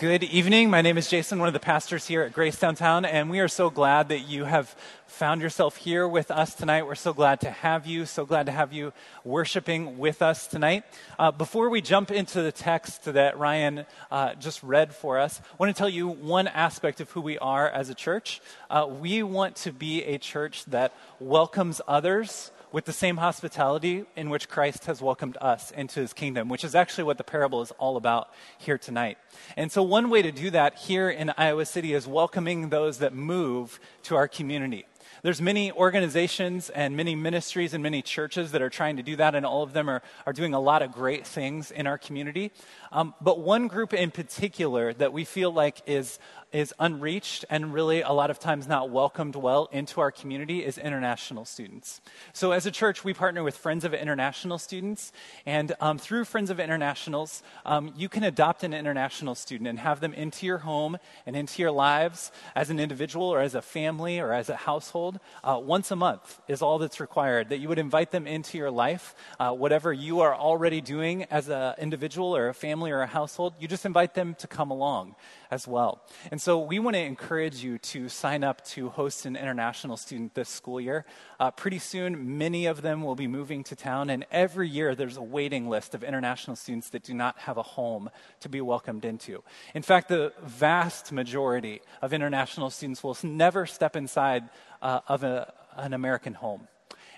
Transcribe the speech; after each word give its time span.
Good 0.00 0.24
evening. 0.24 0.70
My 0.70 0.80
name 0.80 0.96
is 0.96 1.10
Jason, 1.10 1.38
one 1.40 1.48
of 1.48 1.52
the 1.52 1.60
pastors 1.60 2.06
here 2.06 2.22
at 2.22 2.32
Grace 2.32 2.58
Downtown, 2.58 3.04
and 3.04 3.28
we 3.28 3.40
are 3.40 3.48
so 3.48 3.68
glad 3.68 4.08
that 4.08 4.20
you 4.20 4.46
have 4.46 4.74
found 5.06 5.42
yourself 5.42 5.76
here 5.76 6.08
with 6.08 6.30
us 6.30 6.54
tonight. 6.54 6.86
We're 6.86 6.94
so 6.94 7.12
glad 7.12 7.42
to 7.42 7.50
have 7.50 7.86
you, 7.86 8.06
so 8.06 8.24
glad 8.24 8.46
to 8.46 8.52
have 8.52 8.72
you 8.72 8.94
worshiping 9.24 9.98
with 9.98 10.22
us 10.22 10.46
tonight. 10.46 10.84
Uh, 11.18 11.32
before 11.32 11.68
we 11.68 11.82
jump 11.82 12.10
into 12.10 12.40
the 12.40 12.50
text 12.50 13.04
that 13.04 13.38
Ryan 13.38 13.84
uh, 14.10 14.36
just 14.36 14.62
read 14.62 14.94
for 14.94 15.18
us, 15.18 15.38
I 15.38 15.56
want 15.58 15.76
to 15.76 15.78
tell 15.78 15.90
you 15.90 16.08
one 16.08 16.48
aspect 16.48 17.02
of 17.02 17.10
who 17.10 17.20
we 17.20 17.36
are 17.36 17.68
as 17.68 17.90
a 17.90 17.94
church. 17.94 18.40
Uh, 18.70 18.86
we 18.88 19.22
want 19.22 19.54
to 19.56 19.70
be 19.70 20.02
a 20.04 20.16
church 20.16 20.64
that 20.64 20.94
welcomes 21.18 21.82
others 21.86 22.52
with 22.72 22.84
the 22.84 22.92
same 22.92 23.16
hospitality 23.16 24.04
in 24.16 24.30
which 24.30 24.48
Christ 24.48 24.86
has 24.86 25.02
welcomed 25.02 25.36
us 25.40 25.70
into 25.70 26.00
his 26.00 26.12
kingdom, 26.12 26.48
which 26.48 26.64
is 26.64 26.74
actually 26.74 27.04
what 27.04 27.18
the 27.18 27.24
parable 27.24 27.62
is 27.62 27.70
all 27.72 27.96
about 27.96 28.30
here 28.58 28.78
tonight. 28.78 29.18
And 29.56 29.70
so, 29.72 29.82
one 29.82 30.10
way 30.10 30.22
to 30.22 30.32
do 30.32 30.50
that 30.50 30.76
here 30.76 31.10
in 31.10 31.32
Iowa 31.36 31.66
City 31.66 31.94
is 31.94 32.06
welcoming 32.06 32.68
those 32.68 32.98
that 32.98 33.14
move 33.14 33.80
to 34.04 34.16
our 34.16 34.28
community. 34.28 34.86
There's 35.22 35.42
many 35.42 35.70
organizations 35.72 36.70
and 36.70 36.96
many 36.96 37.14
ministries 37.14 37.74
and 37.74 37.82
many 37.82 38.00
churches 38.00 38.52
that 38.52 38.62
are 38.62 38.70
trying 38.70 38.96
to 38.96 39.02
do 39.02 39.16
that, 39.16 39.34
and 39.34 39.44
all 39.44 39.62
of 39.62 39.72
them 39.72 39.90
are, 39.90 40.02
are 40.26 40.32
doing 40.32 40.54
a 40.54 40.60
lot 40.60 40.82
of 40.82 40.92
great 40.92 41.26
things 41.26 41.70
in 41.70 41.86
our 41.86 41.98
community. 41.98 42.52
Um, 42.90 43.14
but 43.20 43.40
one 43.40 43.68
group 43.68 43.92
in 43.92 44.10
particular 44.10 44.94
that 44.94 45.12
we 45.12 45.24
feel 45.24 45.52
like 45.52 45.82
is 45.86 46.18
is 46.52 46.74
unreached 46.78 47.44
and 47.48 47.72
really 47.72 48.00
a 48.00 48.12
lot 48.12 48.30
of 48.30 48.38
times 48.38 48.66
not 48.66 48.90
welcomed 48.90 49.36
well 49.36 49.68
into 49.72 50.00
our 50.00 50.10
community 50.10 50.64
is 50.64 50.78
international 50.78 51.44
students. 51.44 52.00
So, 52.32 52.52
as 52.52 52.66
a 52.66 52.70
church, 52.70 53.04
we 53.04 53.14
partner 53.14 53.42
with 53.42 53.56
Friends 53.56 53.84
of 53.84 53.94
International 53.94 54.58
Students, 54.58 55.12
and 55.46 55.72
um, 55.80 55.98
through 55.98 56.24
Friends 56.24 56.50
of 56.50 56.58
Internationals, 56.58 57.42
um, 57.64 57.92
you 57.96 58.08
can 58.08 58.24
adopt 58.24 58.64
an 58.64 58.74
international 58.74 59.34
student 59.34 59.68
and 59.68 59.78
have 59.78 60.00
them 60.00 60.12
into 60.12 60.46
your 60.46 60.58
home 60.58 60.98
and 61.26 61.36
into 61.36 61.62
your 61.62 61.70
lives 61.70 62.32
as 62.54 62.70
an 62.70 62.80
individual 62.80 63.26
or 63.26 63.40
as 63.40 63.54
a 63.54 63.62
family 63.62 64.18
or 64.18 64.32
as 64.32 64.48
a 64.48 64.56
household. 64.56 65.20
Uh, 65.44 65.60
once 65.62 65.90
a 65.90 65.96
month 65.96 66.40
is 66.48 66.62
all 66.62 66.78
that's 66.78 67.00
required, 67.00 67.48
that 67.50 67.58
you 67.58 67.68
would 67.68 67.78
invite 67.78 68.10
them 68.10 68.26
into 68.26 68.58
your 68.58 68.70
life, 68.70 69.14
uh, 69.38 69.52
whatever 69.52 69.92
you 69.92 70.20
are 70.20 70.34
already 70.34 70.80
doing 70.80 71.24
as 71.24 71.48
an 71.48 71.74
individual 71.78 72.34
or 72.34 72.48
a 72.48 72.54
family 72.54 72.90
or 72.90 73.00
a 73.02 73.06
household, 73.06 73.54
you 73.60 73.68
just 73.68 73.86
invite 73.86 74.14
them 74.14 74.34
to 74.34 74.46
come 74.46 74.70
along 74.70 75.14
as 75.50 75.66
well. 75.66 76.02
And 76.30 76.40
so 76.40 76.58
we 76.58 76.78
want 76.78 76.94
to 76.94 77.00
encourage 77.02 77.62
you 77.62 77.78
to 77.78 78.08
sign 78.08 78.44
up 78.44 78.64
to 78.66 78.88
host 78.90 79.26
an 79.26 79.36
international 79.36 79.96
student 79.96 80.34
this 80.34 80.48
school 80.48 80.80
year. 80.80 81.04
Uh, 81.38 81.50
pretty 81.50 81.78
soon, 81.78 82.38
many 82.38 82.66
of 82.66 82.82
them 82.82 83.02
will 83.02 83.16
be 83.16 83.26
moving 83.26 83.64
to 83.64 83.76
town, 83.76 84.10
and 84.10 84.24
every 84.30 84.68
year 84.68 84.94
there's 84.94 85.16
a 85.16 85.22
waiting 85.22 85.68
list 85.68 85.94
of 85.94 86.04
international 86.04 86.56
students 86.56 86.90
that 86.90 87.02
do 87.02 87.14
not 87.14 87.38
have 87.40 87.56
a 87.56 87.62
home 87.62 88.10
to 88.40 88.48
be 88.48 88.60
welcomed 88.60 89.04
into. 89.04 89.42
In 89.74 89.82
fact, 89.82 90.08
the 90.08 90.32
vast 90.42 91.12
majority 91.12 91.82
of 92.02 92.12
international 92.12 92.70
students 92.70 93.02
will 93.02 93.16
never 93.22 93.66
step 93.66 93.96
inside 93.96 94.48
uh, 94.82 95.00
of 95.08 95.24
a, 95.24 95.52
an 95.76 95.94
American 95.94 96.34
home. 96.34 96.68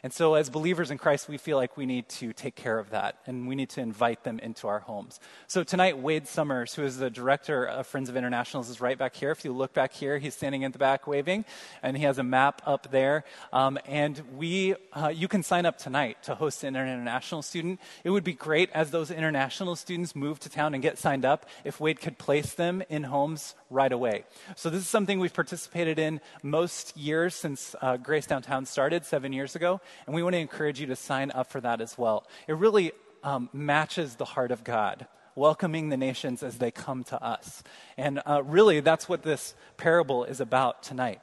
And 0.04 0.12
so, 0.12 0.34
as 0.34 0.50
believers 0.50 0.90
in 0.90 0.98
Christ, 0.98 1.28
we 1.28 1.38
feel 1.38 1.56
like 1.56 1.76
we 1.76 1.86
need 1.86 2.08
to 2.08 2.32
take 2.32 2.56
care 2.56 2.80
of 2.80 2.90
that 2.90 3.18
and 3.24 3.46
we 3.46 3.54
need 3.54 3.68
to 3.70 3.80
invite 3.80 4.24
them 4.24 4.40
into 4.40 4.66
our 4.66 4.80
homes. 4.80 5.20
So, 5.46 5.62
tonight, 5.62 5.96
Wade 5.96 6.26
Summers, 6.26 6.74
who 6.74 6.82
is 6.82 6.96
the 6.96 7.08
director 7.08 7.64
of 7.64 7.86
Friends 7.86 8.08
of 8.08 8.16
Internationals, 8.16 8.68
is 8.68 8.80
right 8.80 8.98
back 8.98 9.14
here. 9.14 9.30
If 9.30 9.44
you 9.44 9.52
look 9.52 9.72
back 9.72 9.92
here, 9.92 10.18
he's 10.18 10.34
standing 10.34 10.62
in 10.62 10.72
the 10.72 10.78
back 10.78 11.06
waving, 11.06 11.44
and 11.84 11.96
he 11.96 12.02
has 12.02 12.18
a 12.18 12.24
map 12.24 12.62
up 12.66 12.90
there. 12.90 13.22
Um, 13.52 13.78
and 13.86 14.20
we, 14.36 14.74
uh, 14.92 15.12
you 15.14 15.28
can 15.28 15.44
sign 15.44 15.66
up 15.66 15.78
tonight 15.78 16.20
to 16.24 16.34
host 16.34 16.64
an 16.64 16.74
international 16.74 17.42
student. 17.42 17.78
It 18.02 18.10
would 18.10 18.24
be 18.24 18.32
great 18.32 18.70
as 18.74 18.90
those 18.90 19.12
international 19.12 19.76
students 19.76 20.16
move 20.16 20.40
to 20.40 20.48
town 20.48 20.74
and 20.74 20.82
get 20.82 20.98
signed 20.98 21.24
up 21.24 21.46
if 21.62 21.78
Wade 21.78 22.00
could 22.00 22.18
place 22.18 22.54
them 22.54 22.82
in 22.88 23.04
homes 23.04 23.54
right 23.70 23.92
away. 23.92 24.24
So, 24.56 24.68
this 24.68 24.80
is 24.80 24.88
something 24.88 25.20
we've 25.20 25.32
participated 25.32 26.00
in 26.00 26.20
most 26.42 26.96
years 26.96 27.36
since 27.36 27.76
uh, 27.80 27.98
Grace 27.98 28.26
Downtown 28.26 28.66
started 28.66 29.04
seven 29.04 29.32
years 29.32 29.54
ago. 29.54 29.80
And 30.06 30.14
we 30.14 30.22
want 30.22 30.34
to 30.34 30.38
encourage 30.38 30.80
you 30.80 30.86
to 30.86 30.96
sign 30.96 31.30
up 31.30 31.50
for 31.50 31.60
that 31.60 31.80
as 31.80 31.96
well. 31.96 32.26
It 32.46 32.54
really 32.54 32.92
um, 33.22 33.48
matches 33.52 34.16
the 34.16 34.24
heart 34.24 34.50
of 34.50 34.64
God, 34.64 35.06
welcoming 35.34 35.88
the 35.88 35.96
nations 35.96 36.42
as 36.42 36.58
they 36.58 36.70
come 36.70 37.04
to 37.04 37.22
us. 37.22 37.62
And 37.96 38.20
uh, 38.26 38.42
really, 38.44 38.80
that's 38.80 39.08
what 39.08 39.22
this 39.22 39.54
parable 39.76 40.24
is 40.24 40.40
about 40.40 40.82
tonight. 40.82 41.20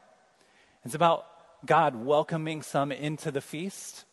It's 0.85 0.95
about 0.95 1.25
God 1.65 1.95
welcoming 1.95 2.61
some 2.61 2.91
into 2.91 3.31
the 3.31 3.41
feast. 3.41 4.05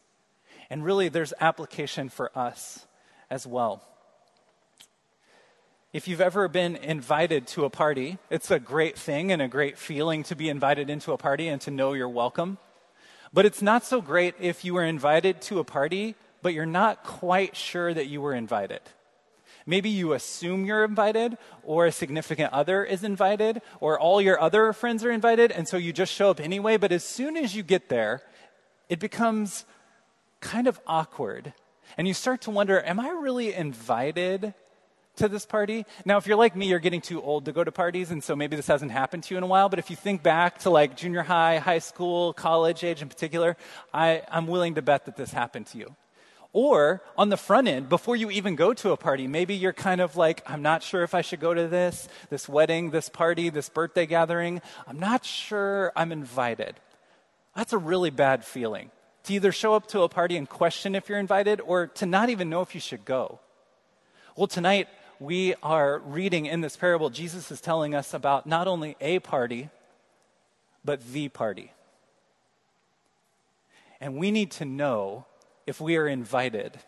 And 0.68 0.84
really, 0.84 1.08
there's 1.08 1.32
application 1.40 2.08
for 2.08 2.36
us 2.36 2.86
as 3.30 3.46
well. 3.46 3.82
If 5.92 6.08
you've 6.08 6.20
ever 6.20 6.48
been 6.48 6.76
invited 6.76 7.46
to 7.48 7.64
a 7.64 7.70
party, 7.70 8.18
it's 8.28 8.50
a 8.50 8.58
great 8.58 8.98
thing 8.98 9.32
and 9.32 9.40
a 9.40 9.48
great 9.48 9.78
feeling 9.78 10.24
to 10.24 10.36
be 10.36 10.50
invited 10.50 10.90
into 10.90 11.12
a 11.12 11.16
party 11.16 11.48
and 11.48 11.60
to 11.62 11.70
know 11.70 11.94
you're 11.94 12.08
welcome. 12.08 12.58
But 13.36 13.44
it's 13.44 13.60
not 13.60 13.84
so 13.84 14.00
great 14.00 14.34
if 14.40 14.64
you 14.64 14.72
were 14.72 14.82
invited 14.86 15.42
to 15.42 15.58
a 15.58 15.64
party, 15.64 16.14
but 16.40 16.54
you're 16.54 16.64
not 16.64 17.04
quite 17.04 17.54
sure 17.54 17.92
that 17.92 18.06
you 18.06 18.22
were 18.22 18.32
invited. 18.32 18.80
Maybe 19.66 19.90
you 19.90 20.14
assume 20.14 20.64
you're 20.64 20.86
invited, 20.86 21.36
or 21.62 21.84
a 21.84 21.92
significant 21.92 22.54
other 22.54 22.82
is 22.82 23.04
invited, 23.04 23.60
or 23.78 24.00
all 24.00 24.22
your 24.22 24.40
other 24.40 24.72
friends 24.72 25.04
are 25.04 25.10
invited, 25.10 25.52
and 25.52 25.68
so 25.68 25.76
you 25.76 25.92
just 25.92 26.14
show 26.14 26.30
up 26.30 26.40
anyway. 26.40 26.78
But 26.78 26.92
as 26.92 27.04
soon 27.04 27.36
as 27.36 27.54
you 27.54 27.62
get 27.62 27.90
there, 27.90 28.22
it 28.88 29.00
becomes 29.00 29.66
kind 30.40 30.66
of 30.66 30.80
awkward. 30.86 31.52
And 31.98 32.08
you 32.08 32.14
start 32.14 32.40
to 32.42 32.50
wonder, 32.50 32.80
am 32.80 32.98
I 32.98 33.10
really 33.10 33.52
invited 33.52 34.54
to 35.16 35.28
this 35.28 35.46
party. 35.46 35.84
Now, 36.04 36.18
if 36.18 36.26
you're 36.26 36.36
like 36.36 36.54
me, 36.56 36.66
you're 36.66 36.78
getting 36.78 37.00
too 37.00 37.22
old 37.22 37.46
to 37.46 37.52
go 37.52 37.64
to 37.64 37.72
parties, 37.72 38.10
and 38.10 38.22
so 38.22 38.36
maybe 38.36 38.56
this 38.56 38.66
hasn't 38.66 38.92
happened 38.92 39.24
to 39.24 39.34
you 39.34 39.38
in 39.38 39.44
a 39.44 39.46
while. 39.46 39.68
But 39.68 39.78
if 39.78 39.90
you 39.90 39.96
think 39.96 40.22
back 40.22 40.58
to 40.60 40.70
like 40.70 40.96
junior 40.96 41.22
high, 41.22 41.58
high 41.58 41.78
school, 41.80 42.32
college 42.32 42.84
age 42.84 43.02
in 43.02 43.08
particular, 43.08 43.56
I, 43.92 44.22
I'm 44.30 44.46
willing 44.46 44.74
to 44.76 44.82
bet 44.82 45.06
that 45.06 45.16
this 45.16 45.32
happened 45.32 45.66
to 45.68 45.78
you. 45.78 45.96
Or 46.52 47.02
on 47.18 47.28
the 47.28 47.36
front 47.36 47.68
end, 47.68 47.90
before 47.90 48.16
you 48.16 48.30
even 48.30 48.56
go 48.56 48.72
to 48.72 48.92
a 48.92 48.96
party, 48.96 49.26
maybe 49.26 49.54
you're 49.54 49.74
kind 49.74 50.00
of 50.00 50.16
like, 50.16 50.42
I'm 50.46 50.62
not 50.62 50.82
sure 50.82 51.02
if 51.02 51.14
I 51.14 51.20
should 51.20 51.40
go 51.40 51.52
to 51.52 51.68
this, 51.68 52.08
this 52.30 52.48
wedding, 52.48 52.90
this 52.90 53.10
party, 53.10 53.50
this 53.50 53.68
birthday 53.68 54.06
gathering. 54.06 54.62
I'm 54.86 54.98
not 54.98 55.24
sure 55.24 55.92
I'm 55.94 56.12
invited. 56.12 56.76
That's 57.54 57.74
a 57.74 57.78
really 57.78 58.08
bad 58.08 58.42
feeling. 58.42 58.90
To 59.24 59.34
either 59.34 59.52
show 59.52 59.74
up 59.74 59.88
to 59.88 60.00
a 60.02 60.08
party 60.08 60.36
and 60.36 60.48
question 60.48 60.94
if 60.94 61.08
you're 61.08 61.18
invited, 61.18 61.60
or 61.60 61.88
to 61.88 62.06
not 62.06 62.30
even 62.30 62.48
know 62.48 62.62
if 62.62 62.74
you 62.74 62.80
should 62.80 63.04
go. 63.04 63.40
Well, 64.36 64.46
tonight, 64.46 64.88
we 65.20 65.54
are 65.62 65.98
reading 65.98 66.46
in 66.46 66.60
this 66.60 66.76
parable, 66.76 67.10
Jesus 67.10 67.50
is 67.50 67.60
telling 67.60 67.94
us 67.94 68.14
about 68.14 68.46
not 68.46 68.66
only 68.68 68.96
a 69.00 69.18
party, 69.18 69.70
but 70.84 71.12
the 71.12 71.28
party. 71.28 71.72
And 74.00 74.16
we 74.16 74.30
need 74.30 74.50
to 74.52 74.64
know 74.64 75.26
if 75.66 75.80
we 75.80 75.96
are 75.96 76.06
invited 76.06 76.78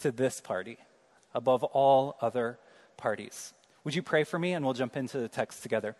to 0.00 0.10
this 0.10 0.40
party 0.40 0.78
above 1.34 1.64
all 1.64 2.16
other 2.20 2.58
parties. 2.96 3.52
Would 3.84 3.94
you 3.94 4.02
pray 4.02 4.24
for 4.24 4.38
me 4.38 4.52
and 4.52 4.64
we'll 4.64 4.74
jump 4.74 4.96
into 4.96 5.18
the 5.18 5.28
text 5.28 5.62
together? 5.62 5.96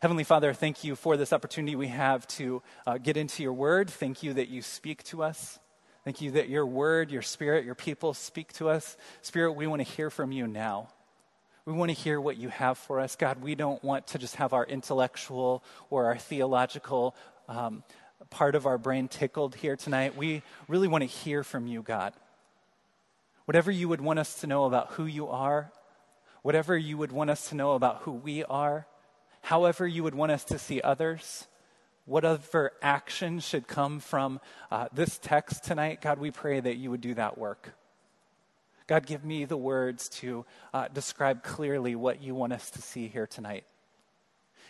Heavenly 0.00 0.24
Father, 0.24 0.52
thank 0.52 0.84
you 0.84 0.96
for 0.96 1.16
this 1.16 1.32
opportunity 1.32 1.76
we 1.76 1.88
have 1.88 2.26
to 2.28 2.62
uh, 2.86 2.98
get 2.98 3.16
into 3.16 3.42
your 3.42 3.52
word. 3.52 3.90
Thank 3.90 4.22
you 4.22 4.34
that 4.34 4.48
you 4.48 4.62
speak 4.62 5.02
to 5.04 5.22
us. 5.22 5.58
Thank 6.04 6.20
you 6.20 6.32
that 6.32 6.48
your 6.48 6.64
word, 6.64 7.10
your 7.10 7.22
spirit, 7.22 7.64
your 7.64 7.74
people 7.74 8.14
speak 8.14 8.52
to 8.54 8.68
us. 8.68 8.96
Spirit, 9.20 9.52
we 9.52 9.66
want 9.66 9.80
to 9.80 9.88
hear 9.88 10.10
from 10.10 10.32
you 10.32 10.46
now. 10.46 10.88
We 11.68 11.74
want 11.74 11.90
to 11.90 11.94
hear 11.94 12.18
what 12.18 12.38
you 12.38 12.48
have 12.48 12.78
for 12.78 12.98
us. 12.98 13.14
God, 13.14 13.42
we 13.42 13.54
don't 13.54 13.84
want 13.84 14.06
to 14.06 14.18
just 14.18 14.36
have 14.36 14.54
our 14.54 14.64
intellectual 14.64 15.62
or 15.90 16.06
our 16.06 16.16
theological 16.16 17.14
um, 17.46 17.84
part 18.30 18.54
of 18.54 18.64
our 18.64 18.78
brain 18.78 19.06
tickled 19.06 19.54
here 19.54 19.76
tonight. 19.76 20.16
We 20.16 20.42
really 20.66 20.88
want 20.88 21.02
to 21.02 21.06
hear 21.06 21.44
from 21.44 21.66
you, 21.66 21.82
God. 21.82 22.14
Whatever 23.44 23.70
you 23.70 23.86
would 23.86 24.00
want 24.00 24.18
us 24.18 24.40
to 24.40 24.46
know 24.46 24.64
about 24.64 24.92
who 24.92 25.04
you 25.04 25.28
are, 25.28 25.70
whatever 26.40 26.74
you 26.74 26.96
would 26.96 27.12
want 27.12 27.28
us 27.28 27.50
to 27.50 27.54
know 27.54 27.72
about 27.72 27.98
who 27.98 28.12
we 28.12 28.44
are, 28.44 28.86
however 29.42 29.86
you 29.86 30.02
would 30.02 30.14
want 30.14 30.32
us 30.32 30.44
to 30.44 30.58
see 30.58 30.80
others, 30.80 31.48
whatever 32.06 32.72
action 32.80 33.40
should 33.40 33.68
come 33.68 34.00
from 34.00 34.40
uh, 34.70 34.88
this 34.94 35.18
text 35.18 35.64
tonight, 35.64 36.00
God, 36.00 36.18
we 36.18 36.30
pray 36.30 36.60
that 36.60 36.78
you 36.78 36.90
would 36.90 37.02
do 37.02 37.12
that 37.12 37.36
work. 37.36 37.74
God, 38.88 39.06
give 39.06 39.22
me 39.22 39.44
the 39.44 39.56
words 39.56 40.08
to 40.08 40.46
uh, 40.72 40.88
describe 40.88 41.44
clearly 41.44 41.94
what 41.94 42.22
you 42.22 42.34
want 42.34 42.54
us 42.54 42.70
to 42.70 42.82
see 42.82 43.06
here 43.06 43.26
tonight. 43.26 43.64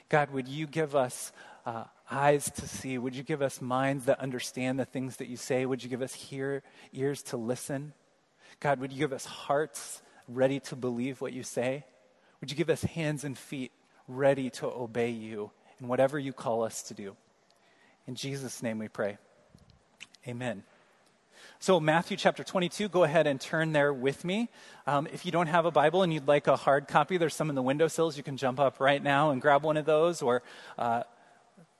God, 0.08 0.30
would 0.32 0.48
you 0.48 0.66
give 0.66 0.96
us 0.96 1.32
uh, 1.64 1.84
eyes 2.10 2.50
to 2.56 2.66
see? 2.66 2.98
Would 2.98 3.14
you 3.14 3.22
give 3.22 3.42
us 3.42 3.62
minds 3.62 4.06
that 4.06 4.18
understand 4.18 4.80
the 4.80 4.84
things 4.84 5.16
that 5.16 5.28
you 5.28 5.36
say? 5.36 5.66
Would 5.66 5.84
you 5.84 5.88
give 5.88 6.02
us 6.02 6.12
hear, 6.14 6.64
ears 6.92 7.22
to 7.24 7.36
listen? 7.36 7.92
God, 8.58 8.80
would 8.80 8.92
you 8.92 8.98
give 8.98 9.12
us 9.12 9.24
hearts 9.24 10.02
ready 10.26 10.58
to 10.60 10.74
believe 10.74 11.20
what 11.20 11.32
you 11.32 11.44
say? 11.44 11.84
Would 12.40 12.50
you 12.50 12.56
give 12.56 12.70
us 12.70 12.82
hands 12.82 13.22
and 13.22 13.38
feet 13.38 13.70
ready 14.08 14.50
to 14.50 14.66
obey 14.66 15.10
you 15.10 15.52
in 15.80 15.86
whatever 15.86 16.18
you 16.18 16.32
call 16.32 16.64
us 16.64 16.82
to 16.84 16.94
do? 16.94 17.16
In 18.08 18.16
Jesus' 18.16 18.64
name 18.64 18.78
we 18.78 18.88
pray. 18.88 19.18
Amen. 20.26 20.64
So, 21.60 21.80
Matthew 21.80 22.16
chapter 22.16 22.44
22, 22.44 22.88
go 22.88 23.02
ahead 23.02 23.26
and 23.26 23.40
turn 23.40 23.72
there 23.72 23.92
with 23.92 24.24
me. 24.24 24.48
Um, 24.86 25.08
if 25.12 25.26
you 25.26 25.32
don't 25.32 25.48
have 25.48 25.66
a 25.66 25.72
Bible 25.72 26.04
and 26.04 26.12
you'd 26.12 26.28
like 26.28 26.46
a 26.46 26.54
hard 26.54 26.86
copy, 26.86 27.16
there's 27.16 27.34
some 27.34 27.48
in 27.48 27.56
the 27.56 27.62
windowsills. 27.62 28.16
You 28.16 28.22
can 28.22 28.36
jump 28.36 28.60
up 28.60 28.78
right 28.78 29.02
now 29.02 29.30
and 29.30 29.42
grab 29.42 29.64
one 29.64 29.76
of 29.76 29.84
those 29.84 30.22
or 30.22 30.44
uh, 30.78 31.02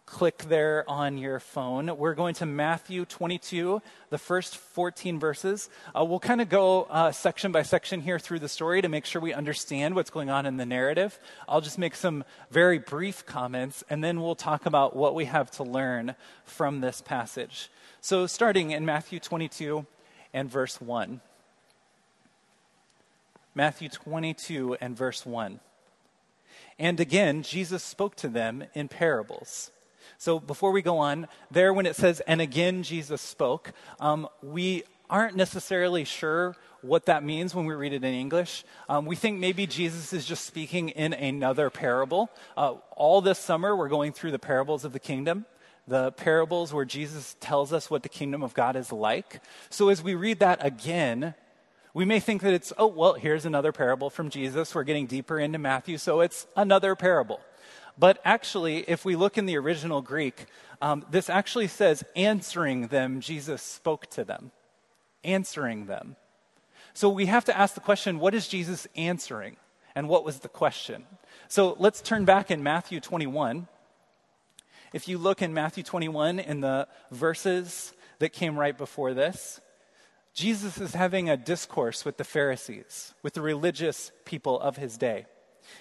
click 0.08 0.38
there 0.48 0.84
on 0.88 1.18
your 1.18 1.38
phone. 1.38 1.94
We're 1.98 2.14
going 2.14 2.34
to 2.36 2.46
Matthew 2.46 3.04
22, 3.04 3.82
the 4.08 4.18
first 4.18 4.56
14 4.56 5.20
verses. 5.20 5.68
Uh, 5.94 6.04
we'll 6.04 6.18
kind 6.18 6.40
of 6.40 6.48
go 6.48 6.84
uh, 6.84 7.12
section 7.12 7.52
by 7.52 7.62
section 7.62 8.00
here 8.00 8.18
through 8.18 8.38
the 8.38 8.48
story 8.48 8.80
to 8.80 8.88
make 8.88 9.04
sure 9.04 9.20
we 9.20 9.34
understand 9.34 9.94
what's 9.94 10.10
going 10.10 10.30
on 10.30 10.46
in 10.46 10.56
the 10.56 10.64
narrative. 10.64 11.20
I'll 11.46 11.60
just 11.60 11.78
make 11.78 11.94
some 11.94 12.24
very 12.50 12.78
brief 12.78 13.26
comments, 13.26 13.84
and 13.90 14.02
then 14.02 14.22
we'll 14.22 14.34
talk 14.34 14.64
about 14.64 14.96
what 14.96 15.14
we 15.14 15.26
have 15.26 15.50
to 15.52 15.62
learn 15.62 16.14
from 16.44 16.80
this 16.80 17.02
passage. 17.02 17.70
So, 18.00 18.26
starting 18.26 18.70
in 18.70 18.86
Matthew 18.86 19.20
22 19.20 19.86
and 20.32 20.50
verse 20.50 20.80
1. 20.80 21.20
Matthew 23.54 23.90
22 23.90 24.78
and 24.80 24.96
verse 24.96 25.26
1. 25.26 25.60
And 26.78 26.98
again, 26.98 27.42
Jesus 27.42 27.82
spoke 27.82 28.16
to 28.16 28.28
them 28.28 28.64
in 28.72 28.88
parables. 28.88 29.70
So, 30.18 30.40
before 30.40 30.72
we 30.72 30.82
go 30.82 30.98
on, 30.98 31.28
there 31.50 31.72
when 31.72 31.86
it 31.86 31.96
says, 31.96 32.20
and 32.26 32.40
again 32.40 32.82
Jesus 32.82 33.22
spoke, 33.22 33.72
um, 34.00 34.28
we 34.42 34.82
aren't 35.08 35.36
necessarily 35.36 36.04
sure 36.04 36.56
what 36.82 37.06
that 37.06 37.24
means 37.24 37.54
when 37.54 37.64
we 37.64 37.74
read 37.74 37.92
it 37.92 38.04
in 38.04 38.14
English. 38.14 38.64
Um, 38.88 39.06
we 39.06 39.16
think 39.16 39.38
maybe 39.38 39.66
Jesus 39.66 40.12
is 40.12 40.26
just 40.26 40.44
speaking 40.44 40.90
in 40.90 41.12
another 41.12 41.70
parable. 41.70 42.30
Uh, 42.56 42.74
all 42.96 43.20
this 43.20 43.38
summer, 43.38 43.74
we're 43.74 43.88
going 43.88 44.12
through 44.12 44.32
the 44.32 44.38
parables 44.38 44.84
of 44.84 44.92
the 44.92 45.00
kingdom 45.00 45.46
the 45.88 46.12
parables 46.12 46.72
where 46.72 46.84
Jesus 46.84 47.34
tells 47.40 47.72
us 47.72 47.90
what 47.90 48.02
the 48.02 48.08
kingdom 48.08 48.42
of 48.42 48.52
God 48.54 48.76
is 48.76 48.92
like. 48.92 49.40
So 49.70 49.88
as 49.88 50.02
we 50.02 50.14
read 50.14 50.40
that 50.40 50.62
again, 50.64 51.34
we 51.94 52.04
may 52.04 52.20
think 52.20 52.42
that 52.42 52.52
it's, 52.52 52.72
oh, 52.76 52.86
well, 52.86 53.14
here's 53.14 53.46
another 53.46 53.72
parable 53.72 54.10
from 54.10 54.28
Jesus. 54.28 54.74
We're 54.74 54.84
getting 54.84 55.06
deeper 55.06 55.38
into 55.38 55.58
Matthew, 55.58 55.96
so 55.96 56.20
it's 56.20 56.46
another 56.56 56.94
parable. 56.94 57.40
But 57.98 58.20
actually, 58.24 58.78
if 58.88 59.04
we 59.04 59.16
look 59.16 59.36
in 59.36 59.46
the 59.46 59.58
original 59.58 60.02
Greek, 60.02 60.46
um, 60.80 61.04
this 61.10 61.28
actually 61.28 61.66
says, 61.66 62.04
answering 62.14 62.88
them, 62.88 63.20
Jesus 63.20 63.60
spoke 63.62 64.06
to 64.10 64.24
them. 64.24 64.52
Answering 65.24 65.86
them. 65.86 66.16
So 66.94 67.08
we 67.08 67.26
have 67.26 67.44
to 67.46 67.56
ask 67.56 67.74
the 67.74 67.80
question 67.80 68.18
what 68.18 68.34
is 68.34 68.48
Jesus 68.48 68.86
answering? 68.96 69.56
And 69.94 70.08
what 70.08 70.24
was 70.24 70.40
the 70.40 70.48
question? 70.48 71.04
So 71.48 71.74
let's 71.78 72.00
turn 72.00 72.24
back 72.24 72.50
in 72.50 72.62
Matthew 72.62 73.00
21. 73.00 73.66
If 74.92 75.08
you 75.08 75.18
look 75.18 75.42
in 75.42 75.52
Matthew 75.52 75.82
21 75.82 76.38
in 76.38 76.60
the 76.60 76.86
verses 77.10 77.92
that 78.20 78.32
came 78.32 78.58
right 78.58 78.76
before 78.76 79.12
this, 79.12 79.60
Jesus 80.34 80.78
is 80.78 80.94
having 80.94 81.28
a 81.28 81.36
discourse 81.36 82.04
with 82.04 82.16
the 82.16 82.24
Pharisees, 82.24 83.12
with 83.22 83.34
the 83.34 83.42
religious 83.42 84.12
people 84.24 84.60
of 84.60 84.76
his 84.76 84.96
day. 84.96 85.26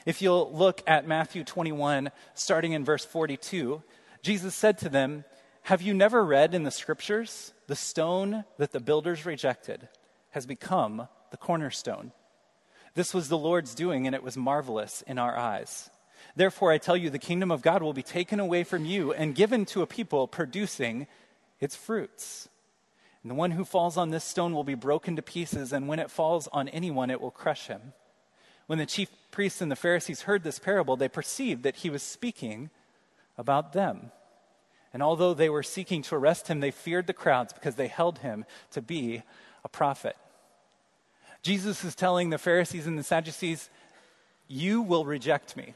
If 0.05 0.21
you'll 0.21 0.51
look 0.53 0.81
at 0.87 1.07
Matthew 1.07 1.43
21, 1.43 2.11
starting 2.33 2.73
in 2.73 2.85
verse 2.85 3.05
42, 3.05 3.81
Jesus 4.21 4.55
said 4.55 4.77
to 4.79 4.89
them, 4.89 5.25
Have 5.63 5.81
you 5.81 5.93
never 5.93 6.23
read 6.23 6.53
in 6.53 6.63
the 6.63 6.71
scriptures, 6.71 7.53
the 7.67 7.75
stone 7.75 8.45
that 8.57 8.71
the 8.71 8.79
builders 8.79 9.25
rejected 9.25 9.89
has 10.31 10.45
become 10.45 11.07
the 11.31 11.37
cornerstone? 11.37 12.11
This 12.95 13.13
was 13.13 13.29
the 13.29 13.37
Lord's 13.37 13.75
doing, 13.75 14.07
and 14.07 14.15
it 14.15 14.23
was 14.23 14.37
marvelous 14.37 15.03
in 15.05 15.19
our 15.19 15.37
eyes. 15.37 15.89
Therefore, 16.35 16.71
I 16.71 16.77
tell 16.77 16.97
you, 16.97 17.09
the 17.09 17.19
kingdom 17.19 17.51
of 17.51 17.61
God 17.61 17.81
will 17.81 17.93
be 17.93 18.03
taken 18.03 18.39
away 18.39 18.63
from 18.63 18.85
you 18.85 19.13
and 19.13 19.35
given 19.35 19.65
to 19.67 19.81
a 19.81 19.87
people 19.87 20.27
producing 20.27 21.07
its 21.59 21.75
fruits. 21.75 22.49
And 23.21 23.31
the 23.31 23.35
one 23.35 23.51
who 23.51 23.65
falls 23.65 23.97
on 23.97 24.09
this 24.09 24.23
stone 24.23 24.53
will 24.53 24.63
be 24.63 24.75
broken 24.75 25.15
to 25.15 25.21
pieces, 25.21 25.73
and 25.73 25.87
when 25.87 25.99
it 25.99 26.11
falls 26.11 26.47
on 26.53 26.69
anyone, 26.69 27.09
it 27.09 27.21
will 27.21 27.31
crush 27.31 27.67
him. 27.67 27.93
When 28.67 28.79
the 28.79 28.85
chief 28.85 29.09
priests 29.31 29.61
and 29.61 29.71
the 29.71 29.75
Pharisees 29.75 30.21
heard 30.21 30.43
this 30.43 30.59
parable, 30.59 30.95
they 30.95 31.09
perceived 31.09 31.63
that 31.63 31.77
he 31.77 31.89
was 31.89 32.03
speaking 32.03 32.69
about 33.37 33.73
them. 33.73 34.11
And 34.93 35.01
although 35.01 35.33
they 35.33 35.49
were 35.49 35.63
seeking 35.63 36.01
to 36.03 36.15
arrest 36.15 36.47
him, 36.47 36.59
they 36.59 36.71
feared 36.71 37.07
the 37.07 37.13
crowds 37.13 37.53
because 37.53 37.75
they 37.75 37.87
held 37.87 38.19
him 38.19 38.45
to 38.71 38.81
be 38.81 39.23
a 39.63 39.69
prophet. 39.69 40.15
Jesus 41.41 41.83
is 41.83 41.95
telling 41.95 42.29
the 42.29 42.37
Pharisees 42.37 42.87
and 42.87 42.97
the 42.97 43.03
Sadducees, 43.03 43.69
You 44.47 44.81
will 44.81 45.05
reject 45.05 45.55
me. 45.55 45.75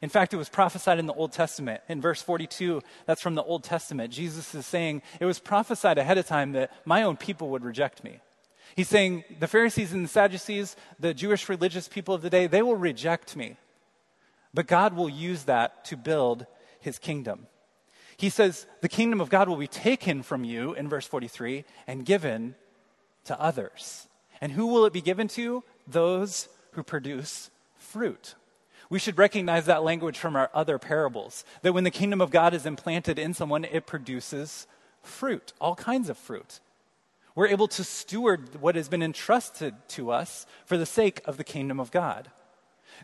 In 0.00 0.08
fact, 0.08 0.34
it 0.34 0.36
was 0.36 0.48
prophesied 0.48 0.98
in 0.98 1.06
the 1.06 1.12
Old 1.12 1.32
Testament. 1.32 1.80
In 1.88 2.00
verse 2.00 2.22
42, 2.22 2.82
that's 3.06 3.22
from 3.22 3.36
the 3.36 3.42
Old 3.42 3.62
Testament. 3.62 4.12
Jesus 4.12 4.54
is 4.54 4.66
saying, 4.66 5.02
It 5.20 5.26
was 5.26 5.38
prophesied 5.38 5.98
ahead 5.98 6.18
of 6.18 6.26
time 6.26 6.52
that 6.52 6.72
my 6.84 7.02
own 7.02 7.16
people 7.16 7.50
would 7.50 7.64
reject 7.64 8.02
me. 8.02 8.18
He's 8.76 8.88
saying, 8.88 9.24
The 9.40 9.48
Pharisees 9.48 9.92
and 9.92 10.04
the 10.04 10.08
Sadducees, 10.08 10.76
the 10.98 11.14
Jewish 11.14 11.48
religious 11.48 11.88
people 11.88 12.14
of 12.14 12.22
the 12.22 12.30
day, 12.30 12.46
they 12.46 12.62
will 12.62 12.76
reject 12.76 13.36
me. 13.36 13.56
But 14.54 14.66
God 14.66 14.94
will 14.94 15.08
use 15.08 15.44
that 15.44 15.84
to 15.86 15.96
build 15.96 16.46
his 16.80 16.98
kingdom. 16.98 17.46
He 18.16 18.28
says, 18.28 18.66
The 18.80 18.88
kingdom 18.88 19.20
of 19.20 19.30
God 19.30 19.48
will 19.48 19.56
be 19.56 19.66
taken 19.66 20.22
from 20.22 20.44
you, 20.44 20.74
in 20.74 20.88
verse 20.88 21.06
43, 21.06 21.64
and 21.86 22.04
given 22.04 22.54
to 23.24 23.40
others. 23.40 24.08
And 24.40 24.52
who 24.52 24.66
will 24.66 24.84
it 24.84 24.92
be 24.92 25.00
given 25.00 25.28
to? 25.28 25.62
Those 25.86 26.48
who 26.72 26.82
produce 26.82 27.50
fruit. 27.76 28.34
We 28.90 28.98
should 28.98 29.18
recognize 29.18 29.66
that 29.66 29.82
language 29.82 30.18
from 30.18 30.36
our 30.36 30.50
other 30.52 30.78
parables 30.78 31.44
that 31.62 31.72
when 31.72 31.84
the 31.84 31.90
kingdom 31.90 32.20
of 32.20 32.30
God 32.30 32.52
is 32.52 32.66
implanted 32.66 33.18
in 33.18 33.32
someone, 33.32 33.64
it 33.64 33.86
produces 33.86 34.66
fruit, 35.02 35.52
all 35.60 35.74
kinds 35.74 36.08
of 36.08 36.18
fruit. 36.18 36.60
We're 37.34 37.48
able 37.48 37.68
to 37.68 37.84
steward 37.84 38.60
what 38.60 38.76
has 38.76 38.88
been 38.88 39.02
entrusted 39.02 39.74
to 39.88 40.10
us 40.10 40.46
for 40.66 40.76
the 40.76 40.86
sake 40.86 41.20
of 41.24 41.36
the 41.36 41.44
kingdom 41.44 41.80
of 41.80 41.90
God. 41.90 42.30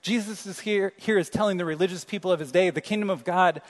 Jesus 0.03 0.47
is 0.47 0.61
here, 0.61 0.93
here 0.97 1.19
is 1.19 1.31
telling 1.31 1.57
the 1.57 1.65
religious 1.65 2.05
people 2.05 2.31
of 2.31 2.41
his 2.41 2.53
day 2.53 2.71
the 2.71 2.81
kingdom 2.81 3.11
of 3.11 3.25
God 3.25 3.63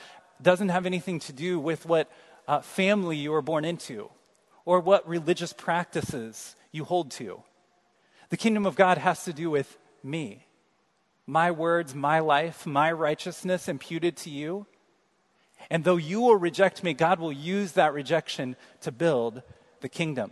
doesn't 0.43 0.69
have 0.69 0.87
anything 0.87 1.21
to 1.21 1.33
do 1.33 1.59
with 1.59 1.87
what 1.87 2.11
uh, 2.47 2.61
family 2.61 3.17
you 3.17 3.31
were 3.31 3.43
born 3.43 3.65
into 3.65 4.11
or 4.65 4.81
what 4.81 5.09
religious 5.09 5.53
practices 5.53 6.57
you 6.73 6.85
hold 6.85 7.11
to. 7.13 7.43
The 8.31 8.37
kingdom 8.37 8.67
of 8.67 8.77
God 8.77 8.99
has 8.99 9.25
to 9.25 9.33
do 9.33 9.51
with 9.51 9.79
me 10.03 10.45
my 11.27 11.51
words, 11.51 11.95
my 11.95 12.21
life, 12.21 12.65
my 12.65 12.91
righteousness 12.91 13.69
imputed 13.69 14.17
to 14.17 14.31
you. 14.31 14.67
And 15.71 15.85
though 15.85 15.99
you 15.99 16.23
will 16.23 16.37
reject 16.37 16.83
me, 16.83 16.95
God 16.95 17.21
will 17.21 17.33
use 17.33 17.73
that 17.73 17.93
rejection 17.93 18.57
to 18.81 18.91
build 18.91 19.43
the 19.81 19.91
kingdom. 19.91 20.31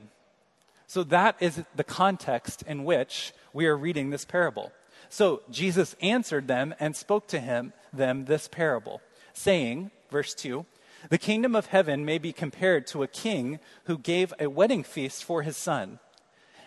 So 0.87 1.03
that 1.05 1.37
is 1.41 1.65
the 1.75 1.85
context 1.85 2.63
in 2.67 2.85
which 2.85 3.33
we 3.53 3.67
are 3.67 3.77
reading 3.77 4.11
this 4.11 4.25
parable. 4.25 4.73
So 5.09 5.43
Jesus 5.51 5.97
answered 6.01 6.49
them 6.49 6.75
and 6.79 6.97
spoke 6.97 7.27
to 7.29 7.41
him 7.41 7.73
them 7.93 8.25
this 8.25 8.49
parable, 8.49 9.01
saying, 9.33 9.91
verse 10.11 10.35
2, 10.35 10.67
the 11.11 11.19
kingdom 11.19 11.55
of 11.55 11.67
heaven 11.67 12.05
may 12.05 12.19
be 12.19 12.33
compared 12.33 12.87
to 12.89 13.03
a 13.03 13.09
king 13.09 13.61
who 13.85 13.99
gave 13.99 14.33
a 14.39 14.49
wedding 14.49 14.83
feast 14.83 15.25
for 15.25 15.43
his 15.43 15.57
son. 15.57 15.99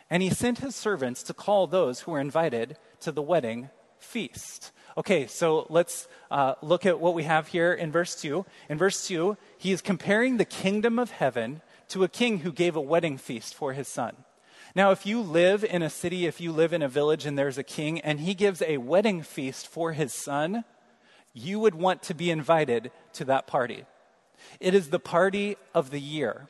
And 0.09 0.23
he 0.23 0.29
sent 0.29 0.59
his 0.59 0.75
servants 0.75 1.23
to 1.23 1.33
call 1.33 1.67
those 1.67 2.01
who 2.01 2.11
were 2.11 2.19
invited 2.19 2.77
to 3.01 3.11
the 3.11 3.21
wedding 3.21 3.69
feast. 3.99 4.71
Okay, 4.97 5.27
so 5.27 5.67
let's 5.69 6.07
uh, 6.31 6.55
look 6.61 6.85
at 6.85 6.99
what 6.99 7.13
we 7.13 7.23
have 7.23 7.47
here 7.47 7.73
in 7.73 7.91
verse 7.91 8.19
2. 8.19 8.45
In 8.69 8.77
verse 8.77 9.07
2, 9.07 9.37
he 9.57 9.71
is 9.71 9.81
comparing 9.81 10.37
the 10.37 10.45
kingdom 10.45 10.97
of 10.97 11.11
heaven 11.11 11.61
to 11.89 12.03
a 12.03 12.07
king 12.07 12.39
who 12.39 12.51
gave 12.51 12.75
a 12.75 12.81
wedding 12.81 13.17
feast 13.17 13.53
for 13.53 13.73
his 13.73 13.87
son. 13.87 14.15
Now, 14.75 14.91
if 14.91 15.05
you 15.05 15.21
live 15.21 15.63
in 15.63 15.81
a 15.81 15.89
city, 15.89 16.25
if 16.25 16.39
you 16.39 16.51
live 16.51 16.73
in 16.73 16.81
a 16.81 16.87
village 16.87 17.25
and 17.25 17.37
there's 17.37 17.57
a 17.57 17.63
king 17.63 17.99
and 18.01 18.19
he 18.19 18.33
gives 18.33 18.61
a 18.61 18.77
wedding 18.77 19.21
feast 19.23 19.67
for 19.67 19.93
his 19.93 20.13
son, 20.13 20.63
you 21.33 21.59
would 21.59 21.75
want 21.75 22.03
to 22.03 22.13
be 22.13 22.29
invited 22.29 22.91
to 23.13 23.25
that 23.25 23.47
party. 23.47 23.85
It 24.59 24.73
is 24.73 24.89
the 24.89 24.99
party 24.99 25.57
of 25.73 25.89
the 25.89 25.99
year 25.99 26.47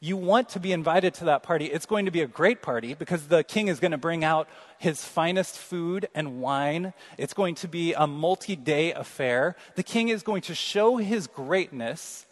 you 0.00 0.16
want 0.16 0.48
to 0.50 0.60
be 0.60 0.72
invited 0.72 1.14
to 1.14 1.24
that 1.26 1.42
party. 1.42 1.66
It's 1.66 1.86
going 1.86 2.04
to 2.04 2.10
be 2.10 2.22
a 2.22 2.26
great 2.26 2.62
party 2.62 2.94
because 2.94 3.28
the 3.28 3.44
king 3.44 3.68
is 3.68 3.80
going 3.80 3.92
to 3.92 3.98
bring 3.98 4.24
out 4.24 4.48
his 4.78 5.04
finest 5.04 5.58
food 5.58 6.08
and 6.14 6.40
wine. 6.40 6.92
It's 7.18 7.34
going 7.34 7.54
to 7.56 7.68
be 7.68 7.94
a 7.94 8.06
multi 8.06 8.56
day 8.56 8.92
affair. 8.92 9.56
The 9.74 9.82
king 9.82 10.08
is 10.08 10.22
going 10.22 10.42
to 10.42 10.54
show 10.54 10.96
his 10.96 11.26
greatness 11.26 12.25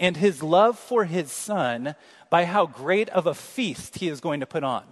and 0.00 0.16
his 0.16 0.42
love 0.42 0.78
for 0.78 1.04
his 1.04 1.30
son 1.30 1.94
by 2.28 2.44
how 2.46 2.66
great 2.66 3.08
of 3.10 3.26
a 3.26 3.34
feast 3.34 3.98
he 3.98 4.08
is 4.08 4.20
going 4.20 4.40
to 4.40 4.46
put 4.46 4.64
on. 4.64 4.82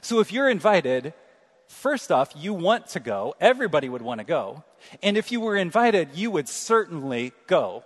So 0.00 0.20
if 0.20 0.32
you're 0.32 0.48
invited, 0.48 1.12
first 1.66 2.10
off, 2.10 2.32
you 2.34 2.54
want 2.54 2.86
to 2.88 3.00
go. 3.00 3.34
Everybody 3.40 3.90
would 3.90 4.02
want 4.02 4.20
to 4.20 4.24
go. 4.24 4.64
And 5.02 5.18
if 5.18 5.30
you 5.30 5.40
were 5.40 5.56
invited, 5.56 6.14
you 6.14 6.30
would 6.30 6.48
certainly 6.48 7.32
go 7.46 7.84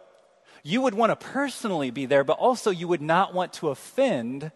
you 0.67 0.81
would 0.81 0.95
want 0.95 1.11
to 1.11 1.27
personally 1.29 1.93
be 1.93 2.07
there, 2.07 2.25
but 2.25 2.39
also 2.39 2.73
you 2.73 2.89
would 2.89 3.01
not 3.01 3.33
want 3.33 3.53
to 3.53 3.69
offend 3.69 4.51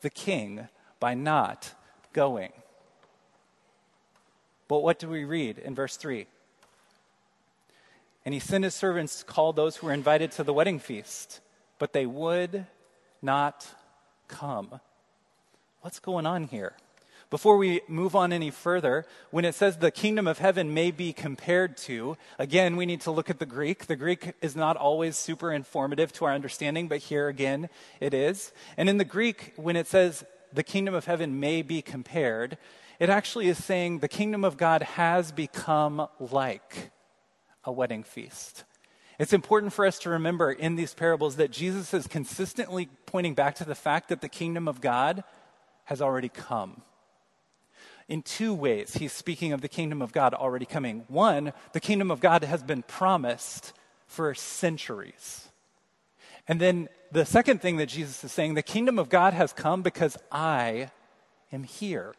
the 0.00 0.10
king 0.10 0.68
by 1.00 1.14
not 1.14 1.74
going. 2.12 2.52
But 4.68 4.84
what 4.84 5.00
do 5.00 5.08
we 5.08 5.24
read 5.24 5.58
in 5.58 5.74
verse 5.74 5.96
3? 5.96 6.28
And 8.24 8.32
he 8.32 8.38
sent 8.38 8.62
his 8.62 8.76
servants 8.76 9.18
to 9.18 9.24
call 9.24 9.52
those 9.52 9.76
who 9.76 9.88
were 9.88 9.92
invited 9.92 10.30
to 10.32 10.44
the 10.44 10.52
wedding 10.52 10.78
feast, 10.78 11.40
but 11.78 11.92
they 11.92 12.06
would 12.06 12.66
not 13.22 13.66
come. 14.28 14.80
what's 15.80 16.00
going 16.00 16.26
on 16.26 16.44
here? 16.44 16.74
Before 17.28 17.56
we 17.56 17.80
move 17.88 18.14
on 18.14 18.32
any 18.32 18.50
further, 18.52 19.04
when 19.30 19.44
it 19.44 19.56
says 19.56 19.78
the 19.78 19.90
kingdom 19.90 20.28
of 20.28 20.38
heaven 20.38 20.72
may 20.72 20.92
be 20.92 21.12
compared 21.12 21.76
to, 21.78 22.16
again, 22.38 22.76
we 22.76 22.86
need 22.86 23.00
to 23.00 23.10
look 23.10 23.30
at 23.30 23.40
the 23.40 23.46
Greek. 23.46 23.86
The 23.86 23.96
Greek 23.96 24.34
is 24.40 24.54
not 24.54 24.76
always 24.76 25.16
super 25.16 25.52
informative 25.52 26.12
to 26.14 26.24
our 26.24 26.32
understanding, 26.32 26.86
but 26.86 26.98
here 26.98 27.26
again 27.26 27.68
it 27.98 28.14
is. 28.14 28.52
And 28.76 28.88
in 28.88 28.98
the 28.98 29.04
Greek, 29.04 29.54
when 29.56 29.74
it 29.74 29.88
says 29.88 30.24
the 30.52 30.62
kingdom 30.62 30.94
of 30.94 31.06
heaven 31.06 31.40
may 31.40 31.62
be 31.62 31.82
compared, 31.82 32.58
it 33.00 33.10
actually 33.10 33.48
is 33.48 33.62
saying 33.62 33.98
the 33.98 34.08
kingdom 34.08 34.44
of 34.44 34.56
God 34.56 34.82
has 34.82 35.32
become 35.32 36.06
like 36.20 36.90
a 37.64 37.72
wedding 37.72 38.04
feast. 38.04 38.62
It's 39.18 39.32
important 39.32 39.72
for 39.72 39.86
us 39.86 39.98
to 40.00 40.10
remember 40.10 40.52
in 40.52 40.76
these 40.76 40.92
parables 40.92 41.36
that 41.36 41.50
Jesus 41.50 41.94
is 41.94 42.06
consistently 42.06 42.88
pointing 43.06 43.34
back 43.34 43.54
to 43.56 43.64
the 43.64 43.74
fact 43.74 44.08
that 44.10 44.20
the 44.20 44.28
kingdom 44.28 44.68
of 44.68 44.80
God 44.80 45.24
has 45.84 46.02
already 46.02 46.28
come 46.28 46.82
in 48.08 48.22
two 48.22 48.54
ways. 48.54 48.94
He's 48.94 49.12
speaking 49.12 49.52
of 49.52 49.60
the 49.60 49.68
kingdom 49.68 50.02
of 50.02 50.12
God 50.12 50.34
already 50.34 50.66
coming. 50.66 51.04
One, 51.08 51.52
the 51.72 51.80
kingdom 51.80 52.10
of 52.10 52.20
God 52.20 52.44
has 52.44 52.62
been 52.62 52.82
promised 52.82 53.72
for 54.06 54.34
centuries. 54.34 55.48
And 56.46 56.60
then 56.60 56.88
the 57.10 57.24
second 57.24 57.60
thing 57.60 57.76
that 57.78 57.86
Jesus 57.86 58.22
is 58.22 58.32
saying, 58.32 58.54
the 58.54 58.62
kingdom 58.62 58.98
of 58.98 59.08
God 59.08 59.32
has 59.32 59.52
come 59.52 59.82
because 59.82 60.16
I 60.30 60.90
am 61.52 61.64
here. 61.64 62.14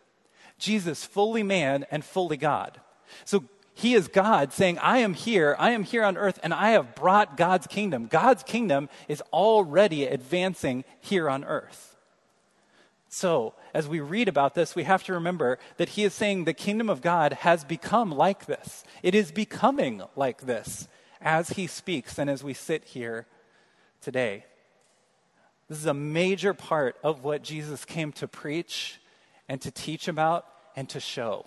Jesus, 0.58 1.06
fully 1.06 1.44
man 1.44 1.86
and 1.92 2.04
fully 2.04 2.38
God. 2.38 2.82
So 3.24 3.46
he 3.78 3.94
is 3.94 4.08
God 4.08 4.54
saying, 4.54 4.80
I 4.80 4.98
am 5.00 5.14
here, 5.14 5.56
I 5.60 5.70
am 5.70 5.84
here 5.84 6.04
on 6.04 6.18
earth, 6.18 6.40
and 6.42 6.52
I 6.52 6.72
have 6.72 6.96
brought 6.96 7.38
God's 7.38 7.68
kingdom. 7.68 8.08
God's 8.08 8.42
kingdom 8.42 8.90
is 9.08 9.22
already 9.32 10.08
advancing 10.08 10.84
here 11.00 11.30
on 11.30 11.44
earth. 11.44 11.96
So, 13.08 13.54
as 13.76 13.88
we 13.88 14.00
read 14.00 14.30
about 14.30 14.56
this, 14.56 14.76
we 14.76 14.82
have 14.86 15.04
to 15.04 15.14
remember 15.14 15.60
that 15.78 15.90
he 15.90 16.04
is 16.04 16.16
saying 16.16 16.46
the 16.46 16.56
kingdom 16.56 16.90
of 16.90 17.04
God 17.04 17.34
has 17.34 17.64
become 17.64 18.10
like 18.10 18.48
this. 18.48 18.84
It 19.04 19.14
is 19.14 19.32
becoming 19.32 20.02
like 20.16 20.42
this 20.42 20.88
as 21.22 21.50
he 21.52 21.68
speaks 21.68 22.18
and 22.18 22.32
as 22.32 22.44
we 22.44 22.56
sit 22.56 22.84
here 22.84 23.28
today. 24.02 24.46
This 25.70 25.78
is 25.78 25.86
a 25.86 25.94
major 25.94 26.56
part 26.56 26.96
of 27.04 27.24
what 27.24 27.44
Jesus 27.44 27.86
came 27.86 28.12
to 28.14 28.28
preach 28.28 29.00
and 29.48 29.62
to 29.62 29.70
teach 29.70 30.08
about 30.08 30.48
and 30.76 30.90
to 30.90 31.00
show. 31.00 31.46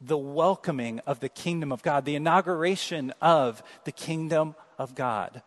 The 0.00 0.18
welcoming 0.18 1.00
of 1.00 1.20
the 1.20 1.28
kingdom 1.28 1.72
of 1.72 1.82
God, 1.82 2.04
the 2.04 2.16
inauguration 2.16 3.12
of 3.20 3.62
the 3.84 3.92
kingdom 3.92 4.54
of 4.78 4.94
God. 4.94 5.42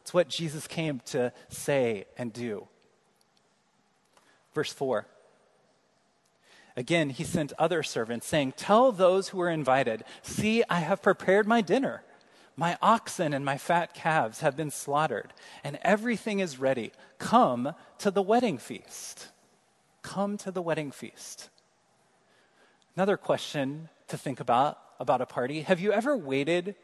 It's 0.00 0.14
what 0.14 0.28
Jesus 0.28 0.66
came 0.66 1.00
to 1.06 1.32
say 1.48 2.06
and 2.16 2.32
do. 2.32 2.66
Verse 4.54 4.72
4. 4.72 5.06
Again, 6.76 7.10
he 7.10 7.24
sent 7.24 7.52
other 7.58 7.82
servants, 7.82 8.26
saying, 8.26 8.54
Tell 8.56 8.92
those 8.92 9.28
who 9.28 9.40
are 9.40 9.50
invited, 9.50 10.04
see, 10.22 10.64
I 10.68 10.80
have 10.80 11.02
prepared 11.02 11.46
my 11.46 11.60
dinner. 11.60 12.02
My 12.56 12.76
oxen 12.82 13.32
and 13.32 13.44
my 13.44 13.56
fat 13.58 13.94
calves 13.94 14.40
have 14.40 14.56
been 14.56 14.70
slaughtered, 14.70 15.32
and 15.64 15.78
everything 15.82 16.40
is 16.40 16.58
ready. 16.58 16.92
Come 17.18 17.74
to 17.98 18.10
the 18.10 18.22
wedding 18.22 18.58
feast. 18.58 19.28
Come 20.02 20.36
to 20.38 20.50
the 20.50 20.62
wedding 20.62 20.90
feast. 20.90 21.48
Another 22.96 23.16
question 23.16 23.88
to 24.08 24.18
think 24.18 24.40
about 24.40 24.78
about 25.00 25.20
a 25.20 25.26
party. 25.26 25.62
Have 25.62 25.80
you 25.80 25.92
ever 25.92 26.16
waited 26.16 26.74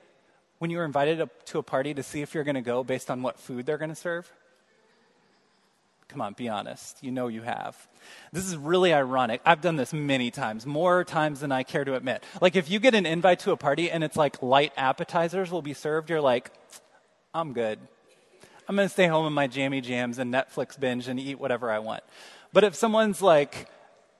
when 0.59 0.71
you 0.71 0.79
were 0.79 0.85
invited 0.85 1.29
to 1.47 1.59
a 1.59 1.63
party 1.63 1.95
to 1.95 2.03
see 2.03 2.21
if 2.23 2.35
you're 2.35 2.45
going 2.45 2.57
to 2.57 2.61
go 2.61 2.83
based 2.83 3.11
on 3.11 3.23
what 3.23 3.39
food 3.39 3.67
they're 3.67 3.79
going 3.79 3.91
to 3.91 3.95
serve? 3.95 4.31
Come 6.09 6.23
on, 6.23 6.33
be 6.33 6.49
honest. 6.49 6.97
You 7.03 7.11
know 7.11 7.29
you 7.29 7.43
have. 7.43 7.77
This 8.33 8.47
is 8.47 8.57
really 8.57 8.95
ironic. 8.95 9.43
I've 9.45 9.61
done 9.61 9.77
this 9.77 9.93
many 9.93 10.31
times, 10.31 10.65
more 10.65 11.05
times 11.05 11.41
than 11.41 11.53
I 11.53 11.63
care 11.63 11.85
to 11.85 11.95
admit. 11.95 12.25
Like, 12.41 12.57
if 12.57 12.71
you 12.71 12.81
get 12.81 12.95
an 12.95 13.05
invite 13.05 13.41
to 13.41 13.53
a 13.53 13.57
party 13.57 13.91
and 13.91 14.03
it's 14.03 14.17
like 14.17 14.43
light 14.43 14.73
appetizers 14.77 15.51
will 15.51 15.63
be 15.63 15.75
served, 15.75 16.09
you're 16.09 16.23
like, 16.23 16.51
I'm 17.35 17.53
good. 17.53 17.79
I'm 18.67 18.75
going 18.75 18.89
to 18.89 18.93
stay 18.93 19.07
home 19.07 19.27
in 19.27 19.35
my 19.35 19.47
jammy 19.47 19.83
jams 19.83 20.19
and 20.19 20.33
Netflix 20.33 20.81
binge 20.81 21.09
and 21.09 21.21
eat 21.21 21.39
whatever 21.39 21.71
I 21.71 21.79
want. 21.79 22.03
But 22.55 22.65
if 22.65 22.75
someone's 22.75 23.21
like, 23.21 23.69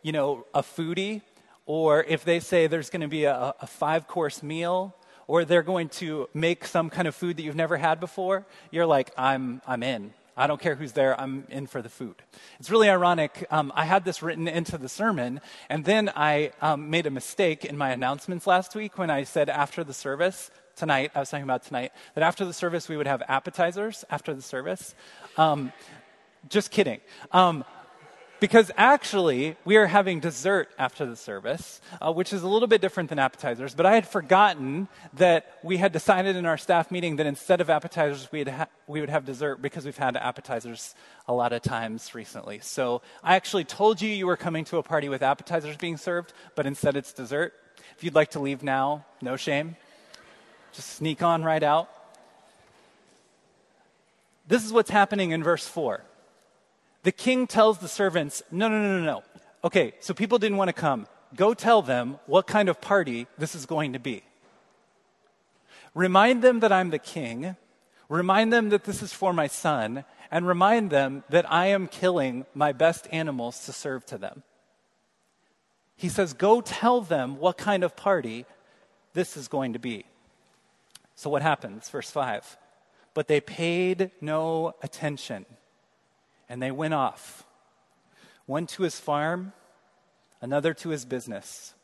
you 0.03 0.13
know, 0.13 0.45
a 0.53 0.63
foodie, 0.63 1.23
or 1.69 2.03
if 2.05 2.25
they 2.25 2.41
say 2.41 2.67
there's 2.67 2.89
going 2.89 3.03
to 3.03 3.09
be 3.09 3.25
a, 3.25 3.55
a 3.61 3.67
five 3.67 4.09
course 4.09 4.43
meal, 4.43 4.97
or 5.27 5.45
they're 5.45 5.63
going 5.63 5.91
to 5.91 6.27
make 6.33 6.65
some 6.65 6.89
kind 6.89 7.07
of 7.07 7.15
food 7.15 7.37
that 7.37 7.43
you've 7.43 7.55
never 7.55 7.77
had 7.77 8.01
before, 8.01 8.47
you're 8.71 8.87
like, 8.87 9.13
I'm, 9.19 9.61
I'm 9.67 9.83
in. 9.83 10.15
I 10.35 10.47
don't 10.47 10.59
care 10.61 10.77
who's 10.77 10.93
there, 10.93 11.21
I'm 11.21 11.47
in 11.51 11.67
for 11.67 11.83
the 11.83 11.91
food. 11.91 12.15
It's 12.59 12.71
really 12.71 12.89
ironic. 12.89 13.47
Um, 13.51 13.71
I 13.75 13.85
had 13.85 14.07
this 14.07 14.23
written 14.23 14.49
into 14.49 14.79
the 14.79 14.89
sermon, 14.89 15.43
and 15.69 15.85
then 15.85 16.11
I 16.17 16.53
um, 16.63 16.89
made 16.89 17.07
a 17.07 17.11
mistake 17.11 17.67
in 17.67 17.77
my 17.77 17.91
announcements 17.91 18.47
last 18.47 18.75
week 18.75 18.97
when 18.97 19.11
I 19.11 19.25
said 19.25 19.51
after 19.51 19.85
the 19.85 19.93
service, 19.93 20.51
tonight, 20.75 21.11
I 21.15 21.19
was 21.21 21.29
talking 21.29 21.45
about 21.45 21.65
tonight, 21.65 21.93
that 22.15 22.25
after 22.25 22.47
the 22.47 22.55
service 22.55 22.89
we 22.89 22.97
would 22.97 23.07
have 23.07 23.23
appetizers 23.29 24.07
after 24.09 24.33
the 24.33 24.41
service. 24.41 24.95
Um, 25.37 25.73
just 26.49 26.71
kidding. 26.71 27.01
Um, 27.33 27.63
because 28.41 28.71
actually 28.77 29.57
we 29.65 29.77
are 29.77 29.87
having 29.87 30.21
dessert 30.21 30.69
after 30.79 31.05
the 31.07 31.17
service, 31.17 31.81
uh, 32.01 32.13
which 32.13 32.33
is 32.33 32.43
a 32.43 32.49
little 32.49 32.69
bit 32.69 32.81
different 32.81 33.09
than 33.09 33.19
appetizers. 33.19 33.75
But 33.75 33.87
I 33.87 33.95
had 33.95 34.07
forgotten 34.07 34.89
that 35.15 35.59
we 35.63 35.77
had 35.77 35.93
decided 35.93 36.37
in 36.37 36.47
our 36.47 36.59
staff 36.59 36.91
meeting 36.91 37.17
that 37.17 37.27
instead 37.27 37.61
of 37.61 37.71
appetizers, 37.71 38.31
we'd 38.31 38.49
ha- 38.49 38.69
we 38.87 39.01
would 39.01 39.11
have 39.11 39.25
dessert 39.25 39.61
because 39.61 39.85
we've 39.85 39.97
had 39.97 40.17
appetizers 40.17 40.95
a 41.27 41.33
lot 41.33 41.53
of 41.53 41.63
times 41.63 42.15
recently. 42.15 42.61
So 42.61 43.03
I 43.23 43.37
actually 43.37 43.65
told 43.65 44.01
you 44.01 44.09
you 44.09 44.27
were 44.27 44.37
coming 44.37 44.65
to 44.67 44.79
a 44.79 44.83
party 44.83 45.09
with 45.09 45.23
appetizers 45.23 45.77
being 45.77 45.97
served, 45.97 46.33
but 46.55 46.67
instead 46.67 46.97
it's 46.97 47.13
dessert. 47.13 47.55
If 47.97 48.05
you'd 48.05 48.15
like 48.15 48.31
to 48.31 48.41
leave 48.41 48.63
now, 48.63 49.05
no 49.21 49.37
shame. 49.37 49.77
Just 50.73 50.91
sneak 50.91 51.23
on 51.23 51.43
right 51.43 51.63
out. 51.63 51.89
This 54.47 54.65
is 54.65 54.73
what's 54.73 54.91
happening 54.91 55.33
in 55.33 55.43
verse 55.43 55.67
4 55.67 56.03
the 57.03 57.13
king 57.13 57.47
tells 57.47 57.79
the 57.79 57.89
servants, 57.89 58.43
No, 58.51 58.69
no, 58.69 58.81
no, 58.81 58.99
no, 58.99 59.05
no. 59.05 59.23
Okay, 59.65 59.95
so 60.01 60.15
people 60.15 60.39
didn't 60.39 60.59
want 60.59 60.69
to 60.69 60.73
come. 60.73 61.07
Go 61.35 61.55
tell 61.55 61.83
them 61.83 62.19
what 62.27 62.47
kind 62.47 62.69
of 62.69 62.81
party 62.81 63.27
this 63.37 63.55
is 63.55 63.67
going 63.67 63.93
to 63.93 63.99
be. 63.99 64.23
Remind 65.95 66.43
them 66.43 66.61
that 66.61 66.73
I'm 66.73 66.91
the 66.91 66.99
king. 66.99 67.57
Remind 68.09 68.53
them 68.53 68.71
that 68.71 68.85
this 68.85 69.03
is 69.03 69.13
for 69.13 69.33
my 69.33 69.47
son. 69.47 70.05
And 70.31 70.47
remind 70.47 70.91
them 70.91 71.25
that 71.31 71.51
I 71.51 71.67
am 71.67 71.89
killing 71.89 72.47
my 72.55 72.73
best 72.73 73.09
animals 73.11 73.65
to 73.67 73.73
serve 73.73 74.05
to 74.07 74.19
them. 74.19 74.43
He 75.97 76.09
says, 76.09 76.33
Go 76.33 76.61
tell 76.61 77.01
them 77.01 77.39
what 77.39 77.59
kind 77.59 77.83
of 77.83 77.97
party 77.97 78.47
this 79.15 79.37
is 79.37 79.49
going 79.49 79.73
to 79.73 79.79
be. 79.79 80.05
So, 81.15 81.31
what 81.31 81.43
happens? 81.43 81.89
Verse 81.91 82.11
5. 82.11 82.57
But 83.15 83.27
they 83.27 83.41
paid 83.41 84.13
no 84.21 84.75
attention 84.83 85.47
and 86.49 86.63
they 86.63 86.71
went 86.71 86.95
off 86.95 87.45
one 88.47 88.67
to 88.67 88.83
his 88.83 88.99
farm, 88.99 89.53
another 90.41 90.73
to 90.73 90.89
his 90.89 91.05
business, 91.05 91.75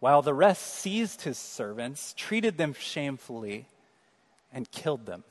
while 0.00 0.22
the 0.22 0.32
rest 0.32 0.62
seized 0.62 1.22
his 1.22 1.36
servants, 1.36 2.14
treated 2.16 2.56
them 2.56 2.72
shamefully, 2.72 3.66
and 4.52 4.70
killed 4.70 5.04
them. 5.04 5.24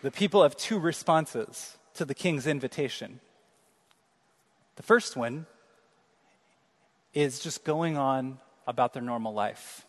The 0.00 0.10
people 0.10 0.42
have 0.44 0.56
two 0.56 0.78
responses 0.78 1.76
to 1.94 2.04
the 2.04 2.14
king's 2.14 2.46
invitation. 2.46 3.20
The 4.76 4.82
first 4.82 5.16
one 5.16 5.46
is 7.12 7.40
just 7.40 7.64
going 7.64 7.96
on 7.96 8.38
about 8.66 8.92
their 8.92 9.02
normal 9.02 9.34
life. 9.34 9.84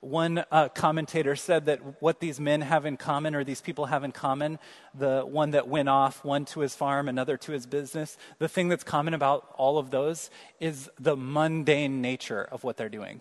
One 0.00 0.44
uh, 0.52 0.68
commentator 0.68 1.34
said 1.34 1.66
that 1.66 2.00
what 2.00 2.20
these 2.20 2.38
men 2.38 2.60
have 2.60 2.86
in 2.86 2.96
common, 2.96 3.34
or 3.34 3.42
these 3.42 3.60
people 3.60 3.86
have 3.86 4.04
in 4.04 4.12
common, 4.12 4.60
the 4.94 5.22
one 5.22 5.50
that 5.50 5.66
went 5.66 5.88
off, 5.88 6.24
one 6.24 6.44
to 6.46 6.60
his 6.60 6.76
farm, 6.76 7.08
another 7.08 7.36
to 7.38 7.52
his 7.52 7.66
business, 7.66 8.16
the 8.38 8.48
thing 8.48 8.68
that's 8.68 8.84
common 8.84 9.12
about 9.12 9.52
all 9.56 9.76
of 9.76 9.90
those 9.90 10.30
is 10.60 10.88
the 11.00 11.16
mundane 11.16 12.00
nature 12.00 12.42
of 12.42 12.62
what 12.62 12.76
they're 12.76 12.88
doing. 12.88 13.20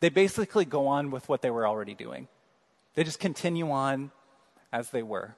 They 0.00 0.08
basically 0.08 0.64
go 0.64 0.88
on 0.88 1.12
with 1.12 1.28
what 1.28 1.42
they 1.42 1.50
were 1.50 1.66
already 1.66 1.94
doing, 1.94 2.26
they 2.94 3.04
just 3.04 3.20
continue 3.20 3.70
on 3.70 4.10
as 4.72 4.90
they 4.90 5.02
were. 5.02 5.36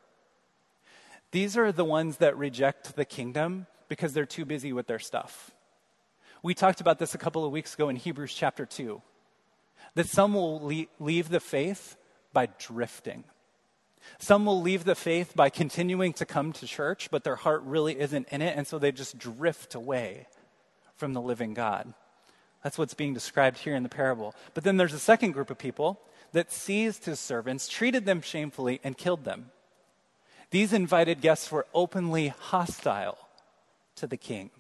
These 1.33 1.57
are 1.57 1.73
the 1.73 1.85
ones 1.85 2.19
that 2.19 2.37
reject 2.37 2.95
the 2.95 3.07
kingdom 3.07 3.67
because 3.89 4.13
they're 4.13 4.27
too 4.27 4.45
busy 4.45 4.73
with 4.73 4.87
their 4.87 4.99
stuff. 4.99 5.51
We 6.43 6.55
talked 6.55 6.81
about 6.81 6.99
this 6.99 7.15
a 7.15 7.19
couple 7.19 7.45
of 7.45 7.53
weeks 7.53 7.75
ago 7.75 7.89
in 7.89 7.97
Hebrews 7.97 8.35
chapter 8.35 8.67
2 8.67 9.01
that 9.95 10.09
some 10.09 10.35
will 10.35 10.61
leave 10.99 11.29
the 11.29 11.41
faith 11.41 11.97
by 12.33 12.47
drifting. 12.59 13.25
Some 14.19 14.45
will 14.47 14.61
leave 14.61 14.85
the 14.85 14.95
faith 14.95 15.35
by 15.37 15.51
continuing 15.51 16.13
to 16.15 16.27
come 16.27 16.53
to 16.55 16.67
church, 16.67 17.09
but 17.11 17.25
their 17.25 17.37
heart 17.37 17.63
really 17.65 17.99
isn't 17.99 18.29
in 18.29 18.43
it, 18.43 18.57
and 18.57 18.67
so 18.67 18.79
they 18.79 18.93
just 18.93 19.19
drift 19.19 19.75
away 19.75 20.27
from 20.97 21.13
the 21.13 21.21
living 21.21 21.55
God. 21.55 21.93
That's 22.63 22.79
what's 22.79 22.95
being 22.95 23.15
described 23.15 23.59
here 23.59 23.75
in 23.75 23.83
the 23.83 23.89
parable. 23.89 24.35
But 24.55 24.65
then 24.65 24.77
there's 24.77 24.93
a 24.93 24.99
second 24.99 25.33
group 25.33 25.51
of 25.51 25.59
people 25.59 26.01
that 26.33 26.53
seized 26.53 27.05
his 27.05 27.21
servants, 27.21 27.69
treated 27.69 28.07
them 28.07 28.23
shamefully, 28.23 28.81
and 28.83 28.97
killed 28.97 29.25
them. 29.25 29.51
These 30.51 30.73
invited 30.73 31.21
guests 31.21 31.51
were 31.51 31.67
openly 31.75 32.29
hostile 32.29 33.19
to 33.97 34.07
the 34.07 34.17
king. 34.17 34.51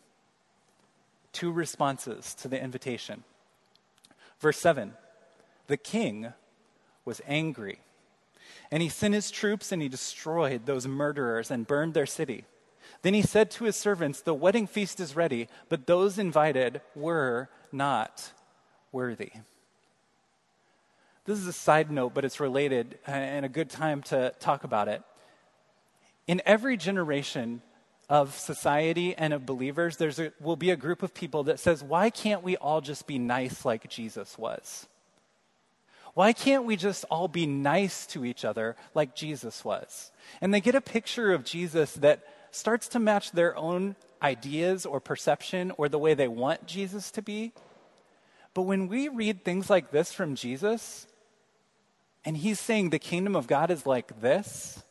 Two 1.32 1.52
responses 1.52 2.34
to 2.34 2.48
the 2.48 2.62
invitation. 2.62 3.24
Verse 4.40 4.58
7 4.58 4.94
The 5.72 5.78
king 5.78 6.34
was 7.06 7.22
angry, 7.26 7.78
and 8.70 8.82
he 8.82 8.90
sent 8.90 9.14
his 9.14 9.30
troops 9.30 9.72
and 9.72 9.80
he 9.80 9.88
destroyed 9.88 10.66
those 10.66 10.86
murderers 10.86 11.50
and 11.50 11.66
burned 11.66 11.94
their 11.94 12.04
city. 12.04 12.44
Then 13.00 13.14
he 13.14 13.22
said 13.22 13.50
to 13.52 13.64
his 13.64 13.74
servants, 13.74 14.20
The 14.20 14.34
wedding 14.34 14.66
feast 14.66 15.00
is 15.00 15.16
ready, 15.16 15.48
but 15.70 15.86
those 15.86 16.18
invited 16.18 16.82
were 16.94 17.48
not 17.72 18.34
worthy. 18.92 19.32
This 21.24 21.38
is 21.38 21.46
a 21.46 21.54
side 21.54 21.90
note, 21.90 22.12
but 22.12 22.26
it's 22.26 22.38
related 22.38 22.98
and 23.06 23.46
a 23.46 23.48
good 23.48 23.70
time 23.70 24.02
to 24.02 24.34
talk 24.40 24.64
about 24.64 24.88
it. 24.88 25.02
In 26.26 26.42
every 26.44 26.76
generation 26.76 27.62
of 28.10 28.38
society 28.38 29.14
and 29.16 29.32
of 29.32 29.46
believers, 29.46 29.96
there 29.96 30.34
will 30.38 30.56
be 30.56 30.68
a 30.68 30.76
group 30.76 31.02
of 31.02 31.14
people 31.14 31.44
that 31.44 31.58
says, 31.58 31.82
Why 31.82 32.10
can't 32.10 32.42
we 32.42 32.58
all 32.58 32.82
just 32.82 33.06
be 33.06 33.18
nice 33.18 33.64
like 33.64 33.88
Jesus 33.88 34.36
was? 34.36 34.86
Why 36.14 36.32
can't 36.32 36.64
we 36.64 36.76
just 36.76 37.04
all 37.10 37.28
be 37.28 37.46
nice 37.46 38.06
to 38.08 38.24
each 38.24 38.44
other 38.44 38.76
like 38.94 39.14
Jesus 39.14 39.64
was? 39.64 40.10
And 40.40 40.52
they 40.52 40.60
get 40.60 40.74
a 40.74 40.80
picture 40.80 41.32
of 41.32 41.44
Jesus 41.44 41.94
that 41.94 42.22
starts 42.50 42.88
to 42.88 42.98
match 42.98 43.32
their 43.32 43.56
own 43.56 43.96
ideas 44.22 44.84
or 44.84 45.00
perception 45.00 45.72
or 45.78 45.88
the 45.88 45.98
way 45.98 46.14
they 46.14 46.28
want 46.28 46.66
Jesus 46.66 47.10
to 47.12 47.22
be. 47.22 47.52
But 48.54 48.62
when 48.62 48.88
we 48.88 49.08
read 49.08 49.44
things 49.44 49.70
like 49.70 49.90
this 49.90 50.12
from 50.12 50.34
Jesus, 50.34 51.06
and 52.24 52.36
he's 52.36 52.60
saying 52.60 52.90
the 52.90 52.98
kingdom 52.98 53.34
of 53.34 53.46
God 53.46 53.70
is 53.70 53.86
like 53.86 54.20
this, 54.20 54.82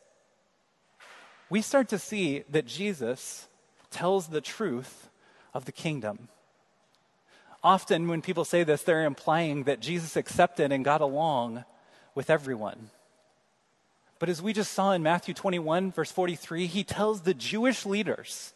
we 1.48 1.62
start 1.62 1.88
to 1.90 1.98
see 1.98 2.42
that 2.50 2.66
Jesus 2.66 3.46
tells 3.90 4.28
the 4.28 4.40
truth 4.40 5.08
of 5.54 5.66
the 5.66 5.72
kingdom. 5.72 6.28
Often, 7.64 8.08
when 8.08 8.22
people 8.22 8.44
say 8.44 8.64
this, 8.64 8.82
they're 8.82 9.04
implying 9.04 9.64
that 9.64 9.80
Jesus 9.80 10.16
accepted 10.16 10.72
and 10.72 10.84
got 10.84 11.00
along 11.00 11.64
with 12.14 12.28
everyone. 12.28 12.90
But 14.18 14.28
as 14.28 14.42
we 14.42 14.52
just 14.52 14.72
saw 14.72 14.92
in 14.92 15.02
Matthew 15.02 15.34
21, 15.34 15.92
verse 15.92 16.10
43, 16.10 16.66
he 16.66 16.84
tells 16.84 17.22
the 17.22 17.34
Jewish 17.34 17.86
leaders, 17.86 18.52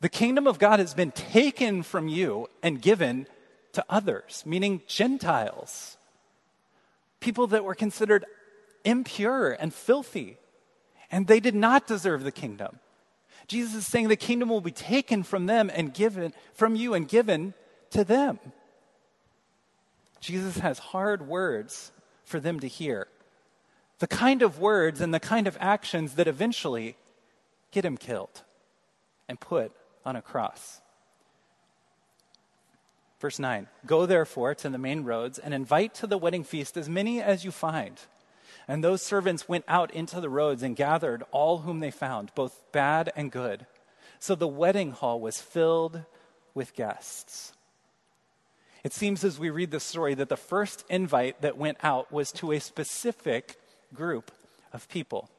the 0.00 0.08
kingdom 0.08 0.46
of 0.46 0.58
God 0.58 0.80
has 0.80 0.94
been 0.94 1.12
taken 1.12 1.82
from 1.82 2.08
you 2.08 2.48
and 2.62 2.82
given 2.82 3.26
to 3.72 3.84
others, 3.88 4.42
meaning 4.46 4.82
Gentiles 4.86 5.96
people 7.22 7.46
that 7.46 7.64
were 7.64 7.74
considered 7.74 8.26
impure 8.84 9.52
and 9.52 9.72
filthy, 9.72 10.36
and 11.10 11.26
they 11.26 11.40
did 11.40 11.54
not 11.54 11.86
deserve 11.86 12.24
the 12.24 12.32
kingdom. 12.32 12.80
Jesus 13.46 13.74
is 13.74 13.86
saying 13.86 14.08
the 14.08 14.16
kingdom 14.16 14.50
will 14.50 14.60
be 14.60 14.72
taken 14.72 15.22
from 15.22 15.46
them 15.46 15.70
and 15.72 15.94
given 15.94 16.34
from 16.52 16.76
you 16.76 16.94
and 16.94 17.08
given 17.08 17.54
to 17.92 18.04
them. 18.04 18.38
Jesus 20.20 20.58
has 20.58 20.78
hard 20.78 21.26
words 21.26 21.92
for 22.24 22.38
them 22.38 22.60
to 22.60 22.68
hear. 22.68 23.08
The 23.98 24.06
kind 24.06 24.42
of 24.42 24.58
words 24.58 25.00
and 25.00 25.12
the 25.12 25.20
kind 25.20 25.46
of 25.46 25.56
actions 25.60 26.14
that 26.14 26.28
eventually 26.28 26.96
get 27.70 27.84
him 27.84 27.96
killed 27.96 28.42
and 29.28 29.38
put 29.38 29.72
on 30.04 30.16
a 30.16 30.22
cross. 30.22 30.80
Verse 33.20 33.38
9 33.38 33.68
Go 33.86 34.06
therefore 34.06 34.54
to 34.56 34.68
the 34.68 34.78
main 34.78 35.04
roads 35.04 35.38
and 35.38 35.54
invite 35.54 35.94
to 35.94 36.06
the 36.06 36.18
wedding 36.18 36.44
feast 36.44 36.76
as 36.76 36.88
many 36.88 37.20
as 37.20 37.44
you 37.44 37.50
find. 37.50 38.00
And 38.68 38.82
those 38.82 39.02
servants 39.02 39.48
went 39.48 39.64
out 39.66 39.92
into 39.92 40.20
the 40.20 40.28
roads 40.28 40.62
and 40.62 40.76
gathered 40.76 41.24
all 41.30 41.58
whom 41.58 41.80
they 41.80 41.90
found, 41.90 42.32
both 42.34 42.60
bad 42.72 43.12
and 43.16 43.30
good. 43.30 43.66
So 44.18 44.34
the 44.34 44.48
wedding 44.48 44.92
hall 44.92 45.20
was 45.20 45.40
filled 45.40 46.02
with 46.54 46.74
guests. 46.74 47.52
It 48.84 48.92
seems 48.92 49.22
as 49.22 49.38
we 49.38 49.50
read 49.50 49.70
the 49.70 49.80
story 49.80 50.14
that 50.14 50.28
the 50.28 50.36
first 50.36 50.84
invite 50.88 51.40
that 51.42 51.56
went 51.56 51.78
out 51.82 52.10
was 52.12 52.32
to 52.32 52.52
a 52.52 52.60
specific 52.60 53.56
group 53.94 54.32
of 54.72 54.88
people. 54.88 55.30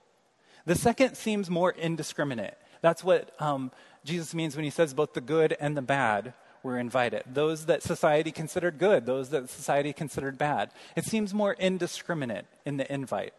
The 0.66 0.76
second 0.76 1.16
seems 1.16 1.50
more 1.50 1.72
indiscriminate. 1.72 2.56
That's 2.82 3.04
what 3.04 3.32
um, 3.42 3.72
Jesus 4.06 4.34
means 4.34 4.56
when 4.56 4.64
he 4.64 4.72
says 4.72 4.94
both 4.94 5.14
the 5.14 5.22
good 5.22 5.58
and 5.60 5.76
the 5.76 5.82
bad 5.82 6.34
were 6.64 6.80
invited. 6.80 7.24
Those 7.26 7.66
that 7.66 7.84
society 7.84 8.32
considered 8.32 8.78
good, 8.78 9.06
those 9.06 9.30
that 9.30 9.50
society 9.50 9.92
considered 9.92 10.38
bad. 10.38 10.72
It 10.96 11.04
seems 11.04 11.34
more 11.34 11.54
indiscriminate 11.54 12.46
in 12.66 12.78
the 12.78 12.92
invite. 12.92 13.34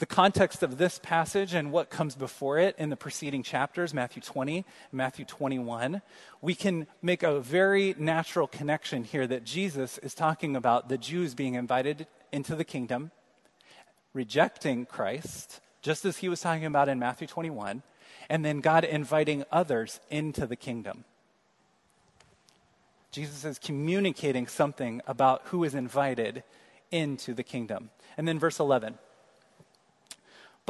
The 0.00 0.06
context 0.06 0.62
of 0.62 0.78
this 0.78 0.98
passage 0.98 1.52
and 1.52 1.70
what 1.70 1.90
comes 1.90 2.16
before 2.16 2.56
it 2.56 2.74
in 2.78 2.88
the 2.88 2.96
preceding 2.96 3.42
chapters, 3.42 3.92
Matthew 3.92 4.22
20, 4.22 4.64
Matthew 4.92 5.26
21, 5.26 6.00
we 6.40 6.54
can 6.54 6.86
make 7.02 7.22
a 7.22 7.38
very 7.38 7.94
natural 7.98 8.46
connection 8.46 9.04
here 9.04 9.26
that 9.26 9.44
Jesus 9.44 9.98
is 9.98 10.14
talking 10.14 10.56
about 10.56 10.88
the 10.88 10.96
Jews 10.96 11.34
being 11.34 11.52
invited 11.52 12.06
into 12.32 12.56
the 12.56 12.64
kingdom, 12.64 13.10
rejecting 14.14 14.86
Christ, 14.86 15.60
just 15.82 16.06
as 16.06 16.16
he 16.16 16.30
was 16.30 16.40
talking 16.40 16.64
about 16.64 16.88
in 16.88 16.98
Matthew 16.98 17.26
21, 17.26 17.82
and 18.30 18.42
then 18.42 18.60
God 18.60 18.84
inviting 18.84 19.44
others 19.52 20.00
into 20.08 20.46
the 20.46 20.56
kingdom. 20.56 21.04
Jesus 23.12 23.44
is 23.44 23.58
communicating 23.58 24.46
something 24.46 25.02
about 25.06 25.42
who 25.48 25.62
is 25.62 25.74
invited 25.74 26.42
into 26.90 27.34
the 27.34 27.44
kingdom. 27.44 27.90
And 28.16 28.26
then 28.26 28.38
verse 28.38 28.58
11. 28.58 28.96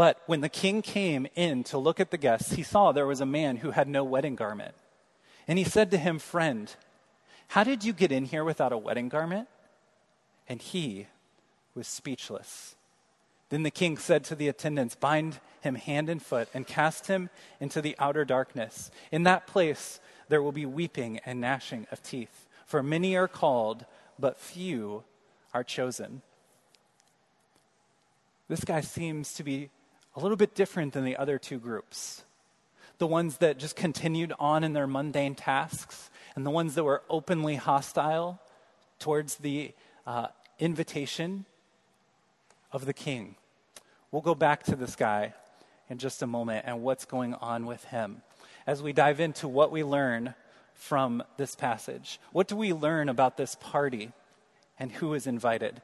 But 0.00 0.22
when 0.24 0.40
the 0.40 0.48
king 0.48 0.80
came 0.80 1.26
in 1.34 1.62
to 1.64 1.76
look 1.76 2.00
at 2.00 2.10
the 2.10 2.16
guests, 2.16 2.54
he 2.54 2.62
saw 2.62 2.90
there 2.90 3.06
was 3.06 3.20
a 3.20 3.26
man 3.26 3.58
who 3.58 3.72
had 3.72 3.86
no 3.86 4.02
wedding 4.02 4.34
garment. 4.34 4.74
And 5.46 5.58
he 5.58 5.64
said 5.66 5.90
to 5.90 5.98
him, 5.98 6.18
Friend, 6.18 6.74
how 7.48 7.64
did 7.64 7.84
you 7.84 7.92
get 7.92 8.10
in 8.10 8.24
here 8.24 8.42
without 8.42 8.72
a 8.72 8.78
wedding 8.78 9.10
garment? 9.10 9.46
And 10.48 10.62
he 10.62 11.06
was 11.74 11.86
speechless. 11.86 12.76
Then 13.50 13.62
the 13.62 13.70
king 13.70 13.98
said 13.98 14.24
to 14.24 14.34
the 14.34 14.48
attendants, 14.48 14.94
Bind 14.94 15.38
him 15.60 15.74
hand 15.74 16.08
and 16.08 16.22
foot 16.22 16.48
and 16.54 16.66
cast 16.66 17.08
him 17.08 17.28
into 17.60 17.82
the 17.82 17.94
outer 17.98 18.24
darkness. 18.24 18.90
In 19.12 19.24
that 19.24 19.46
place, 19.46 20.00
there 20.30 20.42
will 20.42 20.50
be 20.50 20.64
weeping 20.64 21.20
and 21.26 21.42
gnashing 21.42 21.86
of 21.92 22.02
teeth. 22.02 22.48
For 22.64 22.82
many 22.82 23.18
are 23.18 23.28
called, 23.28 23.84
but 24.18 24.40
few 24.40 25.04
are 25.52 25.62
chosen. 25.62 26.22
This 28.48 28.64
guy 28.64 28.80
seems 28.80 29.34
to 29.34 29.44
be 29.44 29.68
a 30.14 30.20
little 30.20 30.36
bit 30.36 30.54
different 30.54 30.92
than 30.92 31.04
the 31.04 31.16
other 31.16 31.38
two 31.38 31.58
groups. 31.58 32.24
The 32.98 33.06
ones 33.06 33.38
that 33.38 33.58
just 33.58 33.76
continued 33.76 34.32
on 34.38 34.64
in 34.64 34.72
their 34.72 34.86
mundane 34.86 35.34
tasks, 35.34 36.10
and 36.34 36.44
the 36.44 36.50
ones 36.50 36.74
that 36.74 36.84
were 36.84 37.02
openly 37.08 37.56
hostile 37.56 38.40
towards 38.98 39.36
the 39.36 39.72
uh, 40.06 40.28
invitation 40.58 41.46
of 42.72 42.84
the 42.84 42.92
king. 42.92 43.36
We'll 44.10 44.22
go 44.22 44.34
back 44.34 44.64
to 44.64 44.76
this 44.76 44.96
guy 44.96 45.34
in 45.88 45.98
just 45.98 46.22
a 46.22 46.26
moment 46.26 46.64
and 46.66 46.82
what's 46.82 47.04
going 47.04 47.34
on 47.34 47.66
with 47.66 47.84
him 47.84 48.22
as 48.66 48.82
we 48.82 48.92
dive 48.92 49.20
into 49.20 49.48
what 49.48 49.72
we 49.72 49.82
learn 49.82 50.34
from 50.74 51.22
this 51.36 51.54
passage. 51.54 52.20
What 52.32 52.48
do 52.48 52.56
we 52.56 52.72
learn 52.72 53.08
about 53.08 53.36
this 53.36 53.56
party 53.56 54.12
and 54.78 54.92
who 54.92 55.14
is 55.14 55.26
invited? 55.26 55.82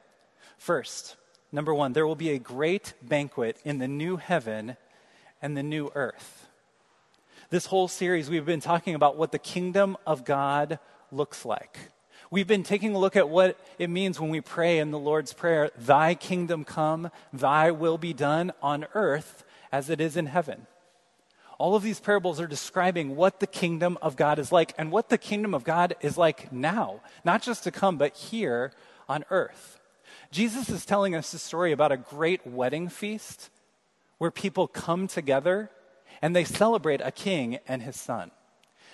First, 0.57 1.15
number 1.51 1.73
one, 1.73 1.93
there 1.93 2.07
will 2.07 2.15
be 2.15 2.31
a 2.31 2.39
great 2.39 2.93
banquet 3.01 3.57
in 3.63 3.77
the 3.79 3.87
new 3.87 4.17
heaven 4.17 4.77
and 5.41 5.55
the 5.55 5.63
new 5.63 5.91
earth. 5.95 6.47
This 7.49 7.67
whole 7.67 7.87
series, 7.87 8.29
we've 8.29 8.45
been 8.45 8.59
talking 8.59 8.95
about 8.95 9.17
what 9.17 9.31
the 9.31 9.39
kingdom 9.39 9.97
of 10.05 10.25
God 10.25 10.79
looks 11.11 11.45
like. 11.45 11.77
We've 12.29 12.47
been 12.47 12.63
taking 12.63 12.93
a 12.93 12.99
look 12.99 13.15
at 13.15 13.29
what 13.29 13.57
it 13.79 13.89
means 13.89 14.19
when 14.19 14.29
we 14.29 14.41
pray 14.41 14.79
in 14.79 14.91
the 14.91 14.99
Lord's 14.99 15.31
Prayer 15.31 15.71
Thy 15.77 16.13
kingdom 16.13 16.65
come, 16.65 17.09
Thy 17.31 17.71
will 17.71 17.97
be 17.97 18.11
done 18.11 18.51
on 18.61 18.85
earth 18.93 19.45
as 19.71 19.89
it 19.89 20.01
is 20.01 20.17
in 20.17 20.25
heaven. 20.25 20.67
All 21.57 21.75
of 21.75 21.83
these 21.83 21.99
parables 21.99 22.39
are 22.39 22.47
describing 22.47 23.15
what 23.15 23.39
the 23.39 23.47
kingdom 23.47 23.97
of 24.01 24.15
God 24.15 24.39
is 24.39 24.51
like 24.51 24.73
and 24.77 24.91
what 24.91 25.09
the 25.09 25.17
kingdom 25.17 25.53
of 25.53 25.63
God 25.63 25.95
is 26.01 26.17
like 26.17 26.51
now, 26.51 27.01
not 27.23 27.41
just 27.41 27.63
to 27.63 27.71
come, 27.71 27.97
but 27.97 28.15
here 28.15 28.71
on 29.07 29.23
earth. 29.29 29.76
Jesus 30.31 30.69
is 30.69 30.85
telling 30.85 31.15
us 31.15 31.33
a 31.33 31.39
story 31.39 31.71
about 31.71 31.91
a 31.91 31.97
great 31.97 32.45
wedding 32.45 32.89
feast 32.89 33.49
where 34.17 34.31
people 34.31 34.67
come 34.67 35.07
together 35.07 35.69
and 36.21 36.35
they 36.35 36.43
celebrate 36.43 37.01
a 37.01 37.11
king 37.11 37.59
and 37.67 37.81
his 37.81 37.95
son. 37.95 38.31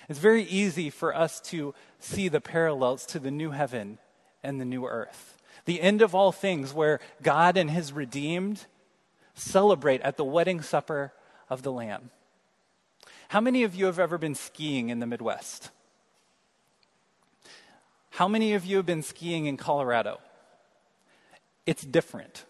It's 0.08 0.18
very 0.18 0.42
easy 0.44 0.90
for 0.90 1.14
us 1.14 1.40
to 1.42 1.74
see 1.98 2.28
the 2.28 2.40
parallels 2.40 3.06
to 3.06 3.18
the 3.18 3.30
new 3.30 3.50
heaven 3.50 3.98
and 4.42 4.60
the 4.60 4.64
new 4.64 4.86
earth. 4.86 5.38
The 5.64 5.80
end 5.80 6.02
of 6.02 6.14
all 6.14 6.30
things, 6.30 6.74
where 6.74 7.00
God 7.22 7.56
and 7.56 7.70
his 7.70 7.92
redeemed 7.92 8.66
celebrate 9.34 10.02
at 10.02 10.16
the 10.16 10.24
wedding 10.24 10.60
supper 10.60 11.12
of 11.48 11.62
the 11.62 11.72
Lamb. 11.72 12.10
How 13.28 13.40
many 13.40 13.62
of 13.64 13.74
you 13.74 13.86
have 13.86 13.98
ever 13.98 14.18
been 14.18 14.34
skiing 14.34 14.90
in 14.90 15.00
the 15.00 15.06
Midwest? 15.06 15.70
How 18.10 18.28
many 18.28 18.52
of 18.52 18.64
you 18.64 18.76
have 18.76 18.86
been 18.86 19.02
skiing 19.02 19.46
in 19.46 19.56
Colorado? 19.56 20.20
It's 21.66 21.82
different. 21.82 22.44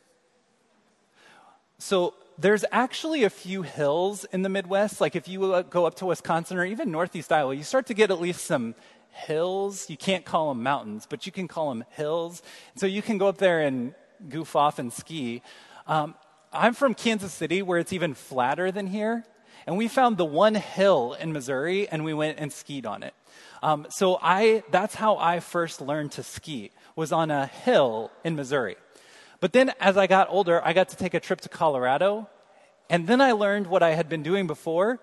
So, 1.79 2.15
there's 2.39 2.65
actually 2.73 3.25
a 3.25 3.31
few 3.31 3.63
hills 3.63 4.25
in 4.25 4.43
the 4.43 4.49
Midwest. 4.49 5.01
Like 5.01 5.15
if 5.15 5.29
you 5.29 5.55
uh, 5.55 5.63
go 5.63 5.87
up 5.87 5.95
to 5.97 6.07
Wisconsin 6.07 6.57
or 6.57 6.65
even 6.65 6.91
Northeast 6.91 7.33
Iowa, 7.33 7.55
you 7.55 7.63
start 7.63 7.87
to 7.87 7.95
get 7.95 8.11
at 8.11 8.21
least 8.21 8.45
some 8.45 8.75
hills. 9.11 9.89
You 9.89 9.97
can't 9.97 10.25
call 10.25 10.49
them 10.49 10.63
mountains, 10.63 11.07
but 11.09 11.27
you 11.27 11.33
can 11.33 11.47
call 11.47 11.69
them 11.69 11.85
hills. 11.91 12.43
So 12.77 12.87
you 12.87 13.03
can 13.03 13.19
go 13.19 13.29
up 13.29 13.39
there 13.39 13.61
and 13.61 13.95
goof 14.29 14.57
off 14.57 14.79
and 14.79 14.93
ski. 14.93 15.43
Um, 15.87 16.15
I'm 16.53 16.75
from 16.75 16.95
Kansas 16.95 17.33
City, 17.33 17.63
where 17.63 17.79
it's 17.79 17.93
even 17.93 18.15
flatter 18.15 18.71
than 18.71 18.87
here. 18.87 19.25
And 19.67 19.77
we 19.77 19.89
found 19.89 20.19
the 20.19 20.25
one 20.25 20.55
hill 20.55 21.17
in 21.19 21.33
Missouri, 21.33 21.89
and 21.89 22.05
we 22.05 22.13
went 22.13 22.39
and 22.39 22.53
skied 22.53 22.87
on 22.87 23.03
it. 23.03 23.15
Um, 23.63 23.87
so 23.89 24.19
I, 24.21 24.63
that's 24.71 24.95
how 24.95 25.17
I 25.17 25.41
first 25.41 25.81
learned 25.81 26.13
to 26.13 26.23
ski, 26.23 26.71
was 26.97 27.13
on 27.13 27.31
a 27.31 27.47
hill 27.47 28.11
in 28.25 28.37
Missouri. 28.37 28.77
But 29.45 29.53
then 29.53 29.75
as 29.79 29.99
I 29.99 30.07
got 30.07 30.29
older, 30.31 30.65
I 30.65 30.73
got 30.73 30.89
to 30.89 30.97
take 30.97 31.13
a 31.13 31.21
trip 31.21 31.43
to 31.43 31.51
Colorado, 31.51 32.31
and 32.89 33.07
then 33.07 33.21
I 33.21 33.33
learned 33.33 33.67
what 33.67 33.83
I 33.83 33.91
had 33.91 34.09
been 34.09 34.23
doing 34.23 34.47
before 34.47 35.01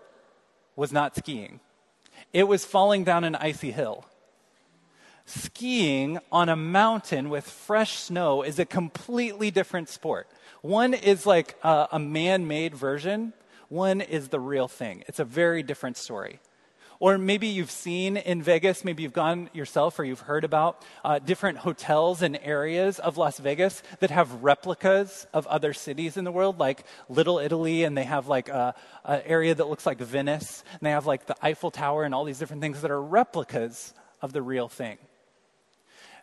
was 0.75 0.91
not 0.91 1.15
skiing. 1.15 1.59
It 2.33 2.47
was 2.47 2.65
falling 2.65 3.03
down 3.03 3.23
an 3.23 3.35
icy 3.35 3.69
hill. 3.69 4.03
Skiing 5.27 6.17
on 6.31 6.49
a 6.49 6.55
mountain 6.55 7.29
with 7.29 7.47
fresh 7.47 7.99
snow 7.99 8.41
is 8.41 8.57
a 8.57 8.65
completely 8.65 9.51
different 9.51 9.89
sport. 9.89 10.27
One 10.63 10.95
is 10.95 11.27
like 11.27 11.55
a, 11.61 11.89
a 11.91 11.99
man 11.99 12.47
made 12.47 12.73
version, 12.73 13.33
one 13.69 14.01
is 14.01 14.29
the 14.29 14.39
real 14.39 14.67
thing. 14.67 15.03
It's 15.07 15.19
a 15.19 15.23
very 15.23 15.61
different 15.61 15.97
story. 15.97 16.39
Or 17.01 17.17
maybe 17.17 17.47
you've 17.47 17.71
seen 17.71 18.15
in 18.15 18.43
Vegas, 18.43 18.85
maybe 18.85 19.01
you've 19.01 19.11
gone 19.11 19.49
yourself 19.53 19.97
or 19.97 20.03
you've 20.03 20.19
heard 20.19 20.43
about 20.43 20.85
uh, 21.03 21.17
different 21.17 21.57
hotels 21.57 22.21
and 22.21 22.37
areas 22.43 22.99
of 22.99 23.17
Las 23.17 23.39
Vegas 23.39 23.81
that 24.01 24.11
have 24.11 24.43
replicas 24.43 25.25
of 25.33 25.47
other 25.47 25.73
cities 25.73 26.15
in 26.15 26.25
the 26.25 26.31
world, 26.31 26.59
like 26.59 26.85
Little 27.09 27.39
Italy, 27.39 27.85
and 27.85 27.97
they 27.97 28.03
have 28.03 28.27
like 28.27 28.49
an 28.49 28.73
area 29.03 29.55
that 29.55 29.67
looks 29.67 29.87
like 29.87 29.97
Venice, 29.97 30.63
and 30.73 30.81
they 30.81 30.91
have 30.91 31.07
like 31.07 31.25
the 31.25 31.35
Eiffel 31.41 31.71
Tower 31.71 32.03
and 32.03 32.13
all 32.13 32.23
these 32.23 32.37
different 32.37 32.61
things 32.61 32.81
that 32.81 32.91
are 32.91 33.01
replicas 33.01 33.95
of 34.21 34.31
the 34.31 34.43
real 34.43 34.67
thing. 34.67 34.99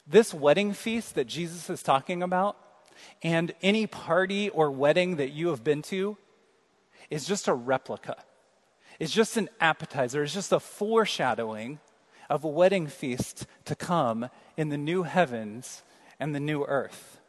This 0.06 0.32
wedding 0.32 0.74
feast 0.74 1.16
that 1.16 1.26
Jesus 1.26 1.68
is 1.68 1.82
talking 1.82 2.22
about, 2.22 2.56
and 3.24 3.52
any 3.62 3.88
party 3.88 4.48
or 4.48 4.70
wedding 4.70 5.16
that 5.16 5.32
you 5.32 5.48
have 5.48 5.64
been 5.64 5.82
to, 5.82 6.16
is 7.10 7.26
just 7.26 7.48
a 7.48 7.52
replica 7.52 8.14
is 8.98 9.10
just 9.10 9.36
an 9.36 9.48
appetizer, 9.60 10.22
it's 10.22 10.34
just 10.34 10.52
a 10.52 10.60
foreshadowing 10.60 11.78
of 12.28 12.44
a 12.44 12.48
wedding 12.48 12.86
feast 12.86 13.46
to 13.64 13.74
come 13.74 14.28
in 14.56 14.68
the 14.68 14.76
new 14.76 15.04
heavens 15.04 15.82
and 16.20 16.34
the 16.34 16.40
new 16.40 16.64
earth. 16.64 17.20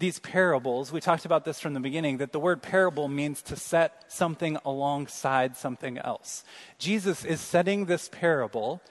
These 0.00 0.18
parables, 0.18 0.92
we 0.92 1.00
talked 1.00 1.24
about 1.24 1.44
this 1.44 1.60
from 1.60 1.72
the 1.72 1.80
beginning, 1.80 2.18
that 2.18 2.32
the 2.32 2.40
word 2.40 2.62
parable 2.62 3.08
means 3.08 3.40
to 3.42 3.56
set 3.56 4.04
something 4.12 4.58
alongside 4.64 5.56
something 5.56 5.98
else. 5.98 6.44
Jesus 6.78 7.24
is 7.24 7.40
setting 7.40 7.86
this 7.86 8.08
parable, 8.08 8.82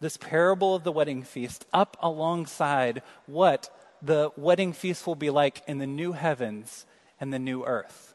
this 0.00 0.16
parable 0.16 0.74
of 0.74 0.84
the 0.84 0.92
wedding 0.92 1.22
feast, 1.22 1.66
up 1.72 1.96
alongside 2.00 3.02
what 3.26 3.74
the 4.02 4.30
wedding 4.36 4.72
feast 4.72 5.06
will 5.06 5.14
be 5.14 5.30
like 5.30 5.62
in 5.66 5.78
the 5.78 5.86
new 5.86 6.12
heavens 6.12 6.86
and 7.18 7.32
the 7.32 7.38
new 7.38 7.64
earth. 7.64 8.09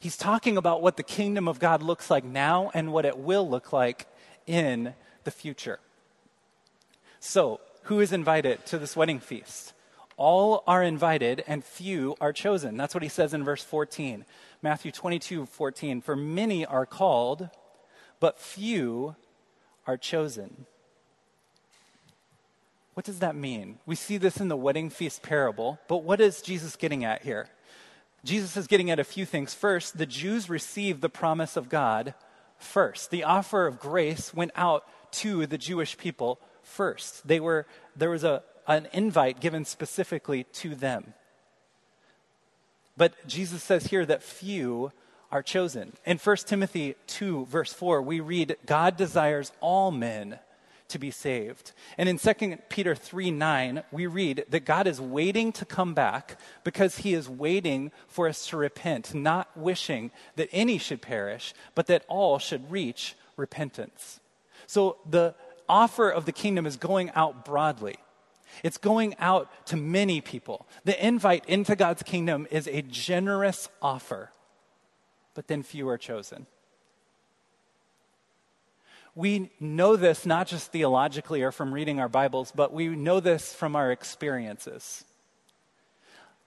He's 0.00 0.16
talking 0.16 0.56
about 0.56 0.82
what 0.82 0.96
the 0.96 1.02
kingdom 1.02 1.48
of 1.48 1.58
God 1.58 1.82
looks 1.82 2.10
like 2.10 2.24
now 2.24 2.70
and 2.74 2.92
what 2.92 3.04
it 3.04 3.18
will 3.18 3.48
look 3.48 3.72
like 3.72 4.06
in 4.46 4.94
the 5.24 5.30
future. 5.30 5.80
So, 7.20 7.60
who 7.84 8.00
is 8.00 8.12
invited 8.12 8.64
to 8.66 8.78
this 8.78 8.96
wedding 8.96 9.18
feast? 9.18 9.72
All 10.16 10.62
are 10.66 10.82
invited 10.82 11.42
and 11.46 11.64
few 11.64 12.16
are 12.20 12.32
chosen. 12.32 12.76
That's 12.76 12.94
what 12.94 13.02
he 13.02 13.08
says 13.08 13.34
in 13.34 13.44
verse 13.44 13.62
14. 13.62 14.24
Matthew 14.62 14.92
22 14.92 15.46
14. 15.46 16.00
For 16.00 16.16
many 16.16 16.66
are 16.66 16.86
called, 16.86 17.50
but 18.20 18.38
few 18.38 19.16
are 19.86 19.96
chosen. 19.96 20.66
What 22.94 23.06
does 23.06 23.20
that 23.20 23.36
mean? 23.36 23.78
We 23.86 23.94
see 23.94 24.16
this 24.16 24.38
in 24.38 24.48
the 24.48 24.56
wedding 24.56 24.90
feast 24.90 25.22
parable, 25.22 25.78
but 25.86 26.02
what 26.02 26.20
is 26.20 26.42
Jesus 26.42 26.74
getting 26.74 27.04
at 27.04 27.22
here? 27.22 27.48
Jesus 28.24 28.56
is 28.56 28.66
getting 28.66 28.90
at 28.90 28.98
a 28.98 29.04
few 29.04 29.24
things. 29.24 29.54
First, 29.54 29.98
the 29.98 30.06
Jews 30.06 30.50
received 30.50 31.00
the 31.00 31.08
promise 31.08 31.56
of 31.56 31.68
God 31.68 32.14
first. 32.58 33.10
The 33.10 33.24
offer 33.24 33.66
of 33.66 33.78
grace 33.78 34.34
went 34.34 34.52
out 34.56 34.84
to 35.12 35.46
the 35.46 35.58
Jewish 35.58 35.96
people 35.96 36.40
first. 36.62 37.26
They 37.26 37.40
were, 37.40 37.66
there 37.96 38.10
was 38.10 38.24
a, 38.24 38.42
an 38.66 38.88
invite 38.92 39.40
given 39.40 39.64
specifically 39.64 40.44
to 40.44 40.74
them. 40.74 41.14
But 42.96 43.14
Jesus 43.28 43.62
says 43.62 43.86
here 43.86 44.04
that 44.06 44.22
few 44.22 44.92
are 45.30 45.42
chosen. 45.42 45.92
In 46.04 46.18
1 46.18 46.36
Timothy 46.38 46.96
2, 47.06 47.46
verse 47.46 47.72
4, 47.72 48.02
we 48.02 48.18
read, 48.20 48.56
God 48.66 48.96
desires 48.96 49.52
all 49.60 49.90
men 49.90 50.40
to 50.88 50.98
be 50.98 51.10
saved. 51.10 51.72
And 51.96 52.08
in 52.08 52.18
2 52.18 52.58
Peter 52.68 52.94
3 52.94 53.30
9, 53.30 53.82
we 53.92 54.06
read 54.06 54.44
that 54.48 54.64
God 54.64 54.86
is 54.86 55.00
waiting 55.00 55.52
to 55.52 55.64
come 55.64 55.94
back 55.94 56.38
because 56.64 56.98
he 56.98 57.14
is 57.14 57.28
waiting 57.28 57.92
for 58.06 58.28
us 58.28 58.46
to 58.48 58.56
repent, 58.56 59.14
not 59.14 59.56
wishing 59.56 60.10
that 60.36 60.48
any 60.52 60.78
should 60.78 61.02
perish, 61.02 61.54
but 61.74 61.86
that 61.86 62.04
all 62.08 62.38
should 62.38 62.70
reach 62.70 63.16
repentance. 63.36 64.20
So 64.66 64.96
the 65.08 65.34
offer 65.68 66.10
of 66.10 66.24
the 66.24 66.32
kingdom 66.32 66.66
is 66.66 66.76
going 66.76 67.10
out 67.10 67.44
broadly. 67.44 67.96
It's 68.64 68.78
going 68.78 69.14
out 69.18 69.50
to 69.66 69.76
many 69.76 70.20
people. 70.20 70.66
The 70.84 71.06
invite 71.06 71.44
into 71.46 71.76
God's 71.76 72.02
kingdom 72.02 72.46
is 72.50 72.66
a 72.66 72.82
generous 72.82 73.68
offer, 73.82 74.30
but 75.34 75.48
then 75.48 75.62
few 75.62 75.88
are 75.88 75.98
chosen 75.98 76.46
we 79.18 79.50
know 79.58 79.96
this 79.96 80.24
not 80.24 80.46
just 80.46 80.70
theologically 80.70 81.42
or 81.42 81.50
from 81.50 81.74
reading 81.74 81.98
our 81.98 82.08
Bibles, 82.08 82.52
but 82.54 82.72
we 82.72 82.86
know 82.86 83.18
this 83.18 83.52
from 83.52 83.74
our 83.74 83.90
experiences. 83.90 85.04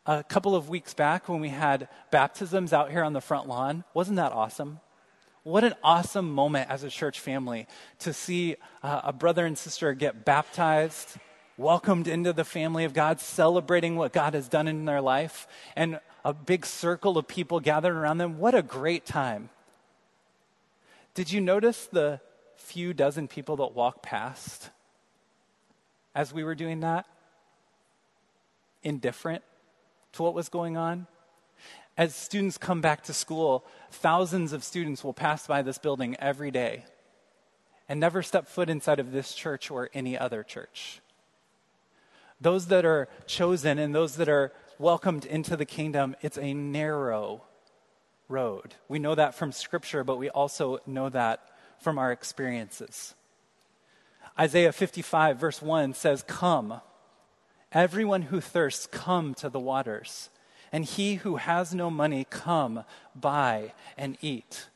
A 0.05 0.23
couple 0.23 0.55
of 0.55 0.69
weeks 0.69 0.93
back, 0.93 1.27
when 1.27 1.41
we 1.41 1.49
had 1.49 1.89
baptisms 2.11 2.71
out 2.71 2.89
here 2.89 3.03
on 3.03 3.11
the 3.11 3.19
front 3.19 3.49
lawn, 3.49 3.83
wasn't 3.93 4.15
that 4.15 4.31
awesome? 4.31 4.79
What 5.43 5.65
an 5.65 5.73
awesome 5.83 6.31
moment 6.31 6.69
as 6.69 6.83
a 6.83 6.89
church 6.89 7.19
family 7.19 7.67
to 7.99 8.13
see 8.13 8.55
uh, 8.81 9.01
a 9.03 9.11
brother 9.11 9.45
and 9.45 9.57
sister 9.57 9.93
get 9.93 10.23
baptized, 10.23 11.17
welcomed 11.57 12.07
into 12.07 12.31
the 12.31 12.45
family 12.45 12.85
of 12.85 12.93
God, 12.93 13.19
celebrating 13.19 13.97
what 13.97 14.13
God 14.13 14.33
has 14.33 14.47
done 14.47 14.69
in 14.69 14.85
their 14.85 15.01
life, 15.01 15.45
and 15.75 15.99
a 16.23 16.33
big 16.33 16.65
circle 16.65 17.17
of 17.17 17.27
people 17.27 17.59
gathered 17.59 17.97
around 17.97 18.19
them. 18.19 18.37
What 18.37 18.55
a 18.55 18.61
great 18.61 19.05
time. 19.05 19.49
Did 21.13 21.33
you 21.33 21.41
notice 21.41 21.87
the 21.87 22.21
few 22.71 22.93
dozen 22.93 23.27
people 23.27 23.57
that 23.57 23.75
walked 23.75 24.01
past 24.01 24.69
as 26.15 26.33
we 26.33 26.41
were 26.41 26.55
doing 26.55 26.79
that, 26.79 27.05
indifferent 28.81 29.43
to 30.13 30.23
what 30.23 30.33
was 30.33 30.47
going 30.47 30.77
on. 30.77 31.05
As 31.97 32.15
students 32.15 32.57
come 32.57 32.79
back 32.79 33.03
to 33.03 33.13
school, 33.13 33.65
thousands 33.91 34.53
of 34.53 34.63
students 34.63 35.03
will 35.03 35.13
pass 35.13 35.47
by 35.47 35.61
this 35.61 35.77
building 35.77 36.15
every 36.17 36.49
day 36.49 36.85
and 37.89 37.99
never 37.99 38.23
step 38.23 38.47
foot 38.47 38.69
inside 38.69 39.01
of 39.01 39.11
this 39.11 39.33
church 39.33 39.69
or 39.69 39.89
any 39.93 40.17
other 40.17 40.41
church. 40.41 41.01
Those 42.39 42.67
that 42.67 42.85
are 42.85 43.09
chosen 43.27 43.79
and 43.79 43.93
those 43.93 44.15
that 44.15 44.29
are 44.29 44.53
welcomed 44.79 45.25
into 45.25 45.57
the 45.57 45.65
kingdom, 45.65 46.15
it's 46.21 46.37
a 46.37 46.53
narrow 46.53 47.43
road. 48.29 48.75
We 48.87 48.97
know 48.97 49.13
that 49.15 49.35
from 49.35 49.51
Scripture, 49.51 50.05
but 50.05 50.17
we 50.17 50.29
also 50.29 50.79
know 50.87 51.09
that 51.09 51.50
from 51.81 51.97
our 51.97 52.11
experiences. 52.11 53.15
Isaiah 54.39 54.71
55, 54.71 55.37
verse 55.37 55.61
1 55.61 55.93
says, 55.93 56.23
Come, 56.23 56.79
everyone 57.71 58.23
who 58.23 58.39
thirsts, 58.39 58.87
come 58.87 59.33
to 59.35 59.49
the 59.49 59.59
waters. 59.59 60.29
And 60.71 60.85
he 60.85 61.15
who 61.15 61.35
has 61.35 61.75
no 61.75 61.89
money, 61.89 62.25
come, 62.29 62.85
buy 63.13 63.73
and 63.97 64.17
eat. 64.21 64.67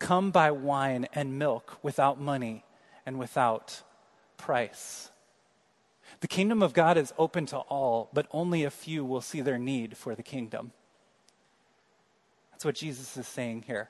Come 0.00 0.32
buy 0.32 0.50
wine 0.50 1.06
and 1.14 1.38
milk 1.38 1.78
without 1.82 2.20
money 2.20 2.64
and 3.06 3.18
without 3.18 3.82
price. 4.36 5.10
The 6.20 6.28
kingdom 6.28 6.62
of 6.62 6.72
God 6.72 6.96
is 6.96 7.14
open 7.16 7.46
to 7.46 7.58
all, 7.58 8.10
but 8.12 8.26
only 8.32 8.64
a 8.64 8.70
few 8.70 9.04
will 9.04 9.20
see 9.20 9.40
their 9.40 9.58
need 9.58 9.96
for 9.96 10.14
the 10.14 10.22
kingdom. 10.22 10.72
That's 12.50 12.64
what 12.64 12.74
Jesus 12.74 13.16
is 13.16 13.28
saying 13.28 13.64
here. 13.66 13.88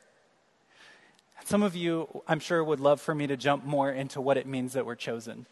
Some 1.44 1.62
of 1.62 1.74
you, 1.74 2.22
I'm 2.29 2.40
sure, 2.40 2.62
would 2.62 2.81
love 2.81 3.00
for 3.00 3.14
me 3.14 3.26
to 3.26 3.37
jump 3.37 3.64
more 3.64 3.90
into 3.90 4.20
what 4.20 4.37
it 4.37 4.46
means 4.46 4.74
that 4.74 4.87
we're 4.87 4.94
chosen. 4.94 5.46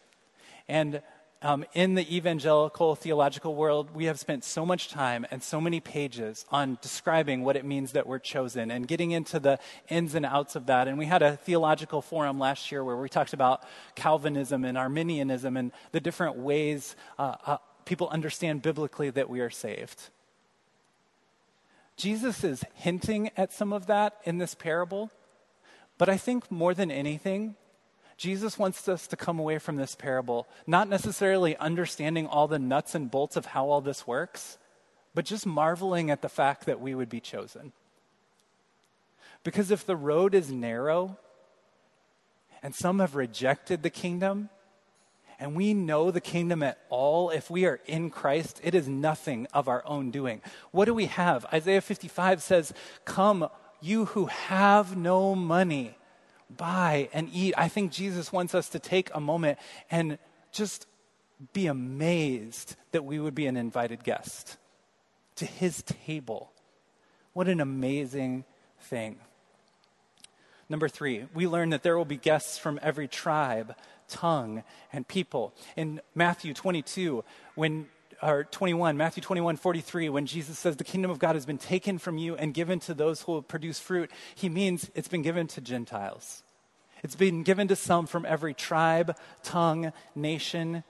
And 0.68 1.02
um, 1.40 1.64
in 1.72 1.94
the 1.94 2.16
evangelical 2.16 2.96
theological 2.96 3.54
world, 3.54 3.94
we 3.94 4.06
have 4.06 4.18
spent 4.18 4.42
so 4.42 4.66
much 4.66 4.88
time 4.88 5.24
and 5.30 5.42
so 5.42 5.60
many 5.60 5.78
pages 5.78 6.44
on 6.50 6.78
describing 6.82 7.44
what 7.44 7.56
it 7.56 7.64
means 7.64 7.92
that 7.92 8.06
we're 8.06 8.18
chosen 8.18 8.72
and 8.72 8.88
getting 8.88 9.12
into 9.12 9.38
the 9.38 9.58
ins 9.88 10.14
and 10.16 10.26
outs 10.26 10.56
of 10.56 10.66
that. 10.66 10.88
And 10.88 10.98
we 10.98 11.06
had 11.06 11.22
a 11.22 11.36
theological 11.36 12.02
forum 12.02 12.40
last 12.40 12.72
year 12.72 12.82
where 12.82 12.96
we 12.96 13.08
talked 13.08 13.32
about 13.32 13.62
Calvinism 13.94 14.64
and 14.64 14.76
Arminianism 14.76 15.56
and 15.56 15.70
the 15.92 16.00
different 16.00 16.36
ways 16.36 16.96
uh, 17.18 17.36
uh, 17.46 17.58
people 17.84 18.08
understand 18.08 18.60
biblically 18.62 19.10
that 19.10 19.30
we 19.30 19.40
are 19.40 19.50
saved. 19.50 20.10
Jesus 21.96 22.44
is 22.44 22.64
hinting 22.74 23.30
at 23.36 23.52
some 23.52 23.72
of 23.72 23.86
that 23.86 24.20
in 24.24 24.38
this 24.38 24.54
parable. 24.54 25.10
But 25.98 26.08
I 26.08 26.16
think 26.16 26.50
more 26.50 26.74
than 26.74 26.90
anything, 26.90 27.56
Jesus 28.16 28.58
wants 28.58 28.88
us 28.88 29.06
to 29.08 29.16
come 29.16 29.38
away 29.38 29.58
from 29.58 29.76
this 29.76 29.94
parable 29.94 30.48
not 30.66 30.88
necessarily 30.88 31.56
understanding 31.56 32.26
all 32.26 32.48
the 32.48 32.58
nuts 32.58 32.94
and 32.94 33.10
bolts 33.10 33.36
of 33.36 33.46
how 33.46 33.68
all 33.68 33.80
this 33.80 34.06
works, 34.06 34.58
but 35.14 35.24
just 35.24 35.46
marveling 35.46 36.10
at 36.10 36.22
the 36.22 36.28
fact 36.28 36.66
that 36.66 36.80
we 36.80 36.94
would 36.94 37.08
be 37.08 37.20
chosen. 37.20 37.72
Because 39.44 39.70
if 39.70 39.86
the 39.86 39.96
road 39.96 40.34
is 40.34 40.50
narrow 40.50 41.16
and 42.62 42.74
some 42.74 42.98
have 42.98 43.14
rejected 43.14 43.82
the 43.82 43.90
kingdom, 43.90 44.50
and 45.38 45.54
we 45.54 45.72
know 45.72 46.10
the 46.10 46.20
kingdom 46.20 46.64
at 46.64 46.78
all, 46.88 47.30
if 47.30 47.48
we 47.48 47.64
are 47.64 47.78
in 47.86 48.10
Christ, 48.10 48.60
it 48.64 48.74
is 48.74 48.88
nothing 48.88 49.46
of 49.54 49.68
our 49.68 49.86
own 49.86 50.10
doing. 50.10 50.42
What 50.72 50.86
do 50.86 50.94
we 50.94 51.06
have? 51.06 51.46
Isaiah 51.52 51.80
55 51.80 52.42
says, 52.42 52.72
Come, 53.04 53.48
you 53.80 54.06
who 54.06 54.26
have 54.26 54.96
no 54.96 55.34
money, 55.34 55.96
buy 56.54 57.08
and 57.12 57.28
eat. 57.32 57.54
I 57.56 57.68
think 57.68 57.92
Jesus 57.92 58.32
wants 58.32 58.54
us 58.54 58.68
to 58.70 58.78
take 58.78 59.10
a 59.14 59.20
moment 59.20 59.58
and 59.90 60.18
just 60.52 60.86
be 61.52 61.66
amazed 61.66 62.76
that 62.92 63.04
we 63.04 63.18
would 63.18 63.34
be 63.34 63.46
an 63.46 63.56
invited 63.56 64.02
guest 64.02 64.56
to 65.36 65.46
his 65.46 65.82
table. 65.82 66.52
What 67.32 67.48
an 67.48 67.60
amazing 67.60 68.44
thing. 68.80 69.18
Number 70.68 70.88
three, 70.88 71.26
we 71.32 71.46
learn 71.46 71.70
that 71.70 71.82
there 71.82 71.96
will 71.96 72.04
be 72.04 72.16
guests 72.16 72.58
from 72.58 72.78
every 72.82 73.08
tribe, 73.08 73.74
tongue, 74.08 74.64
and 74.92 75.06
people. 75.06 75.54
In 75.76 76.00
Matthew 76.14 76.52
22, 76.52 77.24
when 77.54 77.86
or 78.22 78.44
21, 78.44 78.96
Matthew 78.96 79.22
21, 79.22 79.56
43, 79.56 80.08
when 80.08 80.26
Jesus 80.26 80.58
says 80.58 80.76
the 80.76 80.84
kingdom 80.84 81.10
of 81.10 81.18
God 81.18 81.34
has 81.34 81.46
been 81.46 81.58
taken 81.58 81.98
from 81.98 82.18
you 82.18 82.34
and 82.36 82.52
given 82.52 82.80
to 82.80 82.94
those 82.94 83.22
who 83.22 83.32
will 83.32 83.42
produce 83.42 83.78
fruit, 83.78 84.10
he 84.34 84.48
means 84.48 84.90
it's 84.94 85.08
been 85.08 85.22
given 85.22 85.46
to 85.48 85.60
Gentiles. 85.60 86.42
It's 87.02 87.14
been 87.14 87.42
given 87.42 87.68
to 87.68 87.76
some 87.76 88.06
from 88.06 88.26
every 88.26 88.54
tribe, 88.54 89.16
tongue, 89.42 89.92
nation, 90.14 90.82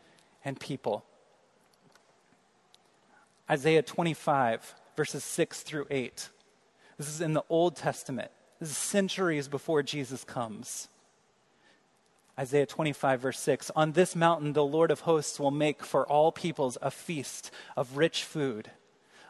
and 0.45 0.59
people. 0.59 1.05
Isaiah 3.51 3.83
25, 3.83 4.75
verses 4.97 5.25
6 5.25 5.61
through 5.62 5.87
8. 5.91 6.29
This 6.97 7.09
is 7.09 7.21
in 7.21 7.35
the 7.35 7.45
Old 7.49 7.77
Testament. 7.77 8.31
This 8.61 8.71
is 8.71 8.77
centuries 8.77 9.49
before 9.49 9.83
Jesus 9.83 10.25
comes. 10.25 10.88
Isaiah 12.38 12.66
25, 12.66 13.20
verse 13.20 13.40
6 13.40 13.70
On 13.74 13.92
this 13.92 14.14
mountain, 14.14 14.53
the 14.53 14.64
Lord 14.64 14.90
of 14.90 15.01
hosts 15.01 15.40
will 15.40 15.51
make 15.51 15.85
for 15.85 16.07
all 16.07 16.31
peoples 16.31 16.79
a 16.81 16.90
feast 16.90 17.51
of 17.77 17.96
rich 17.96 18.22
food, 18.22 18.70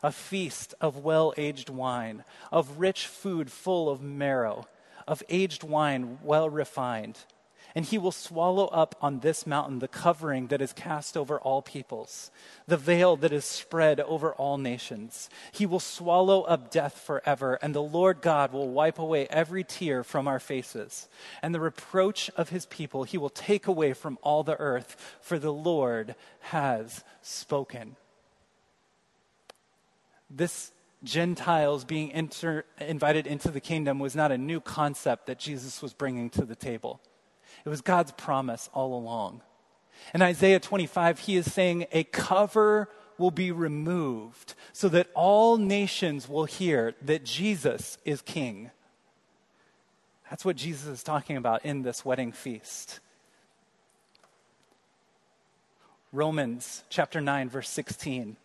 a 0.02 0.12
feast 0.12 0.74
of 0.80 0.98
well 0.98 1.32
aged 1.38 1.70
wine, 1.70 2.24
of 2.52 2.78
rich 2.78 3.06
food 3.06 3.50
full 3.50 3.88
of 3.88 4.02
marrow, 4.02 4.66
of 5.06 5.22
aged 5.30 5.62
wine 5.64 6.18
well 6.22 6.50
refined 6.50 7.18
and 7.74 7.84
he 7.84 7.98
will 7.98 8.12
swallow 8.12 8.66
up 8.66 8.94
on 9.00 9.20
this 9.20 9.46
mountain 9.46 9.78
the 9.78 9.88
covering 9.88 10.48
that 10.48 10.60
is 10.60 10.72
cast 10.72 11.16
over 11.16 11.38
all 11.38 11.62
peoples, 11.62 12.30
the 12.66 12.76
veil 12.76 13.16
that 13.16 13.32
is 13.32 13.44
spread 13.44 14.00
over 14.00 14.32
all 14.34 14.58
nations. 14.58 15.28
He 15.52 15.66
will 15.66 15.80
swallow 15.80 16.42
up 16.42 16.70
death 16.70 16.98
forever, 16.98 17.58
and 17.60 17.74
the 17.74 17.82
Lord 17.82 18.20
God 18.22 18.52
will 18.52 18.68
wipe 18.68 18.98
away 18.98 19.26
every 19.28 19.64
tear 19.64 20.02
from 20.02 20.26
our 20.26 20.40
faces. 20.40 21.08
And 21.42 21.54
the 21.54 21.60
reproach 21.60 22.30
of 22.36 22.48
his 22.48 22.66
people 22.66 23.04
he 23.04 23.18
will 23.18 23.30
take 23.30 23.66
away 23.66 23.92
from 23.92 24.18
all 24.22 24.42
the 24.42 24.58
earth, 24.58 25.18
for 25.20 25.38
the 25.38 25.52
Lord 25.52 26.14
has 26.40 27.04
spoken. 27.22 27.96
This 30.30 30.72
Gentiles 31.04 31.84
being 31.84 32.10
inter- 32.10 32.64
invited 32.80 33.26
into 33.26 33.50
the 33.50 33.60
kingdom 33.60 33.98
was 33.98 34.16
not 34.16 34.32
a 34.32 34.38
new 34.38 34.60
concept 34.60 35.26
that 35.26 35.38
Jesus 35.38 35.80
was 35.80 35.92
bringing 35.92 36.28
to 36.30 36.44
the 36.44 36.56
table. 36.56 37.00
It 37.68 37.70
was 37.70 37.82
God's 37.82 38.12
promise 38.12 38.70
all 38.72 38.94
along. 38.94 39.42
In 40.14 40.22
Isaiah 40.22 40.58
25, 40.58 41.18
he 41.18 41.36
is 41.36 41.52
saying, 41.52 41.84
A 41.92 42.02
cover 42.02 42.88
will 43.18 43.30
be 43.30 43.52
removed 43.52 44.54
so 44.72 44.88
that 44.88 45.10
all 45.14 45.58
nations 45.58 46.30
will 46.30 46.46
hear 46.46 46.94
that 47.02 47.26
Jesus 47.26 47.98
is 48.06 48.22
king. 48.22 48.70
That's 50.30 50.46
what 50.46 50.56
Jesus 50.56 50.86
is 50.86 51.02
talking 51.02 51.36
about 51.36 51.62
in 51.62 51.82
this 51.82 52.06
wedding 52.06 52.32
feast. 52.32 53.00
Romans 56.10 56.84
chapter 56.88 57.20
9, 57.20 57.50
verse 57.50 57.68
16 57.68 58.38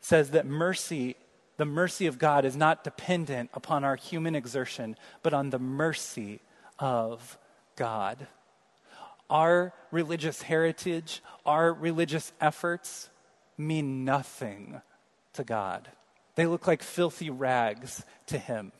says 0.00 0.30
that 0.30 0.46
mercy, 0.46 1.16
the 1.56 1.64
mercy 1.64 2.06
of 2.06 2.16
God, 2.16 2.44
is 2.44 2.56
not 2.56 2.84
dependent 2.84 3.50
upon 3.54 3.82
our 3.82 3.96
human 3.96 4.36
exertion, 4.36 4.94
but 5.24 5.34
on 5.34 5.50
the 5.50 5.58
mercy 5.58 6.38
of 6.80 7.36
God. 7.80 8.26
Our 9.30 9.72
religious 9.90 10.42
heritage, 10.42 11.22
our 11.46 11.72
religious 11.72 12.30
efforts 12.38 13.08
mean 13.56 14.04
nothing 14.04 14.82
to 15.32 15.44
God. 15.44 15.88
They 16.34 16.44
look 16.44 16.66
like 16.66 16.82
filthy 16.82 17.30
rags 17.30 18.04
to 18.26 18.36
Him. 18.36 18.72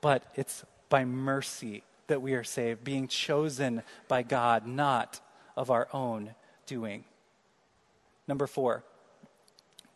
But 0.00 0.24
it's 0.34 0.64
by 0.88 1.04
mercy 1.04 1.84
that 2.08 2.22
we 2.22 2.34
are 2.34 2.42
saved, 2.42 2.82
being 2.82 3.06
chosen 3.06 3.84
by 4.08 4.24
God, 4.24 4.66
not 4.66 5.20
of 5.56 5.70
our 5.70 5.86
own 5.92 6.34
doing. 6.66 7.04
Number 8.26 8.48
four, 8.48 8.82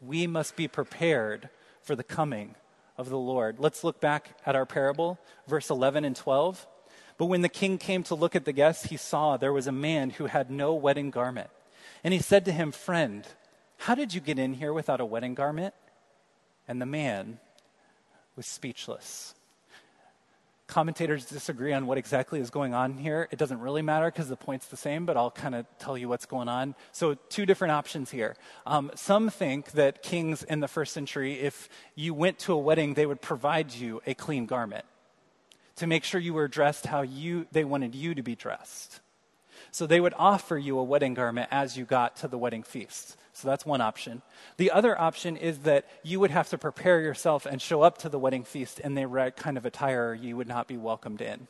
we 0.01 0.29
must 0.29 0.55
be 0.55 0.69
prepared 0.69 1.49
for 1.83 1.97
the 1.97 2.05
coming 2.05 2.55
of 3.03 3.11
the 3.11 3.19
Lord. 3.19 3.59
Let's 3.59 3.83
look 3.83 4.01
back 4.01 4.39
at 4.47 4.55
our 4.55 4.65
parable, 4.65 5.19
verse 5.49 5.71
11 5.71 6.05
and 6.05 6.15
12. 6.15 6.67
But 7.19 7.27
when 7.27 7.43
the 7.43 7.49
king 7.49 7.77
came 7.77 8.05
to 8.05 8.15
look 8.15 8.37
at 8.37 8.45
the 8.45 8.53
guests, 8.53 8.87
he 8.87 8.97
saw 8.97 9.37
there 9.37 9.53
was 9.53 9.67
a 9.67 9.73
man 9.73 10.11
who 10.11 10.27
had 10.27 10.51
no 10.53 10.73
wedding 10.75 11.11
garment. 11.11 11.51
And 12.05 12.15
he 12.15 12.21
said 12.21 12.45
to 12.45 12.53
him, 12.53 12.71
Friend, 12.71 13.27
how 13.79 13.97
did 13.97 14.15
you 14.15 14.21
get 14.21 14.39
in 14.39 14.55
here 14.55 14.73
without 14.73 15.01
a 15.01 15.05
wedding 15.05 15.35
garment? 15.35 15.75
And 16.69 16.81
the 16.81 16.87
man 16.87 17.41
was 18.37 18.47
speechless. 18.47 19.35
Commentators 20.73 21.27
disagree 21.27 21.75
on 21.75 21.87
what 21.87 21.99
exactly 21.99 22.41
is 22.41 22.49
going 22.49 22.73
on 22.73 22.97
here. 22.97 23.29
It 23.31 23.39
doesn't 23.39 23.61
really 23.61 23.83
matter 23.83 24.07
because 24.07 24.31
the 24.31 24.39
point's 24.39 24.69
the 24.69 24.77
same, 24.79 25.05
but 25.05 25.19
I'll 25.19 25.31
kind 25.31 25.55
of 25.55 25.67
tell 25.79 25.99
you 25.99 26.09
what's 26.09 26.25
going 26.25 26.49
on. 26.49 26.75
So, 26.93 27.13
two 27.29 27.45
different 27.45 27.73
options 27.73 28.11
here. 28.11 28.37
Um, 28.65 28.91
some 28.95 29.29
think 29.29 29.73
that 29.73 30.03
kings 30.03 30.43
in 30.45 30.61
the 30.61 30.69
first 30.69 30.95
century, 30.95 31.35
if 31.35 31.69
you 31.95 32.15
went 32.15 32.39
to 32.39 32.55
a 32.55 32.57
wedding, 32.57 32.95
they 32.95 33.05
would 33.05 33.21
provide 33.21 33.75
you 33.75 34.01
a 34.07 34.15
clean 34.15 34.47
garment 34.47 34.87
to 35.77 35.87
make 35.87 36.05
sure 36.05 36.19
you 36.19 36.33
were 36.33 36.49
dressed 36.49 36.87
how 36.87 37.03
you, 37.03 37.47
they 37.53 37.65
wanted 37.65 37.95
you 37.95 38.15
to 38.15 38.23
be 38.23 38.35
dressed. 38.35 39.01
So, 39.73 39.87
they 39.87 40.01
would 40.01 40.15
offer 40.17 40.57
you 40.57 40.79
a 40.79 40.83
wedding 40.83 41.13
garment 41.13 41.49
as 41.51 41.77
you 41.77 41.85
got 41.85 42.17
to 42.17 42.29
the 42.29 42.39
wedding 42.39 42.63
feast. 42.63 43.19
So 43.33 43.49
that's 43.49 43.65
one 43.65 43.81
option. 43.81 44.23
The 44.59 44.71
other 44.71 44.99
option 45.01 45.37
is 45.37 45.61
that 45.61 45.87
you 46.03 46.21
would 46.21 46.31
have 46.31 46.51
to 46.51 46.59
prepare 46.59 47.01
yourself 47.01 47.47
and 47.47 47.63
show 47.63 47.83
up 47.83 47.99
to 47.99 48.09
the 48.09 48.19
wedding 48.19 48.45
feast 48.45 48.79
in 48.79 48.95
the 48.95 49.07
right 49.07 49.35
kind 49.35 49.57
of 49.57 49.65
attire 49.65 50.13
you 50.13 50.37
would 50.37 50.49
not 50.49 50.69
be 50.69 50.77
welcomed 50.77 51.23
in. 51.23 51.49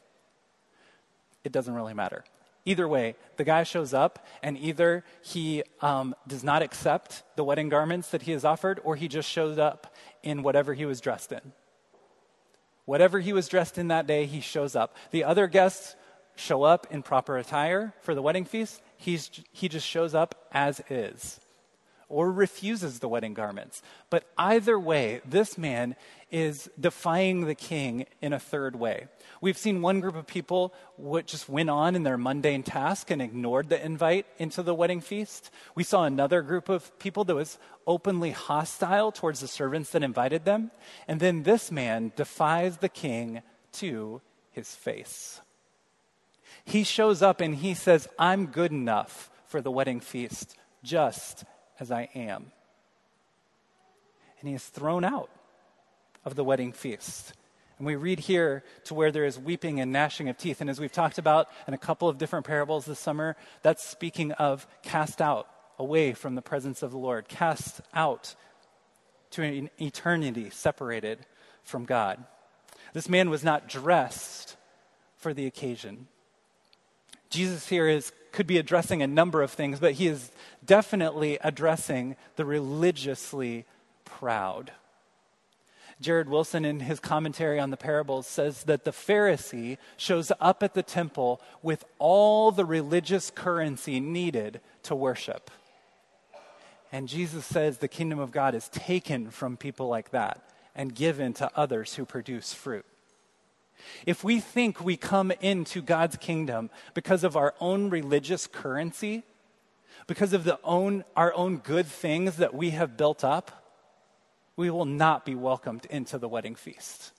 It 1.43 1.51
doesn't 1.51 1.75
really 1.75 1.95
matter. 1.95 2.25
Either 2.65 2.87
way, 2.87 3.17
the 3.37 3.45
guy 3.45 3.65
shows 3.65 3.93
up, 3.93 4.25
and 4.41 4.57
either 4.57 5.05
he 5.21 5.65
um, 5.81 6.15
does 6.29 6.45
not 6.45 6.63
accept 6.63 7.25
the 7.35 7.43
wedding 7.43 7.69
garments 7.69 8.11
that 8.11 8.23
he 8.23 8.31
has 8.31 8.45
offered, 8.45 8.81
or 8.85 8.95
he 8.95 9.09
just 9.09 9.29
shows 9.29 9.59
up 9.59 9.93
in 10.23 10.45
whatever 10.45 10.73
he 10.73 10.85
was 10.85 11.01
dressed 11.01 11.33
in. 11.33 11.53
Whatever 12.85 13.19
he 13.19 13.33
was 13.33 13.49
dressed 13.49 13.79
in 13.79 13.89
that 13.89 14.07
day, 14.07 14.27
he 14.27 14.41
shows 14.41 14.77
up. 14.77 14.97
The 15.11 15.25
other 15.25 15.49
guests 15.49 15.97
show 16.37 16.63
up 16.63 16.87
in 16.93 17.03
proper 17.03 17.37
attire 17.37 17.95
for 18.03 18.15
the 18.15 18.23
wedding 18.23 18.45
feast. 18.45 18.81
He's, 18.97 19.29
he 19.51 19.69
just 19.69 19.87
shows 19.87 20.15
up 20.15 20.47
as 20.53 20.81
is 20.89 21.41
or 22.13 22.31
refuses 22.31 22.99
the 22.99 23.09
wedding 23.09 23.33
garments. 23.33 23.83
But 24.11 24.25
either 24.37 24.79
way, 24.79 25.23
this 25.25 25.57
man 25.57 25.97
is 26.31 26.71
defying 26.79 27.47
the 27.47 27.55
king 27.55 28.05
in 28.21 28.35
a 28.35 28.39
third 28.39 28.77
way. 28.77 29.07
We've 29.41 29.57
seen 29.57 29.81
one 29.81 30.01
group 30.01 30.15
of 30.15 30.27
people 30.27 30.75
what 30.97 31.27
just 31.27 31.49
went 31.49 31.71
on 31.71 31.97
in 31.97 32.03
their 32.03 32.19
mundane 32.19 32.63
task 32.63 33.11
and 33.11 33.23
ignored 33.23 33.71
the 33.71 33.83
invite 33.83 34.27
into 34.39 34.63
the 34.63 34.75
wedding 34.75 35.01
feast. 35.01 35.51
We 35.75 35.85
saw 35.85 36.05
another 36.05 36.43
group 36.43 36.69
of 36.69 36.97
people 36.99 37.25
that 37.25 37.35
was 37.35 37.59
openly 37.87 38.33
hostile 38.33 39.11
towards 39.11 39.41
the 39.41 39.49
servants 39.49 39.91
that 39.91 40.03
invited 40.03 40.45
them. 40.45 40.71
And 41.09 41.19
then 41.19 41.45
this 41.45 41.73
man 41.73 42.13
defies 42.15 42.77
the 42.77 42.91
king 42.91 43.41
to 43.73 44.21
his 44.51 44.75
face. 44.75 45.41
He 46.67 46.85
shows 46.85 47.23
up 47.23 47.41
and 47.41 47.55
he 47.55 47.73
says, 47.73 48.07
I'm 48.19 48.47
good 48.47 48.71
enough 48.71 49.31
for 49.47 49.63
the 49.63 49.71
wedding 49.71 50.01
feast, 50.01 50.57
just 50.83 51.45
as 51.81 51.91
I 51.91 52.09
am. 52.15 52.53
And 54.41 54.49
he 54.49 54.55
is 54.55 54.65
thrown 54.65 55.05
out 55.05 55.31
of 56.25 56.35
the 56.35 56.45
wedding 56.45 56.73
feast. 56.73 57.33
And 57.79 57.87
we 57.87 57.97
read 57.97 58.21
here 58.21 58.63
to 58.85 58.95
where 58.95 59.11
there 59.11 59.25
is 59.25 59.39
weeping 59.39 59.81
and 59.81 59.93
gnashing 59.93 60.29
of 60.29 60.37
teeth. 60.37 60.61
And 60.61 60.71
as 60.71 60.81
we've 60.81 60.93
talked 60.93 61.19
about 61.19 61.49
in 61.67 61.75
a 61.75 61.79
couple 61.79 62.09
of 62.09 62.19
different 62.19 62.47
parables 62.47 62.85
this 62.85 63.01
summer, 63.01 63.37
that's 63.63 63.85
speaking 63.85 64.33
of 64.33 64.67
cast 64.83 65.21
out 65.21 65.49
away 65.79 66.13
from 66.13 66.35
the 66.35 66.43
presence 66.43 66.83
of 66.83 66.91
the 66.91 66.99
Lord, 66.99 67.29
cast 67.29 67.81
out 67.95 68.35
to 69.31 69.43
an 69.43 69.71
eternity 69.81 70.51
separated 70.51 71.27
from 71.63 71.85
God. 71.85 72.23
This 72.93 73.09
man 73.09 73.31
was 73.31 73.43
not 73.43 73.69
dressed 73.69 74.57
for 75.17 75.33
the 75.33 75.47
occasion. 75.47 76.09
Jesus 77.31 77.69
here 77.69 77.89
is, 77.89 78.13
could 78.33 78.47
be 78.47 78.59
addressing 78.59 79.03
a 79.03 79.07
number 79.07 79.43
of 79.43 79.51
things, 79.51 79.79
but 79.79 79.93
he 79.95 80.09
is 80.09 80.31
definitely 80.65 81.39
addressing 81.43 82.17
the 82.37 82.45
religiously 82.45 83.65
proud. 84.05 84.73
Jared 86.01 86.29
Wilson, 86.29 86.65
in 86.65 86.81
his 86.81 86.99
commentary 86.99 87.61
on 87.61 87.71
the 87.71 87.77
parables, 87.77 88.27
says 88.27 88.65
that 88.65 88.85
the 88.85 88.91
Pharisee 88.91 89.79
shows 89.97 90.33
up 90.41 90.63
at 90.63 90.75
the 90.75 90.83
temple 90.83 91.41
with 91.63 91.85
all 91.99 92.51
the 92.51 92.65
religious 92.65 93.31
currency 93.31 94.01
needed 94.01 94.61
to 94.83 94.97
worship. 94.97 95.51
And 96.91 97.09
Jesus 97.09 97.47
says 97.47 97.79
the 97.79 97.89
kingdom 97.89 98.19
of 98.19 98.33
God 98.33 98.55
is 98.55 98.69
taken 98.69 99.31
from 99.31 99.57
people 99.57 99.89
like 99.89 100.11
that 100.11 100.43
and 100.75 100.95
given 100.95 101.33
to 101.35 101.51
others 101.55 101.95
who 101.95 102.05
produce 102.05 102.53
fruit. 102.53 102.85
If 104.07 104.25
we 104.25 104.41
think 104.41 104.81
we 104.81 104.97
come 104.97 105.33
into 105.41 105.83
God's 105.83 106.17
kingdom 106.17 106.71
because 106.95 107.25
of 107.25 107.37
our 107.37 107.55
own 107.61 107.91
religious 107.91 108.47
currency, 108.47 109.23
because 110.07 110.33
of 110.33 110.45
the 110.45 110.59
own, 110.65 111.05
our 111.17 111.33
own 111.35 111.59
good 111.59 111.87
things 111.87 112.37
that 112.37 112.55
we 112.55 112.71
have 112.71 112.97
built 112.97 113.25
up, 113.25 113.63
we 114.57 114.71
will 114.71 114.85
not 114.85 115.25
be 115.25 115.35
welcomed 115.35 115.87
into 115.87 116.19
the 116.19 116.29
wedding 116.29 116.55
feast. 116.55 117.13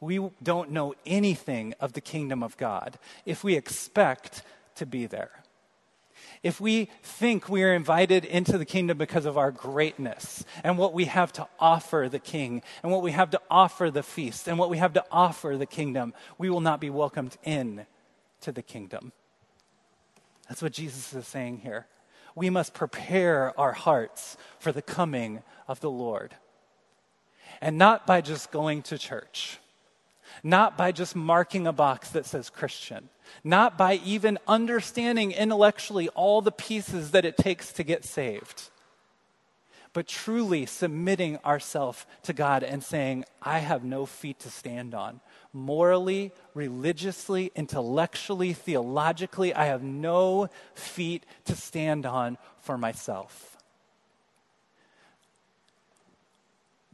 We 0.00 0.30
don't 0.42 0.70
know 0.70 0.94
anything 1.04 1.74
of 1.80 1.92
the 1.92 2.00
kingdom 2.00 2.42
of 2.42 2.56
God 2.56 2.98
if 3.24 3.42
we 3.42 3.56
expect 3.56 4.42
to 4.76 4.86
be 4.86 5.06
there. 5.06 5.42
If 6.42 6.60
we 6.60 6.88
think 7.02 7.48
we 7.48 7.64
are 7.64 7.74
invited 7.74 8.24
into 8.24 8.58
the 8.58 8.64
kingdom 8.64 8.98
because 8.98 9.26
of 9.26 9.36
our 9.36 9.50
greatness 9.50 10.44
and 10.62 10.78
what 10.78 10.94
we 10.94 11.06
have 11.06 11.32
to 11.34 11.48
offer 11.58 12.08
the 12.10 12.18
king 12.18 12.62
and 12.82 12.92
what 12.92 13.02
we 13.02 13.12
have 13.12 13.30
to 13.30 13.40
offer 13.50 13.90
the 13.90 14.02
feast 14.02 14.46
and 14.46 14.58
what 14.58 14.70
we 14.70 14.78
have 14.78 14.92
to 14.92 15.04
offer 15.10 15.56
the 15.56 15.66
kingdom, 15.66 16.14
we 16.38 16.48
will 16.48 16.60
not 16.60 16.80
be 16.80 16.90
welcomed 16.90 17.36
in 17.42 17.86
to 18.40 18.52
the 18.52 18.62
kingdom. 18.62 19.12
That's 20.48 20.62
what 20.62 20.72
Jesus 20.72 21.12
is 21.12 21.26
saying 21.26 21.58
here. 21.58 21.86
We 22.34 22.50
must 22.50 22.72
prepare 22.72 23.58
our 23.58 23.72
hearts 23.72 24.36
for 24.58 24.70
the 24.70 24.82
coming 24.82 25.42
of 25.66 25.80
the 25.80 25.90
Lord. 25.90 26.36
And 27.60 27.76
not 27.76 28.06
by 28.06 28.20
just 28.20 28.52
going 28.52 28.82
to 28.82 28.98
church, 28.98 29.58
not 30.42 30.76
by 30.76 30.92
just 30.92 31.16
marking 31.16 31.66
a 31.66 31.72
box 31.72 32.10
that 32.10 32.26
says 32.26 32.50
Christian, 32.50 33.08
not 33.44 33.76
by 33.76 33.94
even 34.04 34.38
understanding 34.46 35.32
intellectually 35.32 36.08
all 36.10 36.40
the 36.40 36.52
pieces 36.52 37.10
that 37.10 37.24
it 37.24 37.36
takes 37.36 37.72
to 37.74 37.82
get 37.82 38.04
saved, 38.04 38.70
but 39.92 40.06
truly 40.06 40.66
submitting 40.66 41.38
ourselves 41.38 42.06
to 42.22 42.32
God 42.32 42.62
and 42.62 42.82
saying, 42.82 43.24
I 43.42 43.58
have 43.58 43.84
no 43.84 44.06
feet 44.06 44.38
to 44.40 44.50
stand 44.50 44.94
on. 44.94 45.20
Morally, 45.52 46.32
religiously, 46.54 47.50
intellectually, 47.56 48.52
theologically, 48.52 49.54
I 49.54 49.64
have 49.66 49.82
no 49.82 50.48
feet 50.74 51.26
to 51.46 51.56
stand 51.56 52.06
on 52.06 52.38
for 52.60 52.78
myself. 52.78 53.57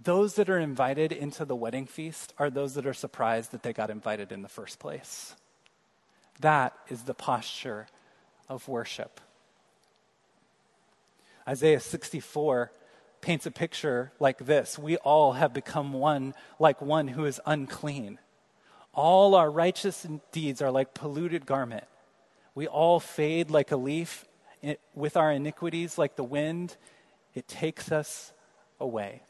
Those 0.05 0.35
that 0.35 0.49
are 0.49 0.59
invited 0.59 1.13
into 1.13 1.45
the 1.45 1.57
wedding 1.57 1.87
feast 1.87 2.33
are 2.39 2.51
those 2.51 2.75
that 2.75 2.87
are 2.87 2.95
surprised 2.95 3.53
that 3.53 3.63
they 3.63 3.73
got 3.73 3.91
invited 3.91 4.33
in 4.33 4.43
the 4.43 4.49
first 4.49 4.79
place. 4.79 5.35
That 6.41 6.75
is 6.89 7.03
the 7.03 7.15
posture 7.15 7.87
of 8.49 8.69
worship. 8.69 9.21
Isaiah 11.49 11.81
64 11.81 12.71
paints 13.21 13.47
a 13.47 13.51
picture 13.51 14.13
like 14.21 14.39
this 14.39 14.79
We 14.79 14.97
all 14.99 15.33
have 15.33 15.53
become 15.53 15.93
one, 15.93 16.35
like 16.59 16.81
one 16.81 17.09
who 17.09 17.25
is 17.25 17.41
unclean. 17.47 18.19
All 18.93 19.35
our 19.35 19.51
righteous 19.51 20.07
deeds 20.31 20.63
are 20.63 20.71
like 20.71 20.95
polluted 20.95 21.47
garment. 21.47 21.85
We 22.55 22.67
all 22.69 23.01
fade 23.01 23.51
like 23.51 23.73
a 23.73 23.77
leaf 23.77 24.27
it, 24.63 24.81
with 24.95 25.17
our 25.17 25.33
iniquities, 25.33 25.99
like 25.99 26.17
the 26.17 26.25
wind. 26.25 26.77
It 27.35 27.49
takes 27.49 27.91
us 27.91 28.33
away. 28.79 29.23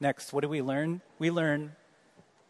Next, 0.00 0.32
what 0.32 0.40
do 0.40 0.48
we 0.48 0.62
learn? 0.62 1.02
We 1.18 1.30
learn, 1.30 1.72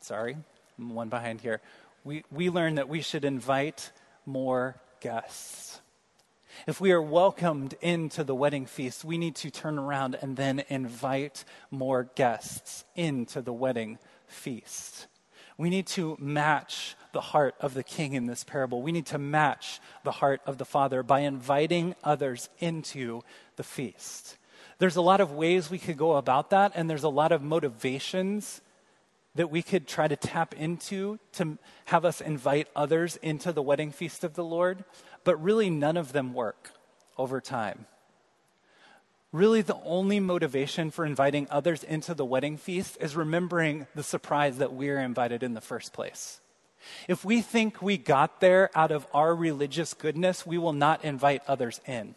sorry, 0.01 0.37
I'm 0.79 0.95
one 0.95 1.09
behind 1.09 1.41
here. 1.41 1.61
We, 2.05 2.25
we 2.31 2.49
learn 2.49 2.77
that 2.77 2.89
we 2.89 3.03
should 3.03 3.25
invite 3.25 3.91
more 4.25 4.77
guests. 5.01 5.81
If 6.67 6.81
we 6.81 6.93
are 6.93 7.03
welcomed 7.03 7.75
into 7.81 8.23
the 8.23 8.35
wedding 8.35 8.67
feast, 8.67 9.05
we 9.05 9.19
need 9.19 9.35
to 9.37 9.51
turn 9.51 9.79
around 9.79 10.17
and 10.21 10.37
then 10.37 10.63
invite 10.69 11.45
more 11.71 12.05
guests 12.15 12.85
into 12.95 13.43
the 13.43 13.53
wedding 13.53 13.99
feast. 14.29 15.09
We 15.59 15.71
need 15.71 15.87
to 15.89 16.17
match 16.21 16.97
the 17.13 17.21
heart 17.21 17.55
of 17.61 17.75
the 17.75 17.83
king 17.83 18.15
in 18.15 18.27
this 18.27 18.45
parable. 18.45 18.81
We 18.81 18.93
need 18.93 19.07
to 19.07 19.19
match 19.19 19.81
the 20.05 20.13
heart 20.13 20.41
of 20.47 20.59
the 20.59 20.65
father 20.65 21.03
by 21.03 21.21
inviting 21.21 21.97
others 22.05 22.49
into 22.61 23.23
the 23.57 23.65
feast. 23.65 24.37
There's 24.81 24.97
a 24.97 25.03
lot 25.03 25.21
of 25.21 25.33
ways 25.33 25.71
we 25.71 25.79
could 25.79 25.99
go 25.99 26.17
about 26.17 26.51
that, 26.51 26.73
and 26.75 26.89
there's 26.89 27.03
a 27.03 27.11
lot 27.11 27.33
of 27.33 27.43
motivations 27.43 28.63
that 29.35 29.51
we 29.51 29.61
could 29.63 29.87
try 29.87 30.09
to 30.09 30.17
tap 30.17 30.55
into 30.55 31.19
to 31.33 31.59
have 31.85 32.07
us 32.07 32.23
invite 32.23 32.67
others 32.75 33.17
into 33.17 33.53
the 33.53 33.61
wedding 33.61 33.93
feast 33.93 34.25
of 34.25 34.33
the 34.33 34.43
Lord, 34.43 34.85
but 35.23 35.37
really 35.37 35.69
none 35.69 35.99
of 35.99 36.13
them 36.15 36.33
work 36.33 36.73
over 37.19 37.43
time. 37.43 37.85
Really, 39.33 39.61
the 39.61 39.79
only 39.85 40.19
motivation 40.19 40.91
for 40.91 41.05
inviting 41.05 41.47
others 41.51 41.85
into 41.85 42.15
the 42.15 42.25
wedding 42.25 42.57
feast 42.57 42.97
is 43.03 43.15
remembering 43.15 43.87
the 43.95 44.03
surprise 44.03 44.57
that 44.57 44.73
we 44.73 44.89
are 44.89 44.99
invited 44.99 45.43
in 45.43 45.53
the 45.53 45.61
first 45.61 45.93
place. 45.93 46.41
If 47.07 47.23
we 47.23 47.43
think 47.43 47.83
we 47.83 47.99
got 47.99 48.41
there 48.41 48.71
out 48.75 48.93
of 48.93 49.07
our 49.13 49.35
religious 49.35 49.93
goodness, 49.93 50.47
we 50.47 50.57
will 50.57 50.73
not 50.73 51.05
invite 51.05 51.43
others 51.47 51.83
in. 51.87 52.15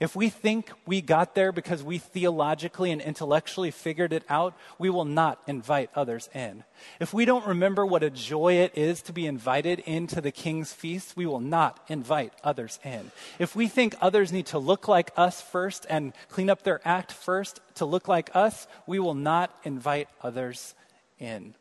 If 0.00 0.16
we 0.16 0.28
think 0.28 0.70
we 0.86 1.00
got 1.00 1.34
there 1.34 1.52
because 1.52 1.82
we 1.82 1.98
theologically 1.98 2.90
and 2.90 3.00
intellectually 3.00 3.70
figured 3.70 4.12
it 4.12 4.24
out, 4.28 4.56
we 4.78 4.90
will 4.90 5.04
not 5.04 5.40
invite 5.46 5.90
others 5.94 6.28
in. 6.34 6.64
If 7.00 7.12
we 7.12 7.24
don't 7.24 7.46
remember 7.46 7.84
what 7.86 8.02
a 8.02 8.10
joy 8.10 8.54
it 8.54 8.76
is 8.76 9.02
to 9.02 9.12
be 9.12 9.26
invited 9.26 9.80
into 9.80 10.20
the 10.20 10.32
king's 10.32 10.72
feast, 10.72 11.16
we 11.16 11.26
will 11.26 11.40
not 11.40 11.78
invite 11.88 12.32
others 12.42 12.78
in. 12.84 13.10
If 13.38 13.54
we 13.54 13.68
think 13.68 13.94
others 14.00 14.32
need 14.32 14.46
to 14.46 14.58
look 14.58 14.88
like 14.88 15.12
us 15.16 15.40
first 15.40 15.86
and 15.88 16.12
clean 16.28 16.50
up 16.50 16.62
their 16.62 16.80
act 16.84 17.12
first 17.12 17.60
to 17.76 17.84
look 17.84 18.08
like 18.08 18.30
us, 18.34 18.66
we 18.86 18.98
will 18.98 19.14
not 19.14 19.54
invite 19.64 20.08
others 20.22 20.74
in. 21.18 21.54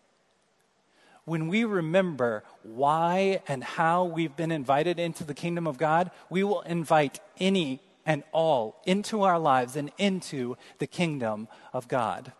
When 1.26 1.48
we 1.48 1.66
remember 1.66 2.44
why 2.64 3.42
and 3.48 3.64
how 3.64 4.06
we've 4.06 4.36
been 4.36 4.52
invited 4.52 5.00
into 5.00 5.24
the 5.24 5.36
kingdom 5.36 5.68
of 5.68 5.78
God, 5.78 6.10
we 6.30 6.44
will 6.44 6.62
invite 6.62 7.20
any 7.40 7.80
and 8.06 8.24
all 8.32 8.82
into 8.86 9.24
our 9.24 9.40
lives 9.40 9.76
and 9.76 9.92
into 9.98 10.58
the 10.80 10.88
kingdom 10.88 11.48
of 11.74 11.88
God. 11.88 12.34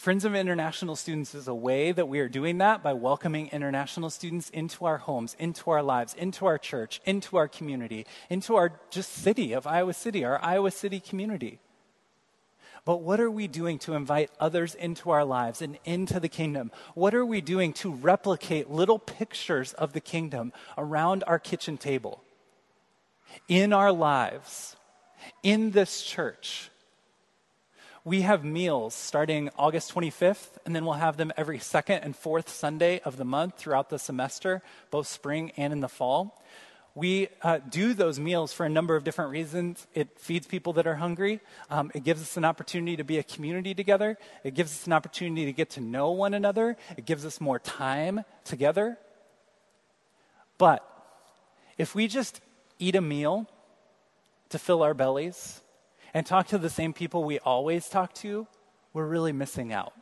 Friends 0.00 0.24
of 0.24 0.34
International 0.34 0.96
Students 0.96 1.34
is 1.34 1.46
a 1.46 1.54
way 1.54 1.92
that 1.92 2.08
we 2.08 2.20
are 2.20 2.28
doing 2.28 2.56
that 2.56 2.82
by 2.82 2.94
welcoming 2.94 3.48
international 3.48 4.08
students 4.08 4.48
into 4.48 4.86
our 4.86 4.96
homes, 4.96 5.36
into 5.38 5.70
our 5.70 5.82
lives, 5.82 6.14
into 6.14 6.46
our 6.46 6.56
church, 6.56 7.02
into 7.04 7.36
our 7.36 7.46
community, 7.46 8.06
into 8.30 8.56
our 8.56 8.80
just 8.88 9.12
city 9.12 9.52
of 9.52 9.66
Iowa 9.66 9.92
City, 9.92 10.24
our 10.24 10.42
Iowa 10.42 10.70
City 10.70 11.00
community. 11.00 11.58
But 12.86 13.02
what 13.02 13.20
are 13.20 13.30
we 13.30 13.46
doing 13.46 13.78
to 13.80 13.92
invite 13.92 14.30
others 14.40 14.74
into 14.74 15.10
our 15.10 15.22
lives 15.22 15.60
and 15.60 15.78
into 15.84 16.18
the 16.18 16.30
kingdom? 16.30 16.72
What 16.94 17.14
are 17.14 17.26
we 17.26 17.42
doing 17.42 17.74
to 17.74 17.92
replicate 17.92 18.70
little 18.70 18.98
pictures 18.98 19.74
of 19.74 19.92
the 19.92 20.00
kingdom 20.00 20.54
around 20.78 21.24
our 21.26 21.38
kitchen 21.38 21.76
table? 21.76 22.24
In 23.48 23.72
our 23.72 23.92
lives, 23.92 24.76
in 25.42 25.70
this 25.70 26.02
church. 26.02 26.70
We 28.04 28.22
have 28.22 28.44
meals 28.44 28.94
starting 28.94 29.50
August 29.58 29.94
25th, 29.94 30.56
and 30.64 30.74
then 30.74 30.84
we'll 30.84 30.94
have 30.94 31.18
them 31.18 31.32
every 31.36 31.58
second 31.58 32.00
and 32.00 32.16
fourth 32.16 32.48
Sunday 32.48 33.00
of 33.00 33.18
the 33.18 33.26
month 33.26 33.58
throughout 33.58 33.90
the 33.90 33.98
semester, 33.98 34.62
both 34.90 35.06
spring 35.06 35.52
and 35.58 35.72
in 35.72 35.80
the 35.80 35.88
fall. 35.88 36.42
We 36.94 37.28
uh, 37.42 37.58
do 37.58 37.94
those 37.94 38.18
meals 38.18 38.52
for 38.52 38.66
a 38.66 38.68
number 38.68 38.96
of 38.96 39.04
different 39.04 39.30
reasons. 39.30 39.86
It 39.94 40.18
feeds 40.18 40.46
people 40.46 40.72
that 40.74 40.86
are 40.86 40.96
hungry. 40.96 41.40
Um, 41.68 41.90
it 41.94 42.02
gives 42.02 42.20
us 42.20 42.36
an 42.36 42.44
opportunity 42.44 42.96
to 42.96 43.04
be 43.04 43.18
a 43.18 43.22
community 43.22 43.74
together. 43.74 44.18
It 44.44 44.54
gives 44.54 44.72
us 44.72 44.86
an 44.86 44.92
opportunity 44.92 45.44
to 45.44 45.52
get 45.52 45.70
to 45.70 45.80
know 45.80 46.10
one 46.10 46.34
another. 46.34 46.76
It 46.96 47.06
gives 47.06 47.24
us 47.24 47.40
more 47.40 47.58
time 47.58 48.24
together. 48.44 48.98
But 50.58 50.84
if 51.78 51.94
we 51.94 52.08
just 52.08 52.40
eat 52.80 52.96
a 52.96 53.00
meal 53.00 53.46
to 54.48 54.58
fill 54.58 54.82
our 54.82 54.94
bellies 54.94 55.60
and 56.12 56.26
talk 56.26 56.48
to 56.48 56.58
the 56.58 56.70
same 56.70 56.92
people 56.92 57.22
we 57.22 57.38
always 57.38 57.88
talk 57.88 58.12
to, 58.14 58.46
we're 58.92 59.06
really 59.06 59.32
missing 59.32 59.72
out. 59.72 59.92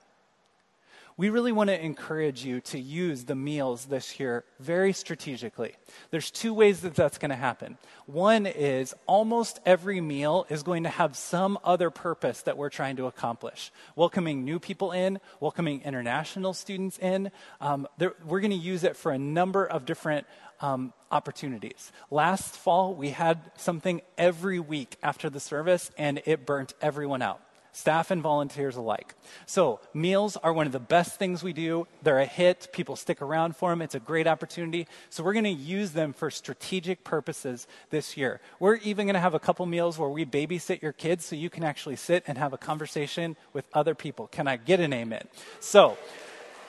we 1.18 1.30
really 1.30 1.50
want 1.50 1.68
to 1.68 1.84
encourage 1.84 2.44
you 2.44 2.60
to 2.60 2.78
use 2.78 3.24
the 3.24 3.34
meals 3.34 3.86
this 3.86 4.20
year 4.20 4.44
very 4.60 4.92
strategically. 4.92 5.74
There's 6.12 6.30
two 6.30 6.54
ways 6.54 6.80
that 6.82 6.94
that's 6.94 7.18
going 7.18 7.30
to 7.30 7.36
happen. 7.36 7.76
One 8.06 8.46
is 8.46 8.94
almost 9.06 9.58
every 9.66 10.00
meal 10.00 10.46
is 10.48 10.62
going 10.62 10.84
to 10.84 10.88
have 10.88 11.16
some 11.16 11.58
other 11.64 11.90
purpose 11.90 12.42
that 12.42 12.56
we're 12.56 12.70
trying 12.70 12.94
to 12.96 13.06
accomplish. 13.06 13.72
Welcoming 13.96 14.44
new 14.44 14.60
people 14.60 14.92
in, 14.92 15.18
welcoming 15.40 15.82
international 15.82 16.54
students 16.54 16.98
in. 16.98 17.32
Um, 17.60 17.88
we're 18.24 18.40
going 18.40 18.52
to 18.52 18.56
use 18.56 18.84
it 18.84 18.96
for 18.96 19.10
a 19.10 19.18
number 19.18 19.66
of 19.66 19.84
different 19.84 20.24
um, 20.60 20.92
opportunities. 21.10 21.92
Last 22.10 22.56
fall, 22.56 22.94
we 22.94 23.10
had 23.10 23.50
something 23.56 24.02
every 24.16 24.60
week 24.60 24.96
after 25.02 25.30
the 25.30 25.40
service, 25.40 25.90
and 25.96 26.22
it 26.26 26.46
burnt 26.46 26.74
everyone 26.80 27.22
out 27.22 27.40
staff 27.78 28.10
and 28.10 28.20
volunteers 28.20 28.74
alike. 28.74 29.14
So, 29.46 29.78
meals 29.94 30.36
are 30.36 30.52
one 30.52 30.66
of 30.66 30.72
the 30.72 30.80
best 30.80 31.16
things 31.16 31.44
we 31.44 31.52
do. 31.52 31.86
They're 32.02 32.18
a 32.18 32.26
hit. 32.26 32.68
People 32.72 32.96
stick 32.96 33.22
around 33.22 33.56
for 33.56 33.70
them. 33.70 33.82
It's 33.82 33.94
a 33.94 34.00
great 34.00 34.26
opportunity. 34.26 34.88
So, 35.10 35.22
we're 35.22 35.32
going 35.32 35.44
to 35.44 35.50
use 35.50 35.92
them 35.92 36.12
for 36.12 36.30
strategic 36.30 37.04
purposes 37.04 37.68
this 37.90 38.16
year. 38.16 38.40
We're 38.58 38.76
even 38.76 39.06
going 39.06 39.14
to 39.14 39.20
have 39.20 39.34
a 39.34 39.38
couple 39.38 39.64
meals 39.66 39.96
where 39.96 40.08
we 40.08 40.24
babysit 40.24 40.82
your 40.82 40.92
kids 40.92 41.24
so 41.24 41.36
you 41.36 41.50
can 41.50 41.62
actually 41.62 41.96
sit 41.96 42.24
and 42.26 42.36
have 42.36 42.52
a 42.52 42.58
conversation 42.58 43.36
with 43.52 43.64
other 43.72 43.94
people. 43.94 44.26
Can 44.26 44.48
I 44.48 44.56
get 44.56 44.80
an 44.80 44.92
amen? 44.92 45.28
So, 45.60 45.96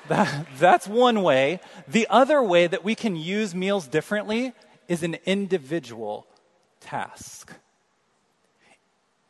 that, 0.09 0.47
that's 0.57 0.87
one 0.87 1.23
way. 1.23 1.59
The 1.87 2.07
other 2.09 2.43
way 2.43 2.67
that 2.67 2.83
we 2.83 2.95
can 2.95 3.15
use 3.15 3.55
meals 3.55 3.87
differently 3.87 4.53
is 4.87 5.03
an 5.03 5.17
individual 5.25 6.27
task. 6.79 7.53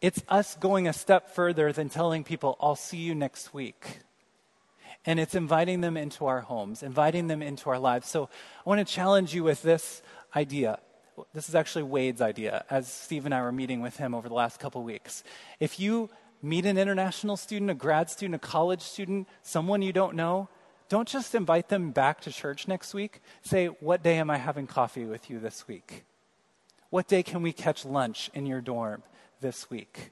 It's 0.02 0.24
us 0.30 0.56
going 0.56 0.88
a 0.88 0.94
step 0.94 1.30
further 1.30 1.72
than 1.74 1.90
telling 1.90 2.24
people, 2.24 2.58
I'll 2.62 2.76
see 2.76 2.98
you 2.98 3.14
next 3.14 3.54
week. 3.54 4.00
And 5.06 5.20
it's 5.20 5.36
inviting 5.36 5.82
them 5.82 5.98
into 5.98 6.26
our 6.26 6.42
homes, 6.42 6.84
inviting 6.84 7.28
them 7.28 7.42
into 7.42 7.70
our 7.70 7.80
lives. 7.80 8.08
So 8.08 8.30
I 8.66 8.70
want 8.70 8.86
to 8.86 8.94
challenge 8.94 9.34
you 9.34 9.44
with 9.44 9.62
this 9.62 10.02
idea. 10.36 10.80
This 11.34 11.50
is 11.50 11.56
actually 11.56 11.84
Wade's 11.84 12.22
idea, 12.22 12.64
as 12.70 12.92
Steve 12.92 13.26
and 13.26 13.34
I 13.34 13.42
were 13.42 13.52
meeting 13.52 13.82
with 13.82 13.98
him 13.98 14.16
over 14.16 14.30
the 14.30 14.36
last 14.36 14.60
couple 14.60 14.82
weeks. 14.84 15.24
If 15.60 15.80
you 15.80 16.10
meet 16.42 16.66
an 16.66 16.78
international 16.78 17.36
student, 17.36 17.70
a 17.72 17.74
grad 17.74 18.10
student, 18.10 18.36
a 18.36 18.40
college 18.40 18.82
student, 18.82 19.28
someone 19.42 19.82
you 19.82 19.92
don't 19.92 20.16
know, 20.16 20.48
don't 20.90 21.08
just 21.08 21.36
invite 21.36 21.70
them 21.70 21.92
back 21.92 22.22
to 22.22 22.32
church 22.32 22.68
next 22.68 22.94
week. 22.94 23.22
Say, 23.42 23.68
What 23.68 24.04
day 24.04 24.18
am 24.18 24.30
I 24.30 24.38
having 24.38 24.68
coffee 24.68 25.06
with 25.06 25.30
you 25.30 25.40
this 25.40 25.68
week? 25.68 26.04
What 26.90 27.08
day 27.08 27.24
can 27.24 27.42
we 27.42 27.54
catch 27.54 27.86
lunch 27.86 28.32
in 28.34 28.46
your 28.46 28.62
dorm? 28.62 29.04
this 29.42 29.70
week. 29.70 30.12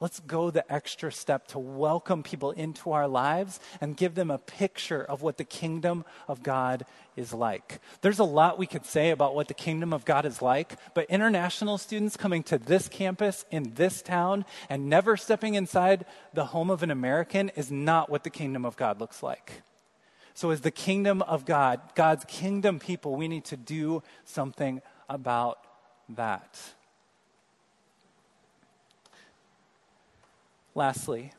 Let's 0.00 0.20
go 0.20 0.50
the 0.50 0.70
extra 0.72 1.12
step 1.12 1.48
to 1.48 1.58
welcome 1.58 2.22
people 2.22 2.52
into 2.52 2.92
our 2.92 3.06
lives 3.06 3.60
and 3.82 3.96
give 3.96 4.14
them 4.14 4.30
a 4.30 4.38
picture 4.38 5.02
of 5.02 5.20
what 5.20 5.36
the 5.36 5.44
kingdom 5.44 6.06
of 6.26 6.42
God 6.42 6.86
is 7.16 7.34
like. 7.34 7.80
There's 8.00 8.18
a 8.18 8.24
lot 8.24 8.58
we 8.58 8.66
could 8.66 8.86
say 8.86 9.10
about 9.10 9.34
what 9.34 9.48
the 9.48 9.54
kingdom 9.54 9.92
of 9.92 10.06
God 10.06 10.24
is 10.24 10.40
like, 10.40 10.76
but 10.94 11.10
international 11.10 11.76
students 11.76 12.16
coming 12.16 12.42
to 12.44 12.56
this 12.56 12.88
campus 12.88 13.44
in 13.50 13.74
this 13.74 14.00
town 14.00 14.46
and 14.70 14.88
never 14.88 15.18
stepping 15.18 15.54
inside 15.54 16.06
the 16.32 16.46
home 16.46 16.70
of 16.70 16.82
an 16.82 16.90
American 16.90 17.50
is 17.50 17.70
not 17.70 18.08
what 18.08 18.24
the 18.24 18.30
kingdom 18.30 18.64
of 18.64 18.76
God 18.76 19.00
looks 19.00 19.22
like. 19.22 19.62
So, 20.34 20.50
as 20.50 20.60
the 20.60 20.70
kingdom 20.70 21.22
of 21.22 21.44
God, 21.44 21.80
God's 21.94 22.24
kingdom 22.24 22.78
people, 22.78 23.16
we 23.16 23.28
need 23.28 23.44
to 23.46 23.56
do 23.56 24.02
something 24.24 24.80
about 25.08 25.58
that. 26.10 26.58
Lastly, 30.74 31.32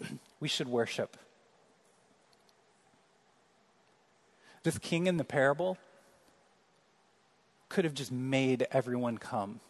we 0.40 0.48
should 0.48 0.68
worship. 0.68 1.16
This 4.62 4.76
king 4.78 5.06
in 5.06 5.16
the 5.16 5.24
parable 5.24 5.78
could 7.68 7.84
have 7.84 7.94
just 7.94 8.12
made 8.12 8.66
everyone 8.72 9.16
come. 9.16 9.60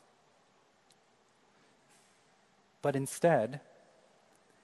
But 2.83 2.97
instead, 2.97 3.61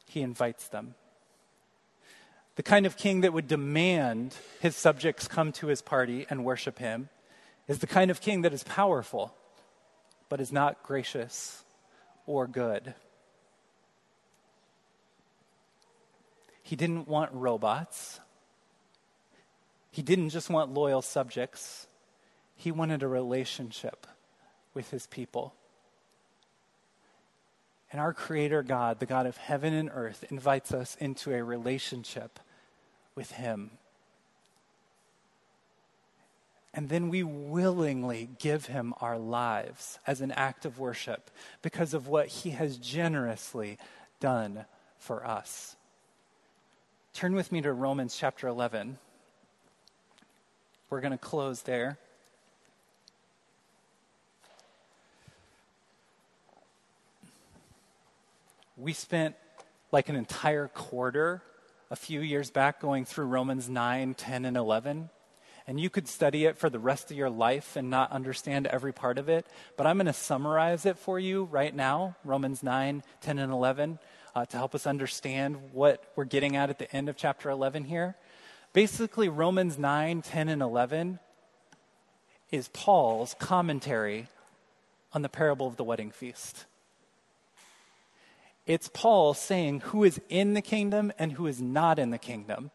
he 0.06 0.22
invites 0.22 0.68
them. 0.68 0.94
The 2.56 2.62
kind 2.62 2.86
of 2.86 2.96
king 2.96 3.20
that 3.20 3.34
would 3.34 3.48
demand 3.48 4.34
his 4.60 4.74
subjects 4.74 5.28
come 5.28 5.52
to 5.52 5.66
his 5.66 5.82
party 5.82 6.26
and 6.28 6.44
worship 6.44 6.78
him 6.78 7.10
is 7.68 7.78
the 7.80 7.86
kind 7.86 8.10
of 8.10 8.20
king 8.20 8.42
that 8.42 8.54
is 8.54 8.64
powerful, 8.64 9.34
but 10.30 10.40
is 10.40 10.50
not 10.50 10.82
gracious 10.82 11.64
or 12.26 12.46
good. 12.46 12.94
He 16.62 16.76
didn't 16.76 17.06
want 17.06 17.30
robots. 17.32 18.20
He 19.90 20.02
didn't 20.02 20.30
just 20.30 20.48
want 20.48 20.72
loyal 20.72 21.02
subjects. 21.02 21.86
He 22.56 22.72
wanted 22.72 23.02
a 23.02 23.08
relationship 23.08 24.06
with 24.72 24.90
his 24.90 25.06
people. 25.06 25.54
And 27.92 28.00
our 28.00 28.12
Creator 28.12 28.62
God, 28.62 28.98
the 28.98 29.06
God 29.06 29.26
of 29.26 29.36
heaven 29.36 29.74
and 29.74 29.90
earth, 29.92 30.24
invites 30.30 30.72
us 30.72 30.96
into 30.98 31.32
a 31.32 31.44
relationship 31.44 32.40
with 33.16 33.32
Him. 33.32 33.70
And 36.72 36.90
then 36.90 37.08
we 37.08 37.22
willingly 37.22 38.28
give 38.38 38.66
Him 38.66 38.92
our 39.00 39.18
lives 39.18 39.98
as 40.06 40.20
an 40.20 40.30
act 40.30 40.66
of 40.66 40.78
worship 40.78 41.30
because 41.62 41.94
of 41.94 42.06
what 42.06 42.28
He 42.28 42.50
has 42.50 42.76
generously 42.76 43.78
done 44.20 44.66
for 44.98 45.26
us. 45.26 45.74
Turn 47.14 47.34
with 47.34 47.50
me 47.50 47.62
to 47.62 47.72
Romans 47.72 48.14
chapter 48.14 48.46
11. 48.46 48.98
We're 50.90 51.00
going 51.00 51.12
to 51.12 51.18
close 51.18 51.62
there. 51.62 51.98
We 58.76 58.92
spent 58.92 59.34
like 59.90 60.10
an 60.10 60.16
entire 60.16 60.68
quarter 60.68 61.42
a 61.90 61.96
few 61.96 62.20
years 62.20 62.50
back 62.50 62.80
going 62.80 63.04
through 63.04 63.26
Romans 63.26 63.68
9, 63.68 64.14
10, 64.14 64.44
and 64.44 64.56
11. 64.56 65.10
And 65.68 65.80
you 65.80 65.90
could 65.90 66.06
study 66.06 66.44
it 66.44 66.56
for 66.56 66.70
the 66.70 66.78
rest 66.78 67.10
of 67.10 67.16
your 67.16 67.30
life 67.30 67.76
and 67.76 67.90
not 67.90 68.12
understand 68.12 68.66
every 68.66 68.92
part 68.92 69.18
of 69.18 69.28
it. 69.28 69.46
But 69.76 69.86
I'm 69.86 69.96
going 69.96 70.06
to 70.06 70.12
summarize 70.12 70.86
it 70.86 70.98
for 70.98 71.18
you 71.18 71.44
right 71.44 71.74
now 71.74 72.16
Romans 72.24 72.62
9, 72.62 73.02
10, 73.20 73.38
and 73.38 73.52
11 73.52 73.98
uh, 74.34 74.44
to 74.46 74.56
help 74.56 74.74
us 74.74 74.86
understand 74.86 75.56
what 75.72 76.04
we're 76.14 76.24
getting 76.24 76.56
at 76.56 76.70
at 76.70 76.78
the 76.78 76.94
end 76.94 77.08
of 77.08 77.16
chapter 77.16 77.50
11 77.50 77.84
here. 77.84 78.16
Basically, 78.72 79.28
Romans 79.28 79.78
9, 79.78 80.22
10, 80.22 80.48
and 80.48 80.62
11 80.62 81.18
is 82.50 82.68
Paul's 82.68 83.34
commentary 83.38 84.28
on 85.12 85.22
the 85.22 85.28
parable 85.28 85.66
of 85.66 85.76
the 85.76 85.84
wedding 85.84 86.10
feast. 86.10 86.66
It's 88.66 88.90
Paul 88.92 89.34
saying 89.34 89.80
who 89.80 90.04
is 90.04 90.20
in 90.28 90.54
the 90.54 90.62
kingdom 90.62 91.12
and 91.18 91.32
who 91.32 91.46
is 91.46 91.60
not 91.60 91.98
in 91.98 92.10
the 92.10 92.18
kingdom. 92.18 92.70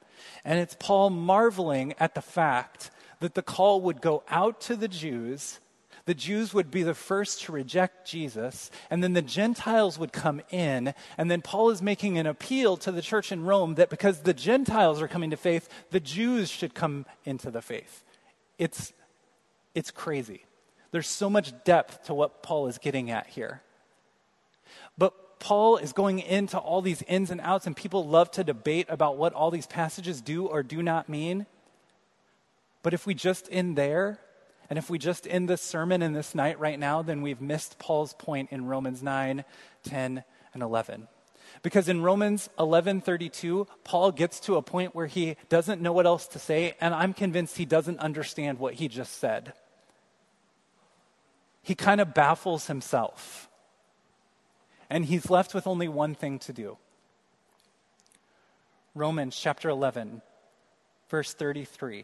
And 0.46 0.60
it's 0.60 0.76
Paul 0.80 1.10
marveling 1.10 1.94
at 2.00 2.16
the 2.16 2.22
fact 2.22 2.92
that 3.20 3.36
the 3.36 3.42
call 3.42 3.82
would 3.82 4.02
go 4.02 4.24
out 4.30 4.62
to 4.62 4.76
the 4.76 4.88
Jews 4.88 5.60
the 6.06 6.14
Jews 6.14 6.54
would 6.54 6.72
be 6.72 6.84
the 6.84 6.94
first 6.94 7.44
to 7.44 7.52
reject 7.52 8.08
Jesus, 8.08 8.72
and 8.90 9.04
then 9.04 9.14
the 9.14 9.22
Gentiles 9.22 10.00
would 10.00 10.12
come 10.12 10.42
in. 10.50 10.94
And 11.18 11.30
then 11.30 11.42
Paul 11.42 11.70
is 11.70 11.82
making 11.82 12.18
an 12.18 12.26
appeal 12.26 12.78
to 12.78 12.92
the 12.92 13.02
church 13.02 13.32
in 13.32 13.46
Rome 13.46 13.76
that 13.76 13.90
because 13.90 14.22
the 14.22 14.34
Gentiles 14.34 15.02
are 15.02 15.08
coming 15.08 15.30
to 15.30 15.38
faith, 15.38 15.70
the 15.92 16.00
Jews 16.00 16.50
should 16.50 16.74
come 16.74 17.06
into 17.24 17.52
the 17.52 17.62
faith. 17.62 18.04
It's, 18.58 18.94
it's 19.76 19.92
crazy. 19.92 20.46
There's 20.92 21.08
so 21.08 21.30
much 21.30 21.54
depth 21.64 22.06
to 22.06 22.14
what 22.14 22.44
Paul 22.44 22.68
is 22.68 22.78
getting 22.78 23.12
at 23.12 23.28
here. 23.28 23.62
But 24.98 25.14
Paul 25.42 25.78
is 25.78 25.92
going 25.92 26.20
into 26.20 26.60
all 26.60 26.82
these 26.82 27.02
ins 27.02 27.32
and 27.32 27.42
outs, 27.42 27.66
and 27.66 27.76
people 27.76 28.08
love 28.08 28.30
to 28.32 28.44
debate 28.44 28.86
about 28.90 29.18
what 29.18 29.34
all 29.34 29.50
these 29.50 29.66
passages 29.66 30.22
do 30.22 30.46
or 30.46 30.62
do 30.62 30.84
not 30.84 31.10
mean. 31.10 31.48
But 32.84 32.94
if 32.94 33.08
we 33.08 33.16
just 33.16 33.50
end 33.52 33.76
there, 33.76 34.20
and 34.70 34.78
if 34.78 34.88
we 34.88 35.00
just 35.00 35.28
end 35.28 35.50
this 35.50 35.62
sermon 35.62 36.04
in 36.04 36.14
this 36.14 36.36
night 36.36 36.60
right 36.60 36.80
now, 36.80 37.02
then 37.02 37.24
we've 37.24 37.42
missed 37.42 37.80
Paul's 37.80 38.14
point 38.14 38.52
in 38.52 38.68
Romans 38.68 39.02
9, 39.02 39.44
10, 39.84 40.24
and 40.54 40.64
11. 40.64 41.08
Because 41.64 41.90
in 41.90 42.04
Romans 42.04 42.48
11:32, 42.60 43.68
Paul 43.84 44.12
gets 44.12 44.40
to 44.42 44.58
a 44.58 44.62
point 44.62 44.94
where 44.94 45.08
he 45.08 45.38
doesn't 45.50 45.82
know 45.82 45.92
what 45.92 46.06
else 46.06 46.28
to 46.28 46.40
say, 46.40 46.76
and 46.80 46.94
I'm 46.94 47.14
convinced 47.14 47.58
he 47.58 47.66
doesn't 47.66 48.00
understand 48.00 48.60
what 48.60 48.76
he 48.76 48.88
just 48.88 49.18
said. 49.18 49.54
He 51.64 51.74
kind 51.74 52.00
of 52.00 52.14
baffles 52.14 52.68
himself. 52.68 53.50
And 54.92 55.06
he's 55.06 55.30
left 55.30 55.54
with 55.54 55.68
only 55.68 55.88
one 55.88 56.16
thing 56.16 56.38
to 56.40 56.52
do. 56.52 56.78
Romans 58.94 59.40
chapter 59.40 59.70
11, 59.70 60.22
verse 61.10 61.34
33. 61.34 62.04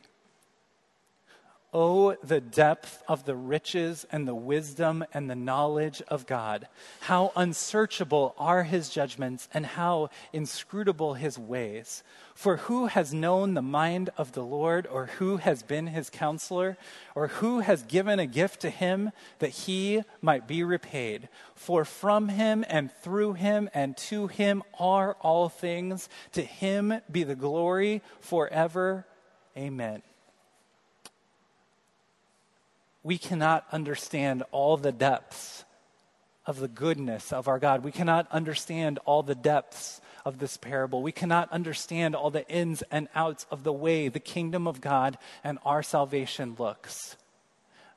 Oh, 1.74 2.15
the 2.24 2.39
depth 2.39 3.03
of 3.09 3.26
the 3.26 3.36
riches 3.36 4.05
and 4.09 4.26
the 4.26 4.34
wisdom 4.34 5.03
and 5.13 5.30
the 5.30 5.36
knowledge 5.36 6.01
of 6.07 6.26
God. 6.26 6.70
How 7.01 7.34
unsearchable 7.36 8.34
are 8.38 8.63
his 8.63 8.88
judgments 8.89 9.49
and 9.53 9.65
how 9.65 10.09
inscrutable 10.32 11.15
his 11.15 11.38
ways. 11.38 12.03
For 12.36 12.55
who 12.55 12.86
has 12.86 13.13
known 13.13 13.53
the 13.53 13.61
mind 13.61 14.11
of 14.18 14.32
the 14.32 14.43
Lord, 14.43 14.88
or 14.88 15.07
who 15.18 15.38
has 15.38 15.61
been 15.61 15.88
his 15.88 16.09
counselor, 16.09 16.78
or 17.15 17.28
who 17.28 17.59
has 17.59 17.84
given 17.84 18.18
a 18.18 18.28
gift 18.28 18.61
to 18.61 18.70
him 18.70 19.11
that 19.39 19.49
he 19.49 20.03
might 20.22 20.47
be 20.47 20.63
repaid? 20.63 21.28
For 21.53 21.84
from 21.84 22.30
him 22.30 22.63
and 22.70 22.89
through 22.91 23.34
him 23.34 23.70
and 23.74 23.97
to 23.97 24.28
him 24.28 24.63
are 24.80 25.18
all 25.20 25.49
things. 25.49 26.07
To 26.32 26.43
him 26.43 27.01
be 27.11 27.24
the 27.24 27.36
glory 27.36 28.01
forever. 28.22 29.05
Amen 29.57 30.01
we 33.08 33.18
cannot 33.18 33.66
understand 33.72 34.43
all 34.51 34.76
the 34.76 34.91
depths 34.91 35.64
of 36.45 36.60
the 36.60 36.68
goodness 36.68 37.32
of 37.32 37.47
our 37.47 37.58
God. 37.58 37.86
We 37.86 37.93
cannot 37.93 38.30
understand 38.34 38.99
all 39.05 39.24
the 39.24 39.34
depths 39.34 40.01
of 40.26 40.39
this 40.39 40.58
parable. 40.58 41.01
We 41.01 41.14
cannot 41.14 41.49
understand 41.53 42.16
all 42.16 42.32
the 42.32 42.45
ins 42.49 42.82
and 42.91 43.08
outs 43.16 43.45
of 43.49 43.64
the 43.64 43.72
way 43.72 44.10
the 44.10 44.20
kingdom 44.20 44.68
of 44.68 44.82
God 44.82 45.18
and 45.41 45.58
our 45.64 45.82
salvation 45.82 46.58
looks. 46.60 47.16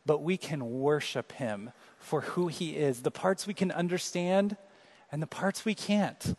But 0.07 0.23
we 0.23 0.37
can 0.37 0.79
worship 0.79 1.33
him 1.33 1.73
for 1.99 2.21
who 2.21 2.47
he 2.47 2.77
is. 2.77 3.03
The 3.03 3.11
parts 3.11 3.49
we 3.49 3.55
can 3.55 3.73
understand 3.73 4.57
and 5.11 5.21
the 5.21 5.27
parts 5.27 5.65
we 5.65 5.75
can't. 5.75 6.37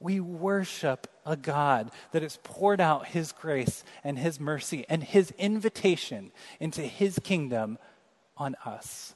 We 0.00 0.18
worship 0.18 1.06
a 1.24 1.36
God 1.36 1.92
that 2.10 2.22
has 2.22 2.40
poured 2.42 2.80
out 2.80 3.06
his 3.06 3.30
grace 3.30 3.84
and 4.02 4.18
his 4.18 4.40
mercy 4.40 4.84
and 4.88 5.04
his 5.04 5.30
invitation 5.38 6.32
into 6.58 6.82
his 6.82 7.20
kingdom 7.20 7.78
on 8.42 8.56
us. 8.64 9.14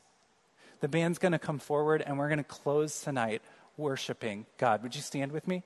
The 0.81 0.89
band's 0.89 1.19
going 1.19 1.33
to 1.33 1.39
come 1.39 1.59
forward 1.59 2.01
and 2.01 2.17
we're 2.17 2.29
going 2.29 2.39
to 2.39 2.45
close 2.45 3.01
tonight 3.01 3.43
worshiping 3.77 4.47
God. 4.57 4.85
Would 4.85 4.95
you 4.95 5.03
stand 5.03 5.33
with 5.33 5.49
me? 5.49 5.65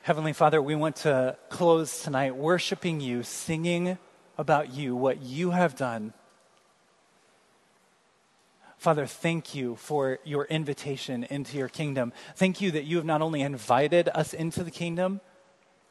Heavenly 0.00 0.32
Father, 0.32 0.62
we 0.62 0.74
want 0.74 0.96
to 0.96 1.36
close 1.50 2.02
tonight 2.02 2.36
worshiping 2.36 3.00
you, 3.00 3.22
singing 3.22 3.98
about 4.38 4.72
you, 4.72 4.96
what 4.96 5.20
you 5.20 5.50
have 5.50 5.76
done. 5.76 6.14
Father, 8.78 9.04
thank 9.04 9.54
you 9.54 9.76
for 9.76 10.20
your 10.24 10.44
invitation 10.46 11.24
into 11.24 11.58
your 11.58 11.68
kingdom. 11.68 12.14
Thank 12.36 12.62
you 12.62 12.70
that 12.70 12.84
you 12.84 12.96
have 12.96 13.04
not 13.04 13.20
only 13.20 13.42
invited 13.42 14.08
us 14.14 14.32
into 14.32 14.64
the 14.64 14.70
kingdom, 14.70 15.20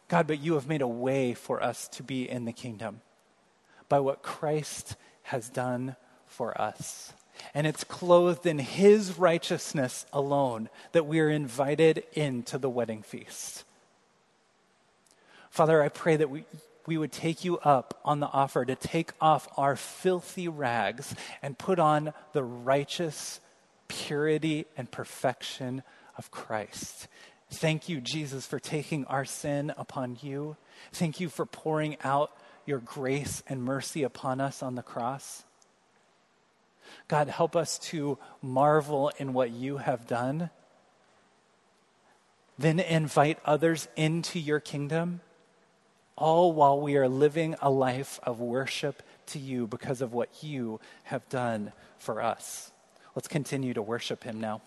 God, 0.08 0.28
but 0.28 0.40
you 0.40 0.54
have 0.54 0.68
made 0.68 0.82
a 0.82 0.88
way 0.88 1.34
for 1.34 1.62
us 1.62 1.88
to 1.90 2.04
be 2.04 2.30
in 2.30 2.46
the 2.46 2.54
kingdom 2.54 3.02
by 3.90 4.00
what 4.00 4.22
Christ 4.22 4.96
has 5.24 5.50
done 5.50 5.96
for 6.28 6.60
us. 6.60 7.14
And 7.54 7.68
it's 7.68 7.84
clothed 7.84 8.46
in 8.46 8.60
his 8.60 9.18
righteousness 9.18 10.06
alone 10.14 10.70
that 10.92 11.06
we 11.06 11.20
are 11.20 11.30
invited 11.30 12.04
into 12.14 12.58
the 12.58 12.70
wedding 12.70 13.02
feast. 13.02 13.64
Father, 15.50 15.82
I 15.82 15.90
pray 15.90 16.18
that 16.18 16.30
we, 16.30 16.46
we 16.86 16.98
would 16.98 17.12
take 17.12 17.44
you 17.44 17.58
up 17.60 18.00
on 18.06 18.20
the 18.20 18.28
offer 18.28 18.66
to 18.66 18.76
take 18.76 19.12
off 19.20 19.48
our 19.58 19.76
filthy 19.76 20.48
rags 20.48 21.16
and 21.42 21.58
put 21.58 21.80
on 21.80 22.14
the 22.34 22.44
righteous 22.44 23.40
purity 23.88 24.66
and 24.78 24.92
perfection 24.92 25.84
of 26.18 26.32
Christ. 26.32 27.08
Thank 27.56 27.88
you, 27.88 28.02
Jesus, 28.02 28.46
for 28.46 28.60
taking 28.60 29.06
our 29.06 29.24
sin 29.24 29.74
upon 29.78 30.18
you. 30.22 30.58
Thank 30.92 31.22
you 31.22 31.30
for 31.30 31.46
pouring 31.46 31.96
out 32.04 32.36
your 32.66 32.80
grace 32.80 33.44
and 33.48 33.64
mercy 33.64 34.04
upon 34.04 34.42
us 34.42 34.62
on 34.62 34.76
the 34.76 34.82
cross. 34.82 35.46
God, 37.08 37.30
help 37.30 37.56
us 37.56 37.80
to 37.80 38.18
marvel 38.42 39.10
in 39.18 39.32
what 39.32 39.52
you 39.52 39.78
have 39.78 40.06
done. 40.06 40.50
Then 42.58 42.82
invite 42.82 43.40
others 43.46 43.88
into 43.96 44.38
your 44.38 44.60
kingdom, 44.60 45.22
all 46.18 46.52
while 46.52 46.82
we 46.82 46.98
are 46.98 47.08
living 47.08 47.56
a 47.62 47.70
life 47.70 48.20
of 48.24 48.42
worship 48.42 49.02
to 49.28 49.40
you 49.40 49.66
because 49.66 50.02
of 50.02 50.12
what 50.12 50.44
you 50.44 50.82
have 51.04 51.28
done 51.30 51.72
for 52.00 52.22
us. 52.22 52.74
Let's 53.16 53.30
continue 53.30 53.74
to 53.74 53.82
worship 53.82 54.26
him 54.26 54.42
now. 54.42 54.62